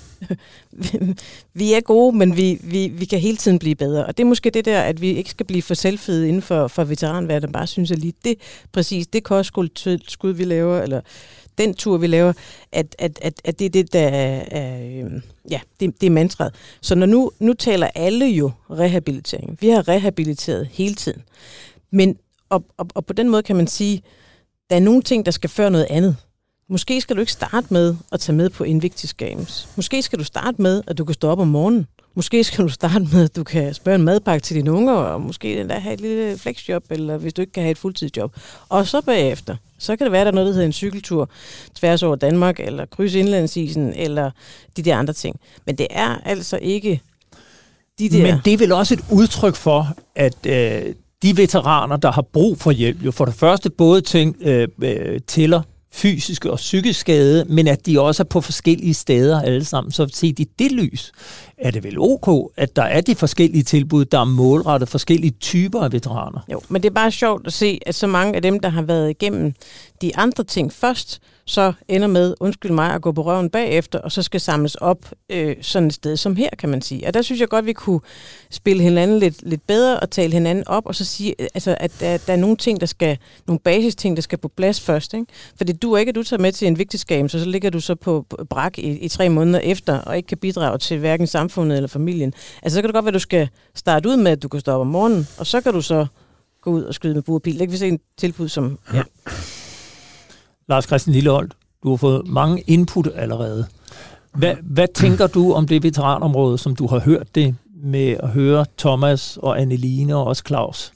vi 1.54 1.72
er 1.72 1.80
gode, 1.80 2.16
men 2.16 2.36
vi, 2.36 2.58
vi, 2.62 2.88
vi 2.88 3.04
kan 3.04 3.18
hele 3.18 3.36
tiden 3.36 3.58
blive 3.58 3.74
bedre. 3.74 4.06
Og 4.06 4.16
det 4.16 4.24
er 4.24 4.28
måske 4.28 4.50
det 4.50 4.64
der, 4.64 4.80
at 4.80 5.00
vi 5.00 5.08
ikke 5.08 5.30
skal 5.30 5.46
blive 5.46 5.62
for 5.62 5.74
selvfede 5.74 6.28
inden 6.28 6.42
for, 6.42 6.68
for 6.68 6.84
veteranverdenen, 6.84 7.52
bare 7.52 7.66
synes, 7.66 7.90
jeg 7.90 7.98
lige 7.98 8.14
det, 8.24 8.38
præcis 8.72 9.06
det 9.06 9.24
kostskud, 9.24 10.32
vi 10.32 10.44
laver, 10.44 10.82
eller 10.82 11.00
den 11.58 11.74
tur, 11.74 11.96
vi 11.96 12.06
laver, 12.06 12.32
at, 12.72 12.96
at, 12.98 13.18
at, 13.22 13.40
at 13.44 13.58
det 13.58 13.64
er 13.64 13.70
det, 13.70 13.92
der 13.92 14.08
er, 14.08 14.44
øh, 14.52 15.12
ja, 15.50 15.60
det, 15.80 16.00
det 16.00 16.06
er 16.06 16.10
mantraet. 16.10 16.54
Så 16.80 16.94
når 16.94 17.06
nu, 17.06 17.30
nu 17.38 17.52
taler 17.52 17.88
alle 17.94 18.26
jo 18.26 18.50
rehabilitering. 18.70 19.58
Vi 19.60 19.68
har 19.68 19.88
rehabiliteret 19.88 20.68
hele 20.72 20.94
tiden. 20.94 21.22
Men, 21.90 22.18
og, 22.50 22.64
og, 22.76 22.86
og 22.94 23.06
på 23.06 23.12
den 23.12 23.28
måde 23.28 23.42
kan 23.42 23.56
man 23.56 23.66
sige, 23.66 24.02
der 24.70 24.76
er 24.76 24.80
nogle 24.80 25.02
ting, 25.02 25.26
der 25.26 25.32
skal 25.32 25.50
føre 25.50 25.70
noget 25.70 25.86
andet. 25.90 26.16
Måske 26.68 27.00
skal 27.00 27.16
du 27.16 27.20
ikke 27.20 27.32
starte 27.32 27.66
med 27.70 27.96
at 28.12 28.20
tage 28.20 28.36
med 28.36 28.50
på 28.50 28.64
Invictus 28.64 29.14
Games. 29.14 29.68
Måske 29.76 30.02
skal 30.02 30.18
du 30.18 30.24
starte 30.24 30.62
med, 30.62 30.82
at 30.86 30.98
du 30.98 31.04
kan 31.04 31.14
stå 31.14 31.28
op 31.28 31.38
om 31.38 31.48
morgenen. 31.48 31.86
Måske 32.14 32.44
skal 32.44 32.64
du 32.64 32.68
starte 32.68 33.06
med, 33.12 33.24
at 33.24 33.36
du 33.36 33.44
kan 33.44 33.74
spørge 33.74 33.94
en 33.94 34.04
madpakke 34.04 34.44
til 34.44 34.56
dine 34.56 34.72
unger, 34.72 34.92
og 34.92 35.20
måske 35.20 35.60
endda 35.60 35.78
have 35.78 35.94
et 35.94 36.00
lille 36.00 36.38
flexjob, 36.38 36.84
eller 36.90 37.16
hvis 37.16 37.34
du 37.34 37.40
ikke 37.40 37.52
kan 37.52 37.62
have 37.62 37.70
et 37.70 37.78
fuldtidsjob. 37.78 38.36
Og 38.68 38.86
så 38.86 39.00
bagefter, 39.00 39.56
så 39.78 39.96
kan 39.96 40.04
det 40.04 40.12
være, 40.12 40.20
at 40.20 40.24
der 40.24 40.32
er 40.32 40.34
noget, 40.34 40.46
der 40.46 40.52
hedder 40.52 40.66
en 40.66 40.72
cykeltur 40.72 41.30
tværs 41.74 42.02
over 42.02 42.16
Danmark, 42.16 42.60
eller 42.60 42.86
kryds 42.86 43.14
indlandsisen, 43.14 43.94
eller 43.94 44.30
de 44.76 44.82
der 44.82 44.96
andre 44.96 45.14
ting. 45.14 45.40
Men 45.66 45.78
det 45.78 45.86
er 45.90 46.18
altså 46.24 46.58
ikke 46.62 47.00
de 47.98 48.08
der... 48.08 48.22
Men 48.22 48.40
det 48.44 48.52
er 48.52 48.58
vel 48.58 48.72
også 48.72 48.94
et 48.94 49.04
udtryk 49.10 49.54
for, 49.54 49.96
at 50.14 50.46
øh, 50.46 50.94
de 51.22 51.36
veteraner, 51.36 51.96
der 51.96 52.12
har 52.12 52.22
brug 52.22 52.58
for 52.58 52.70
hjælp, 52.70 53.04
jo 53.04 53.10
for 53.10 53.24
det 53.24 53.34
første 53.34 53.70
både 53.70 54.00
ting, 54.00 54.36
øh, 54.40 54.68
øh, 54.82 55.20
tæller 55.26 55.62
fysiske 55.92 56.50
og 56.50 56.56
psykisk 56.56 57.00
skade, 57.00 57.44
men 57.48 57.66
at 57.66 57.86
de 57.86 58.00
også 58.00 58.22
er 58.22 58.24
på 58.24 58.40
forskellige 58.40 58.94
steder 58.94 59.42
alle 59.42 59.64
sammen. 59.64 59.92
Så 59.92 60.08
set 60.14 60.38
i 60.38 60.44
det 60.58 60.72
lys, 60.72 61.12
er 61.58 61.70
det 61.70 61.84
vel 61.84 61.94
ok, 61.98 62.52
at 62.56 62.76
der 62.76 62.82
er 62.82 63.00
de 63.00 63.14
forskellige 63.14 63.62
tilbud, 63.62 64.04
der 64.04 64.20
er 64.20 64.24
målrettet 64.24 64.88
forskellige 64.88 65.30
typer 65.30 65.80
af 65.80 65.92
veteraner. 65.92 66.40
Jo, 66.52 66.60
men 66.68 66.82
det 66.82 66.88
er 66.88 66.94
bare 66.94 67.10
sjovt 67.10 67.46
at 67.46 67.52
se, 67.52 67.80
at 67.86 67.94
så 67.94 68.06
mange 68.06 68.36
af 68.36 68.42
dem, 68.42 68.60
der 68.60 68.68
har 68.68 68.82
været 68.82 69.10
igennem 69.10 69.52
de 70.02 70.16
andre 70.16 70.44
ting 70.44 70.72
først, 70.72 71.20
så 71.50 71.72
ender 71.88 72.08
med, 72.08 72.34
undskyld 72.40 72.72
mig, 72.72 72.94
at 72.94 73.02
gå 73.02 73.12
på 73.12 73.22
røven 73.22 73.50
bagefter, 73.50 73.98
og 73.98 74.12
så 74.12 74.22
skal 74.22 74.40
samles 74.40 74.74
op 74.74 74.98
øh, 75.30 75.56
sådan 75.60 75.88
et 75.88 75.94
sted 75.94 76.16
som 76.16 76.36
her, 76.36 76.50
kan 76.58 76.68
man 76.68 76.82
sige. 76.82 77.06
Og 77.06 77.14
der 77.14 77.22
synes 77.22 77.40
jeg 77.40 77.48
godt, 77.48 77.66
vi 77.66 77.72
kunne 77.72 78.00
spille 78.50 78.82
hinanden 78.82 79.18
lidt, 79.18 79.48
lidt 79.48 79.66
bedre 79.66 80.00
og 80.00 80.10
tale 80.10 80.32
hinanden 80.32 80.68
op, 80.68 80.86
og 80.86 80.94
så 80.94 81.04
sige, 81.04 81.34
øh, 81.38 81.46
altså, 81.54 81.76
at 81.80 81.92
der, 82.00 82.18
der 82.26 82.32
er 82.32 82.36
nogle 82.36 82.56
ting, 82.56 82.80
der 82.80 82.86
skal, 82.86 83.18
nogle 83.46 83.58
basisting, 83.58 84.16
der 84.16 84.22
skal 84.22 84.38
på 84.38 84.48
plads 84.48 84.80
først. 84.80 85.14
Ikke? 85.14 85.26
For 85.56 85.64
det 85.64 85.82
du 85.82 85.96
ikke, 85.96 86.08
at 86.08 86.14
du 86.14 86.22
tager 86.22 86.40
med 86.40 86.52
til 86.52 86.68
en 86.68 86.78
vigtig 86.78 87.00
skam, 87.00 87.28
så, 87.28 87.38
så 87.38 87.44
ligger 87.44 87.70
du 87.70 87.80
så 87.80 87.94
på 87.94 88.26
brak 88.50 88.78
i, 88.78 88.82
i 88.82 89.08
tre 89.08 89.28
måneder 89.28 89.58
efter, 89.58 89.98
og 89.98 90.16
ikke 90.16 90.26
kan 90.26 90.38
bidrage 90.38 90.78
til 90.78 90.98
hverken 90.98 91.26
samfundet 91.26 91.76
eller 91.76 91.88
familien. 91.88 92.32
Altså 92.62 92.74
så 92.74 92.82
kan 92.82 92.88
det 92.88 92.94
godt 92.94 93.04
være, 93.04 93.10
at 93.10 93.14
du 93.14 93.18
skal 93.18 93.48
starte 93.74 94.08
ud 94.08 94.16
med, 94.16 94.32
at 94.32 94.42
du 94.42 94.48
kan 94.48 94.60
stå 94.60 94.72
op 94.72 94.80
om 94.80 94.86
morgenen, 94.86 95.28
og 95.38 95.46
så 95.46 95.60
kan 95.60 95.72
du 95.72 95.82
så 95.82 96.06
gå 96.62 96.70
ud 96.70 96.82
og 96.82 96.94
skyde 96.94 97.14
med 97.14 97.22
burpil. 97.22 97.58
Det 97.58 97.68
kan 97.68 97.72
vi 97.72 97.76
se 97.76 97.88
en 97.88 98.00
tilbud 98.18 98.48
som... 98.48 98.78
Ja. 98.94 99.02
Lars 100.70 100.84
Christian 100.84 101.14
Lilleholdt, 101.14 101.52
Du 101.82 101.90
har 101.90 101.96
fået 101.96 102.28
mange 102.28 102.60
input 102.66 103.08
allerede. 103.14 103.66
Hvad, 104.34 104.54
hvad 104.62 104.88
tænker 104.94 105.26
du 105.26 105.52
om 105.52 105.66
det 105.66 105.82
veteranområde, 105.82 106.58
som 106.58 106.76
du 106.76 106.86
har 106.86 107.00
hørt 107.00 107.34
det 107.34 107.56
med 107.82 108.16
at 108.22 108.28
høre 108.28 108.66
Thomas 108.78 109.36
og 109.36 109.60
Anneline 109.60 110.16
og 110.16 110.24
også 110.24 110.42
Claus? 110.46 110.92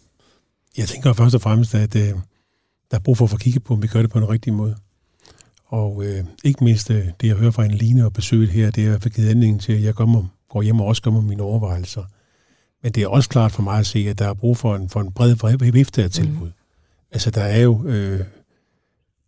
Jeg 0.77 0.89
tænker 0.89 1.13
først 1.13 1.35
og 1.35 1.41
fremmest, 1.41 1.75
at 1.75 1.97
øh, 1.97 2.09
der 2.91 2.97
er 2.97 2.99
brug 2.99 3.19
for 3.19 3.25
at 3.25 3.31
få 3.31 3.37
kigget 3.37 3.65
på, 3.65 3.75
om 3.75 3.83
vi 3.83 3.87
gør 3.87 4.01
det 4.01 4.11
på 4.11 4.19
en 4.19 4.29
rigtig 4.29 4.53
måde. 4.53 4.77
Og 5.67 6.05
øh, 6.05 6.25
ikke 6.45 6.65
mindst 6.65 6.91
øh, 6.91 7.07
det, 7.21 7.29
jeg 7.29 7.37
hører 7.37 7.51
fra 7.51 7.65
Anneline 7.65 8.05
og 8.05 8.13
besøget 8.13 8.49
her, 8.49 8.71
det 8.71 8.87
er 8.87 8.99
givet 8.99 9.29
anledning 9.29 9.61
til, 9.61 9.73
at 9.73 9.83
jeg 9.83 9.95
kommer, 9.95 10.25
går 10.51 10.63
hjem 10.63 10.81
og 10.81 10.87
også 10.87 11.03
gør 11.03 11.11
mine 11.11 11.43
overvejelser. 11.43 12.05
Men 12.83 12.93
det 12.93 13.03
er 13.03 13.09
også 13.09 13.29
klart 13.29 13.53
for 13.53 13.63
mig 13.63 13.79
at 13.79 13.87
se, 13.87 13.99
at 13.99 14.19
der 14.19 14.29
er 14.29 14.35
brug 14.35 14.57
for 14.57 14.77
en, 14.77 14.89
for 14.89 15.01
en 15.01 15.13
bred 15.13 15.73
vifte 15.73 16.05
af 16.05 16.11
tilbud. 16.11 16.47
Mm. 16.47 16.53
Altså, 17.13 17.31
der 17.31 17.43
er 17.43 17.61
jo... 17.61 17.85
Øh, 17.87 18.21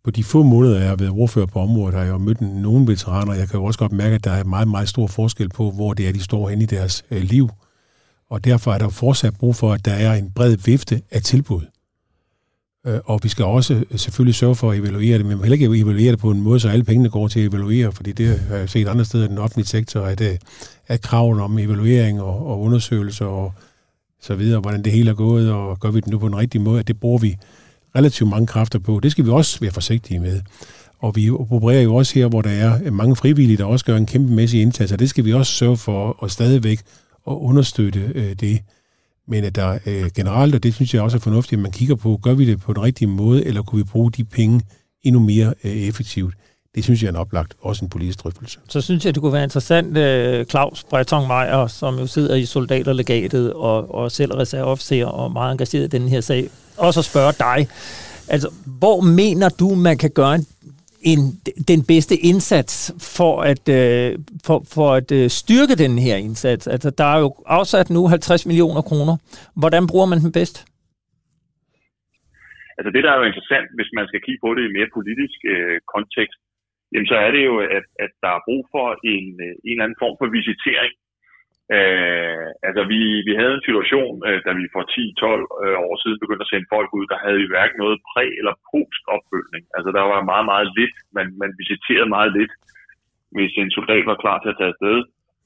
på 0.07 0.11
de 0.11 0.23
få 0.23 0.43
måneder, 0.43 0.79
jeg 0.79 0.89
har 0.89 0.95
været 0.95 1.11
ordfører 1.11 1.45
på 1.45 1.59
området, 1.59 1.95
har 1.95 2.03
jeg 2.03 2.11
jo 2.11 2.17
mødt 2.17 2.41
nogle 2.41 2.87
veteraner. 2.87 3.33
Jeg 3.33 3.49
kan 3.49 3.59
jo 3.59 3.65
også 3.65 3.79
godt 3.79 3.91
mærke, 3.91 4.15
at 4.15 4.23
der 4.23 4.31
er 4.31 4.43
meget, 4.43 4.67
meget 4.67 4.89
stor 4.89 5.07
forskel 5.07 5.49
på, 5.49 5.71
hvor 5.71 5.93
det 5.93 6.07
er, 6.07 6.11
de 6.11 6.23
står 6.23 6.49
hen 6.49 6.61
i 6.61 6.65
deres 6.65 7.05
øh, 7.11 7.21
liv. 7.21 7.49
Og 8.29 8.45
derfor 8.45 8.73
er 8.73 8.77
der 8.77 8.89
fortsat 8.89 9.37
brug 9.37 9.55
for, 9.55 9.73
at 9.73 9.85
der 9.85 9.91
er 9.93 10.13
en 10.13 10.31
bred 10.31 10.57
vifte 10.65 11.01
af 11.11 11.21
tilbud. 11.21 11.61
Øh, 12.87 12.99
og 13.05 13.19
vi 13.23 13.29
skal 13.29 13.45
også 13.45 13.73
øh, 13.73 13.99
selvfølgelig 13.99 14.35
sørge 14.35 14.55
for 14.55 14.71
at 14.71 14.77
evaluere 14.77 15.17
det, 15.17 15.25
men 15.25 15.39
heller 15.39 15.53
ikke 15.53 15.65
evaluere 15.65 16.11
det 16.11 16.19
på 16.19 16.31
en 16.31 16.41
måde, 16.41 16.59
så 16.59 16.69
alle 16.69 16.83
pengene 16.83 17.09
går 17.09 17.27
til 17.27 17.39
at 17.39 17.47
evaluere, 17.47 17.91
fordi 17.91 18.11
det 18.11 18.39
har 18.39 18.55
jeg 18.55 18.69
set 18.69 18.87
andre 18.87 19.05
steder 19.05 19.25
i 19.25 19.27
den 19.27 19.37
offentlige 19.37 19.67
sektor, 19.67 20.01
at, 20.01 20.21
øh, 20.21 20.37
at 20.87 21.01
kraven 21.01 21.39
om 21.39 21.59
evaluering 21.59 22.21
og, 22.21 22.47
og 22.47 22.61
undersøgelser 22.61 23.25
og 23.25 23.53
så 24.21 24.35
videre, 24.35 24.59
hvordan 24.59 24.83
det 24.83 24.91
hele 24.91 25.09
er 25.09 25.15
gået, 25.15 25.51
og 25.51 25.79
gør 25.79 25.91
vi 25.91 25.99
det 25.99 26.07
nu 26.07 26.19
på 26.19 26.27
den 26.27 26.37
rigtige 26.37 26.61
måde, 26.61 26.79
at 26.79 26.87
det 26.87 26.99
bruger 26.99 27.19
vi 27.19 27.37
relativt 27.95 28.29
mange 28.29 28.47
kræfter 28.47 28.79
på. 28.79 28.99
Det 29.03 29.11
skal 29.11 29.25
vi 29.25 29.29
også 29.29 29.59
være 29.59 29.71
forsigtige 29.71 30.19
med. 30.19 30.41
Og 30.99 31.15
vi 31.15 31.29
opererer 31.29 31.81
jo 31.81 31.95
også 31.95 32.13
her, 32.13 32.27
hvor 32.27 32.41
der 32.41 32.49
er 32.49 32.91
mange 32.91 33.15
frivillige, 33.15 33.57
der 33.57 33.65
også 33.65 33.85
gør 33.85 33.97
en 33.97 34.05
kæmpemæssig 34.05 34.61
indsats, 34.61 34.91
og 34.91 34.99
det 34.99 35.09
skal 35.09 35.25
vi 35.25 35.33
også 35.33 35.53
sørge 35.53 35.77
for 35.77 36.23
at 36.23 36.31
stadigvæk 36.31 36.79
at 37.27 37.33
understøtte 37.33 38.11
øh, 38.15 38.33
det. 38.33 38.59
Men 39.27 39.43
at 39.43 39.55
der 39.55 39.79
øh, 39.85 40.09
generelt, 40.15 40.55
og 40.55 40.63
det 40.63 40.73
synes 40.73 40.93
jeg 40.93 41.01
også 41.01 41.17
er 41.17 41.21
fornuftigt, 41.21 41.59
at 41.59 41.63
man 41.63 41.71
kigger 41.71 41.95
på, 41.95 42.19
gør 42.23 42.33
vi 42.33 42.45
det 42.45 42.59
på 42.61 42.73
den 42.73 42.83
rigtige 42.83 43.07
måde, 43.07 43.45
eller 43.45 43.61
kunne 43.61 43.79
vi 43.79 43.89
bruge 43.91 44.11
de 44.11 44.23
penge 44.23 44.61
endnu 45.03 45.21
mere 45.21 45.53
øh, 45.63 45.71
effektivt? 45.71 46.33
Det 46.77 46.83
synes 46.83 47.01
jeg 47.01 47.07
er 47.07 47.11
en 47.11 47.23
oplagt, 47.25 47.53
også 47.61 47.85
en 47.85 47.89
politisk 47.89 48.23
drøftelse. 48.23 48.59
Så 48.69 48.81
synes 48.81 49.05
jeg, 49.05 49.15
det 49.15 49.21
kunne 49.21 49.33
være 49.33 49.43
interessant, 49.43 49.97
øh, 49.97 50.45
Claus 50.45 50.83
Breton 50.83 51.27
Meyer, 51.27 51.67
som 51.67 51.99
jo 51.99 52.07
sidder 52.07 52.35
i 52.35 52.45
soldaterlegatet 52.45 53.53
og, 53.53 53.95
og 53.95 54.11
selv 54.11 54.31
er 54.31 54.37
reserveofficer 54.37 55.05
og 55.05 55.31
meget 55.31 55.51
engageret 55.51 55.93
i 55.93 55.97
den 55.97 56.07
her 56.07 56.21
sag, 56.21 56.49
også 56.77 56.99
at 56.99 57.05
spørge 57.05 57.33
dig, 57.39 57.67
altså, 58.27 58.49
hvor 58.79 59.01
mener 59.01 59.49
du, 59.49 59.69
man 59.75 59.97
kan 59.97 60.11
gøre 60.11 60.35
en 60.35 60.45
en, 61.11 61.19
den 61.71 61.81
bedste 61.91 62.15
indsats 62.29 62.73
for 63.17 63.33
at, 63.51 63.65
øh, 63.79 64.09
for, 64.47 64.57
for 64.75 64.87
at 64.99 65.09
øh, 65.19 65.29
styrke 65.41 65.75
den 65.83 65.93
her 66.05 66.15
indsats? 66.27 66.67
Altså, 66.67 66.89
der 66.89 67.07
er 67.15 67.19
jo 67.19 67.29
afsat 67.45 67.89
nu 67.89 68.07
50 68.07 68.45
millioner 68.45 68.81
kroner. 68.89 69.13
Hvordan 69.61 69.83
bruger 69.91 70.07
man 70.11 70.19
den 70.19 70.31
bedst? 70.31 70.55
Altså 72.77 72.89
det, 72.95 73.01
der 73.03 73.11
er 73.11 73.19
jo 73.21 73.29
interessant, 73.31 73.67
hvis 73.77 73.91
man 73.97 74.05
skal 74.07 74.21
kigge 74.25 74.41
på 74.45 74.49
det 74.55 74.63
i 74.65 74.75
mere 74.77 74.89
politisk 74.97 75.37
øh, 75.53 75.77
kontekst, 75.95 76.39
jamen 76.91 77.09
så 77.11 77.17
er 77.25 77.31
det 77.35 77.43
jo, 77.49 77.55
at, 77.77 77.85
at 78.05 78.11
der 78.23 78.31
er 78.33 78.45
brug 78.47 78.63
for 78.73 78.87
en, 79.13 79.27
øh, 79.45 79.53
en 79.67 79.73
eller 79.73 79.85
anden 79.85 80.01
form 80.03 80.15
for 80.19 80.27
visitering 80.39 80.93
Øh, 81.75 82.47
altså, 82.67 82.81
vi, 82.91 82.99
vi 83.27 83.33
havde 83.39 83.55
en 83.55 83.67
situation, 83.67 84.15
øh, 84.27 84.39
da 84.45 84.51
vi 84.59 84.65
for 84.75 84.83
10-12 84.93 85.63
øh, 85.63 85.77
år 85.87 85.95
siden 86.01 86.21
begyndte 86.21 86.45
at 86.45 86.51
sende 86.51 86.71
folk 86.75 86.89
ud, 86.97 87.05
der 87.11 87.23
havde 87.23 87.39
vi 87.41 87.51
hverken 87.53 87.77
noget 87.83 87.97
præ- 88.11 88.37
eller 88.39 88.53
post-opfølgning. 88.69 89.63
Altså, 89.75 89.89
der 89.97 90.03
var 90.11 90.29
meget, 90.31 90.45
meget 90.53 90.69
lidt. 90.79 90.95
Man, 91.17 91.27
man 91.41 91.51
visiterede 91.61 92.13
meget 92.17 92.31
lidt. 92.39 92.53
Hvis 93.35 93.53
en 93.61 93.71
soldat 93.77 94.03
var 94.11 94.21
klar 94.23 94.37
til 94.39 94.51
at 94.53 94.59
tage 94.59 94.73
afsted, 94.73 94.97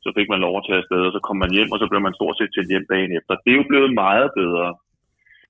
så 0.04 0.10
fik 0.18 0.28
man 0.30 0.44
lov 0.46 0.54
at 0.58 0.66
tage 0.68 0.82
afsted, 0.84 1.02
og 1.08 1.14
så 1.16 1.22
kom 1.28 1.38
man 1.44 1.52
hjem, 1.58 1.70
og 1.74 1.80
så 1.80 1.86
blev 1.92 2.02
man 2.08 2.18
stort 2.20 2.36
set 2.38 2.52
til 2.54 2.70
hjem 2.72 2.86
dagen 2.94 3.12
efter. 3.20 3.34
Det 3.44 3.52
er 3.52 3.60
jo 3.62 3.72
blevet 3.72 3.92
meget 4.04 4.30
bedre. 4.42 4.68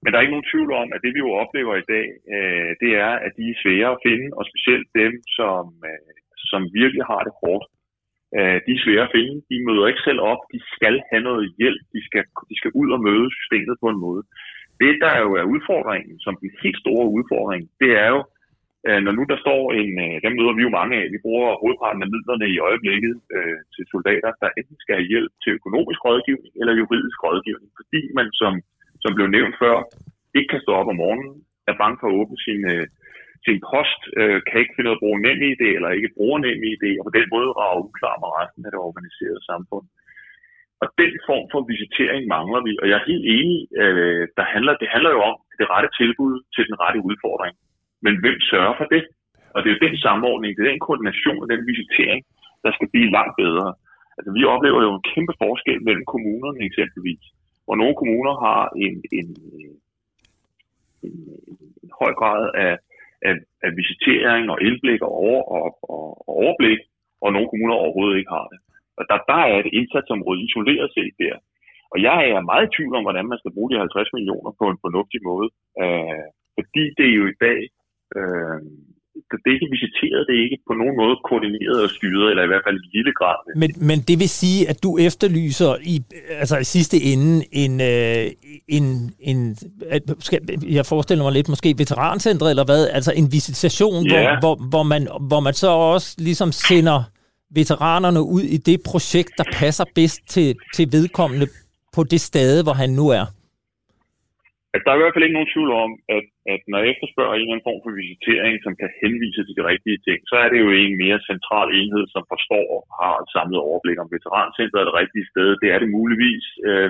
Men 0.02 0.08
der 0.10 0.18
er 0.18 0.26
ikke 0.26 0.36
nogen 0.36 0.52
tvivl 0.52 0.72
om, 0.82 0.88
at 0.96 1.02
det 1.04 1.12
vi 1.14 1.20
jo 1.26 1.32
oplever 1.44 1.74
i 1.76 1.90
dag, 1.94 2.08
øh, 2.36 2.72
det 2.82 2.92
er, 3.06 3.14
at 3.26 3.32
de 3.38 3.46
er 3.50 3.60
svære 3.64 3.92
at 3.96 4.04
finde, 4.08 4.28
og 4.38 4.44
specielt 4.52 4.88
dem, 5.02 5.14
som, 5.38 5.64
øh, 5.90 6.14
som 6.52 6.62
virkelig 6.80 7.04
har 7.12 7.22
det 7.28 7.34
hårdt 7.42 7.66
Øh, 8.38 8.58
de 8.66 8.72
er 8.76 8.84
svære 8.84 9.08
at 9.08 9.14
finde. 9.18 9.36
De 9.50 9.66
møder 9.68 9.86
ikke 9.88 10.08
selv 10.08 10.22
op. 10.32 10.42
De 10.54 10.60
skal 10.76 10.96
have 11.12 11.24
noget 11.30 11.46
hjælp. 11.60 11.84
De 11.96 12.02
skal, 12.08 12.24
de 12.50 12.56
skal 12.60 12.72
ud 12.82 12.90
og 12.96 13.00
møde 13.08 13.28
systemet 13.38 13.76
på 13.84 13.88
en 13.94 14.04
måde. 14.06 14.24
Det, 14.82 14.94
der 15.04 15.14
jo 15.26 15.30
er 15.42 15.52
udfordringen, 15.54 16.16
som 16.26 16.34
den 16.42 16.50
helt 16.64 16.80
store 16.84 17.08
udfordring, 17.18 17.62
det 17.82 17.92
er 18.04 18.10
jo, 18.16 18.22
øh, 18.88 19.00
når 19.06 19.14
nu 19.18 19.24
der 19.32 19.38
står 19.46 19.62
en, 19.82 19.94
øh, 20.06 20.16
dem 20.24 20.34
møder 20.38 20.54
vi 20.58 20.62
jo 20.68 20.78
mange 20.80 20.94
af, 21.02 21.06
vi 21.14 21.20
bruger 21.26 21.60
hovedparten 21.62 22.04
af 22.06 22.12
midlerne 22.14 22.48
i 22.56 22.58
øjeblikket 22.68 23.16
øh, 23.36 23.60
til 23.74 23.84
soldater, 23.94 24.32
der 24.42 24.50
enten 24.60 24.78
skal 24.82 24.96
have 25.00 25.12
hjælp 25.12 25.34
til 25.44 25.52
økonomisk 25.60 26.00
rådgivning 26.08 26.54
eller 26.60 26.74
juridisk 26.82 27.18
rådgivning, 27.26 27.72
fordi 27.80 28.02
man, 28.18 28.28
som, 28.42 28.54
som 29.04 29.12
blev 29.18 29.28
nævnt 29.38 29.56
før, 29.64 29.76
ikke 30.38 30.52
kan 30.54 30.64
stå 30.66 30.72
op 30.80 30.92
om 30.94 31.00
morgenen, 31.04 31.34
er 31.70 31.82
bange 31.82 31.98
for 32.00 32.08
at 32.10 32.18
åbne 32.20 32.38
sin, 32.46 32.62
øh, 32.74 32.86
sin 33.46 33.60
post 33.72 34.02
øh, 34.20 34.40
kan 34.48 34.60
ikke 34.62 34.74
finde 34.76 34.88
ud 34.90 34.94
af 34.94 34.98
at 34.98 35.04
bruge 35.04 35.20
nem 35.26 35.42
idé, 35.54 35.70
eller 35.78 35.90
ikke 35.98 36.16
bruger 36.18 36.40
nem 36.46 36.62
idé, 36.74 36.90
og 37.00 37.04
på 37.08 37.14
den 37.18 37.28
måde 37.34 37.50
rager 37.60 37.84
uklar 37.86 38.16
med 38.24 38.30
resten 38.40 38.66
af 38.66 38.72
det 38.72 38.82
organiserede 38.90 39.48
samfund. 39.52 39.86
Og 40.82 40.88
den 41.02 41.12
form 41.28 41.46
for 41.52 41.62
visitering 41.74 42.24
mangler 42.36 42.62
vi, 42.68 42.72
og 42.82 42.86
jeg 42.90 42.98
er 42.98 43.10
helt 43.12 43.26
enig, 43.38 43.60
øh, 43.82 44.24
der 44.38 44.46
handler, 44.54 44.74
det 44.82 44.90
handler 44.94 45.12
jo 45.16 45.22
om 45.30 45.36
det 45.60 45.66
rette 45.74 45.90
tilbud 46.00 46.34
til 46.56 46.64
den 46.70 46.76
rette 46.84 47.00
udfordring. 47.10 47.56
Men 48.06 48.14
hvem 48.22 48.38
sørger 48.52 48.76
for 48.80 48.88
det? 48.96 49.04
Og 49.54 49.58
det 49.60 49.68
er 49.68 49.76
jo 49.76 49.86
den 49.88 49.98
samordning, 50.06 50.52
det 50.52 50.62
er 50.62 50.72
den 50.72 50.86
koordination 50.86 51.42
og 51.44 51.48
den 51.54 51.62
visitering, 51.72 52.22
der 52.64 52.72
skal 52.74 52.88
blive 52.94 53.14
langt 53.18 53.36
bedre. 53.44 53.70
Altså 54.18 54.30
vi 54.38 54.44
oplever 54.54 54.80
jo 54.86 54.92
en 54.96 55.08
kæmpe 55.12 55.34
forskel 55.44 55.80
mellem 55.88 56.06
kommunerne 56.14 56.60
eksempelvis, 56.70 57.24
hvor 57.72 57.80
nogle 57.82 57.96
kommuner 58.02 58.34
har 58.46 58.62
en, 58.86 58.96
en, 59.20 59.30
en, 59.64 59.72
en, 61.04 61.90
høj 62.02 62.14
grad 62.22 62.42
af 62.66 62.74
af, 63.30 63.36
af 63.66 63.72
visitering 63.82 64.44
og 64.54 64.58
indblik 64.68 65.02
og, 65.02 65.12
over, 65.26 65.42
og, 65.56 65.68
og, 65.96 66.06
og 66.28 66.34
overblik, 66.44 66.80
og 67.24 67.30
nogle 67.34 67.50
kommuner 67.50 67.76
overhovedet 67.84 68.18
ikke 68.18 68.36
har 68.38 68.48
det. 68.52 68.60
Og 68.98 69.04
der, 69.10 69.18
der 69.32 69.40
er 69.52 69.58
et 69.60 69.70
indsatsområde 69.80 70.44
isoleret 70.48 70.90
set 70.96 71.14
der. 71.24 71.36
Og 71.92 71.98
jeg 72.08 72.20
er 72.36 72.50
meget 72.52 72.66
i 72.68 72.74
tvivl 72.76 72.96
om, 72.96 73.04
hvordan 73.06 73.28
man 73.30 73.40
skal 73.40 73.54
bruge 73.56 73.70
de 73.72 73.78
50 73.78 74.14
millioner 74.18 74.52
på 74.60 74.66
en 74.72 74.82
fornuftig 74.86 75.20
måde. 75.30 75.48
Øh, 75.82 76.26
fordi 76.58 76.84
det 76.98 77.06
er 77.10 77.16
jo 77.22 77.26
i 77.34 77.40
dag 77.48 77.60
øh, 78.18 78.60
det 79.44 79.50
er 79.52 79.56
ikke 79.58 79.72
visiteret, 79.78 80.22
det 80.28 80.36
er 80.40 80.44
ikke 80.44 80.64
på 80.70 80.74
nogen 80.82 80.96
måde 81.02 81.16
koordineret 81.30 81.78
og 81.86 81.90
styret, 81.98 82.30
eller 82.30 82.44
i 82.44 82.48
hvert 82.52 82.66
fald 82.68 82.78
i 82.84 82.88
lille 82.98 83.14
grad. 83.20 83.38
Men, 83.62 83.72
men 83.90 83.98
det 84.08 84.20
vil 84.22 84.30
sige, 84.30 84.70
at 84.72 84.78
du 84.84 84.98
efterlyser 84.98 85.72
i, 85.94 85.96
altså 86.42 86.58
i 86.58 86.64
sidste 86.64 86.98
ende 87.12 87.46
en, 87.64 87.74
øh, 87.82 88.26
en, 88.68 88.86
en 89.20 89.38
at, 89.96 90.02
skal, 90.20 90.40
jeg 90.78 90.86
forestiller 90.86 91.24
mig 91.24 91.34
lidt 91.34 91.50
måske 91.50 91.70
veterancentret 91.78 92.50
eller 92.50 92.66
hvad, 92.66 92.88
altså 92.98 93.12
en 93.16 93.28
visitation, 93.32 94.06
yeah. 94.06 94.40
hvor, 94.40 94.56
hvor, 94.56 94.68
hvor, 94.70 94.84
man, 94.84 95.08
hvor 95.28 95.40
man 95.40 95.54
så 95.54 95.70
også 95.70 96.16
ligesom 96.18 96.52
sender 96.52 97.04
veteranerne 97.56 98.22
ud 98.22 98.42
i 98.42 98.58
det 98.58 98.82
projekt, 98.86 99.32
der 99.38 99.44
passer 99.54 99.86
bedst 99.96 100.20
til, 100.30 100.56
til 100.76 100.88
vedkommende 100.92 101.48
på 101.94 102.04
det 102.04 102.22
sted, 102.22 102.64
hvor 102.64 102.74
han 102.74 102.90
nu 102.90 103.10
er. 103.10 103.26
Altså, 104.74 104.86
der 104.86 104.92
er 104.92 105.00
i 105.00 105.04
hvert 105.04 105.16
fald 105.16 105.28
ikke 105.28 105.40
nogen 105.40 105.54
tvivl 105.54 105.72
om, 105.86 105.92
at, 106.18 106.28
at 106.54 106.62
når 106.72 106.78
jeg 106.80 106.90
efterspørger 106.94 107.34
en 107.34 107.42
eller 107.42 107.54
anden 107.56 107.70
form 107.70 107.82
for 107.84 107.94
visitering, 108.04 108.54
som 108.66 108.74
kan 108.82 108.90
henvise 109.02 109.42
til 109.44 109.58
de 109.60 109.68
rigtige 109.72 110.00
ting, 110.08 110.20
så 110.32 110.36
er 110.44 110.50
det 110.50 110.60
jo 110.66 110.70
en 110.84 110.96
mere 111.04 111.20
central 111.32 111.68
enhed, 111.80 112.06
som 112.16 112.24
forstår 112.34 112.66
og 112.76 112.82
har 113.02 113.16
et 113.20 113.30
samlet 113.36 113.60
overblik 113.68 113.98
om 114.00 114.12
veterancenteret 114.16 114.82
er 114.82 114.88
det 114.90 115.00
rigtige 115.02 115.30
sted. 115.32 115.48
Det 115.62 115.70
er 115.72 115.80
det 115.82 115.96
muligvis. 116.00 116.46
Øh, 116.68 116.90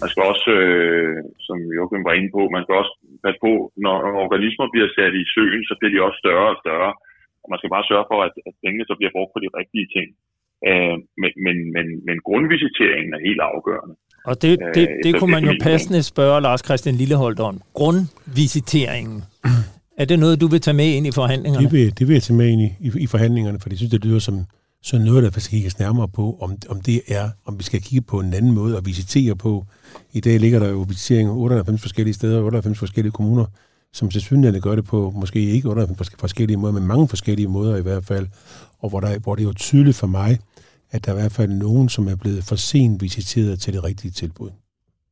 man 0.00 0.08
skal 0.10 0.24
også, 0.32 0.50
øh, 0.60 1.18
som 1.46 1.56
Joachim 1.76 2.04
var 2.08 2.14
inde 2.18 2.30
på, 2.36 2.42
man 2.56 2.64
skal 2.64 2.80
også 2.82 2.94
passe 3.24 3.40
på, 3.46 3.52
når 3.84 3.96
organismer 4.24 4.66
bliver 4.74 4.88
sat 4.96 5.14
i 5.22 5.24
søen, 5.34 5.62
så 5.68 5.74
bliver 5.78 5.92
de 5.92 6.04
også 6.06 6.18
større 6.24 6.48
og 6.54 6.60
større. 6.64 6.92
Og 7.42 7.48
man 7.52 7.58
skal 7.58 7.74
bare 7.74 7.88
sørge 7.90 8.06
for, 8.10 8.18
at, 8.26 8.34
at 8.48 8.54
pengene 8.62 8.84
så 8.88 8.94
bliver 8.98 9.14
brugt 9.16 9.32
på 9.32 9.40
de 9.44 9.54
rigtige 9.60 9.88
ting. 9.96 10.08
Øh, 10.68 10.96
men, 11.22 11.32
men, 11.46 11.56
men, 11.76 11.86
men 12.08 12.16
grundvisiteringen 12.28 13.12
er 13.14 13.26
helt 13.28 13.42
afgørende. 13.52 13.96
Og 14.24 14.42
det, 14.42 14.58
det, 14.58 14.74
det, 14.74 14.88
det 15.04 15.20
kunne 15.20 15.30
man 15.30 15.44
jo 15.44 15.54
passende 15.62 16.02
spørge 16.02 16.40
Lars 16.40 16.60
Christian 16.64 16.94
Lilleholdt 16.94 17.40
om. 17.40 17.62
Grundvisiteringen. 17.74 19.24
Er 19.98 20.04
det 20.04 20.18
noget, 20.18 20.40
du 20.40 20.46
vil 20.46 20.60
tage 20.60 20.74
med 20.74 20.86
ind 20.86 21.06
i 21.06 21.10
forhandlingerne? 21.10 21.64
Det 21.64 21.72
vil, 21.72 21.98
det 21.98 22.08
vil 22.08 22.14
jeg 22.14 22.22
tage 22.22 22.36
med 22.36 22.48
ind 22.48 22.62
i, 22.62 22.72
i, 22.80 22.92
i 22.98 23.06
forhandlingerne, 23.06 23.60
for 23.60 23.70
jeg 23.70 23.78
synes, 23.78 23.90
det 23.90 24.04
lyder 24.04 24.18
som 24.18 24.44
så 24.82 24.98
noget, 24.98 25.22
der 25.22 25.40
skal 25.40 25.50
kigges 25.50 25.78
nærmere 25.78 26.08
på, 26.08 26.38
om, 26.40 26.56
om 26.68 26.80
det 26.80 27.02
er, 27.08 27.30
om 27.46 27.58
vi 27.58 27.62
skal 27.62 27.80
kigge 27.82 28.06
på 28.06 28.20
en 28.20 28.34
anden 28.34 28.52
måde 28.52 28.76
at 28.76 28.86
visitere 28.86 29.36
på. 29.36 29.66
I 30.12 30.20
dag 30.20 30.40
ligger 30.40 30.58
der 30.58 30.68
jo 30.68 30.84
visitering 30.88 31.30
98 31.30 31.80
forskellige 31.80 32.14
steder, 32.14 32.42
98 32.42 32.78
forskellige 32.78 33.12
kommuner, 33.12 33.44
som 33.92 34.10
til 34.10 34.20
synligheden 34.20 34.62
gør 34.62 34.74
det 34.74 34.84
på 34.84 35.12
måske 35.16 35.40
ikke 35.40 35.68
98 35.68 36.10
forskellige 36.18 36.56
måder, 36.56 36.72
men 36.72 36.86
mange 36.86 37.08
forskellige 37.08 37.48
måder 37.48 37.76
i 37.76 37.82
hvert 37.82 38.04
fald, 38.04 38.26
og 38.78 38.88
hvor, 38.88 39.00
der, 39.00 39.18
hvor 39.18 39.34
det 39.34 39.42
er 39.42 39.46
jo 39.46 39.52
tydeligt 39.52 39.96
for 39.96 40.06
mig, 40.06 40.38
at 40.90 41.04
der 41.04 41.12
er 41.12 41.16
i 41.16 41.20
hvert 41.20 41.32
fald 41.32 41.50
nogen, 41.50 41.88
som 41.88 42.08
er 42.08 42.16
blevet 42.16 42.44
for 42.44 42.56
sent 42.56 43.02
visiteret 43.02 43.60
til 43.60 43.72
det 43.72 43.84
rigtige 43.84 44.10
tilbud. 44.10 44.50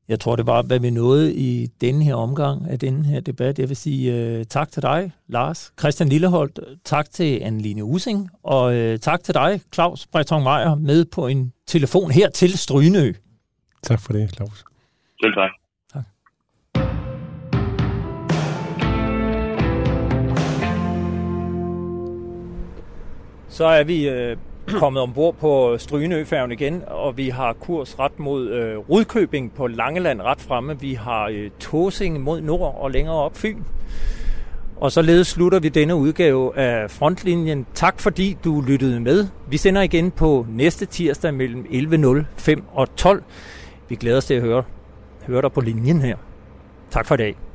Jeg 0.09 0.21
tror, 0.21 0.37
det 0.37 0.47
var, 0.47 0.63
hvad 0.63 0.81
vi 0.81 0.91
nåede 0.91 1.35
i 1.35 1.67
denne 1.81 2.05
her 2.05 2.15
omgang 2.15 2.71
af 2.71 2.79
denne 2.79 3.05
her 3.05 3.21
debat. 3.21 3.59
Jeg 3.59 3.69
vil 3.69 3.77
sige 3.77 4.39
uh, 4.39 4.45
tak 4.45 4.73
til 4.73 4.83
dig, 4.83 5.13
Lars. 5.29 5.73
Christian 5.79 6.09
Lilleholdt, 6.09 6.61
tak 6.85 7.11
til 7.11 7.39
Anne-Line 7.39 7.83
Using, 7.83 8.31
og 8.43 8.65
uh, 8.65 8.97
tak 8.97 9.23
til 9.23 9.35
dig, 9.35 9.61
Claus 9.75 10.07
Breton 10.07 10.43
Meier, 10.43 10.75
med 10.75 11.05
på 11.05 11.27
en 11.27 11.53
telefon 11.67 12.11
her 12.11 12.31
til 12.31 12.59
Strynø. 12.59 13.13
Tak 13.83 14.01
for 14.01 14.13
det, 14.13 14.35
Claus. 14.35 14.65
Selv 15.23 15.35
tak. 15.35 15.51
Tak. 15.93 16.05
Så 23.49 23.65
er 23.65 23.85
vi 23.85 24.09
øh, 24.09 24.37
kommet 24.79 25.03
ombord 25.03 25.35
på 25.35 25.79
Stryneøfærgen 25.79 26.53
igen, 26.53 26.83
og 26.87 27.17
vi 27.17 27.29
har 27.29 27.53
kurs 27.53 27.99
ret 27.99 28.19
mod 28.19 28.49
øh, 28.49 28.79
Rudkøbing 28.79 29.53
på 29.53 29.67
Langeland 29.67 30.23
ret 30.23 30.41
fremme. 30.41 30.81
Vi 30.81 30.95
har 30.95 31.29
øh, 31.29 31.51
Tåsing 31.61 32.21
mod 32.21 32.41
nord 32.41 32.77
og 32.81 32.91
længere 32.91 33.15
op 33.15 33.37
Fyn. 33.37 33.63
Og 34.77 34.93
således 34.93 35.27
slutter 35.27 35.61
vi 35.61 35.69
denne 35.69 35.95
udgave 35.95 36.59
af 36.59 36.91
Frontlinjen. 36.91 37.67
Tak 37.75 38.01
fordi 38.01 38.37
du 38.45 38.61
lyttede 38.61 39.01
med. 39.01 39.27
Vi 39.51 39.57
sender 39.57 39.83
igen 39.83 40.11
på 40.11 40.47
næste 40.49 40.87
tirsdag 40.87 41.35
mellem 41.35 41.67
11.05 41.71 42.61
og 42.73 42.97
12. 42.97 43.23
Vi 43.89 43.97
glæder 43.97 44.17
os 44.17 44.25
til 44.25 44.35
at 44.35 44.43
høre, 44.43 44.63
høre 45.27 45.43
dig 45.43 45.53
på 45.53 45.61
linjen 45.61 46.01
her. 46.01 46.17
Tak 46.91 47.07
for 47.07 47.15
i 47.15 47.19
dag. 47.19 47.48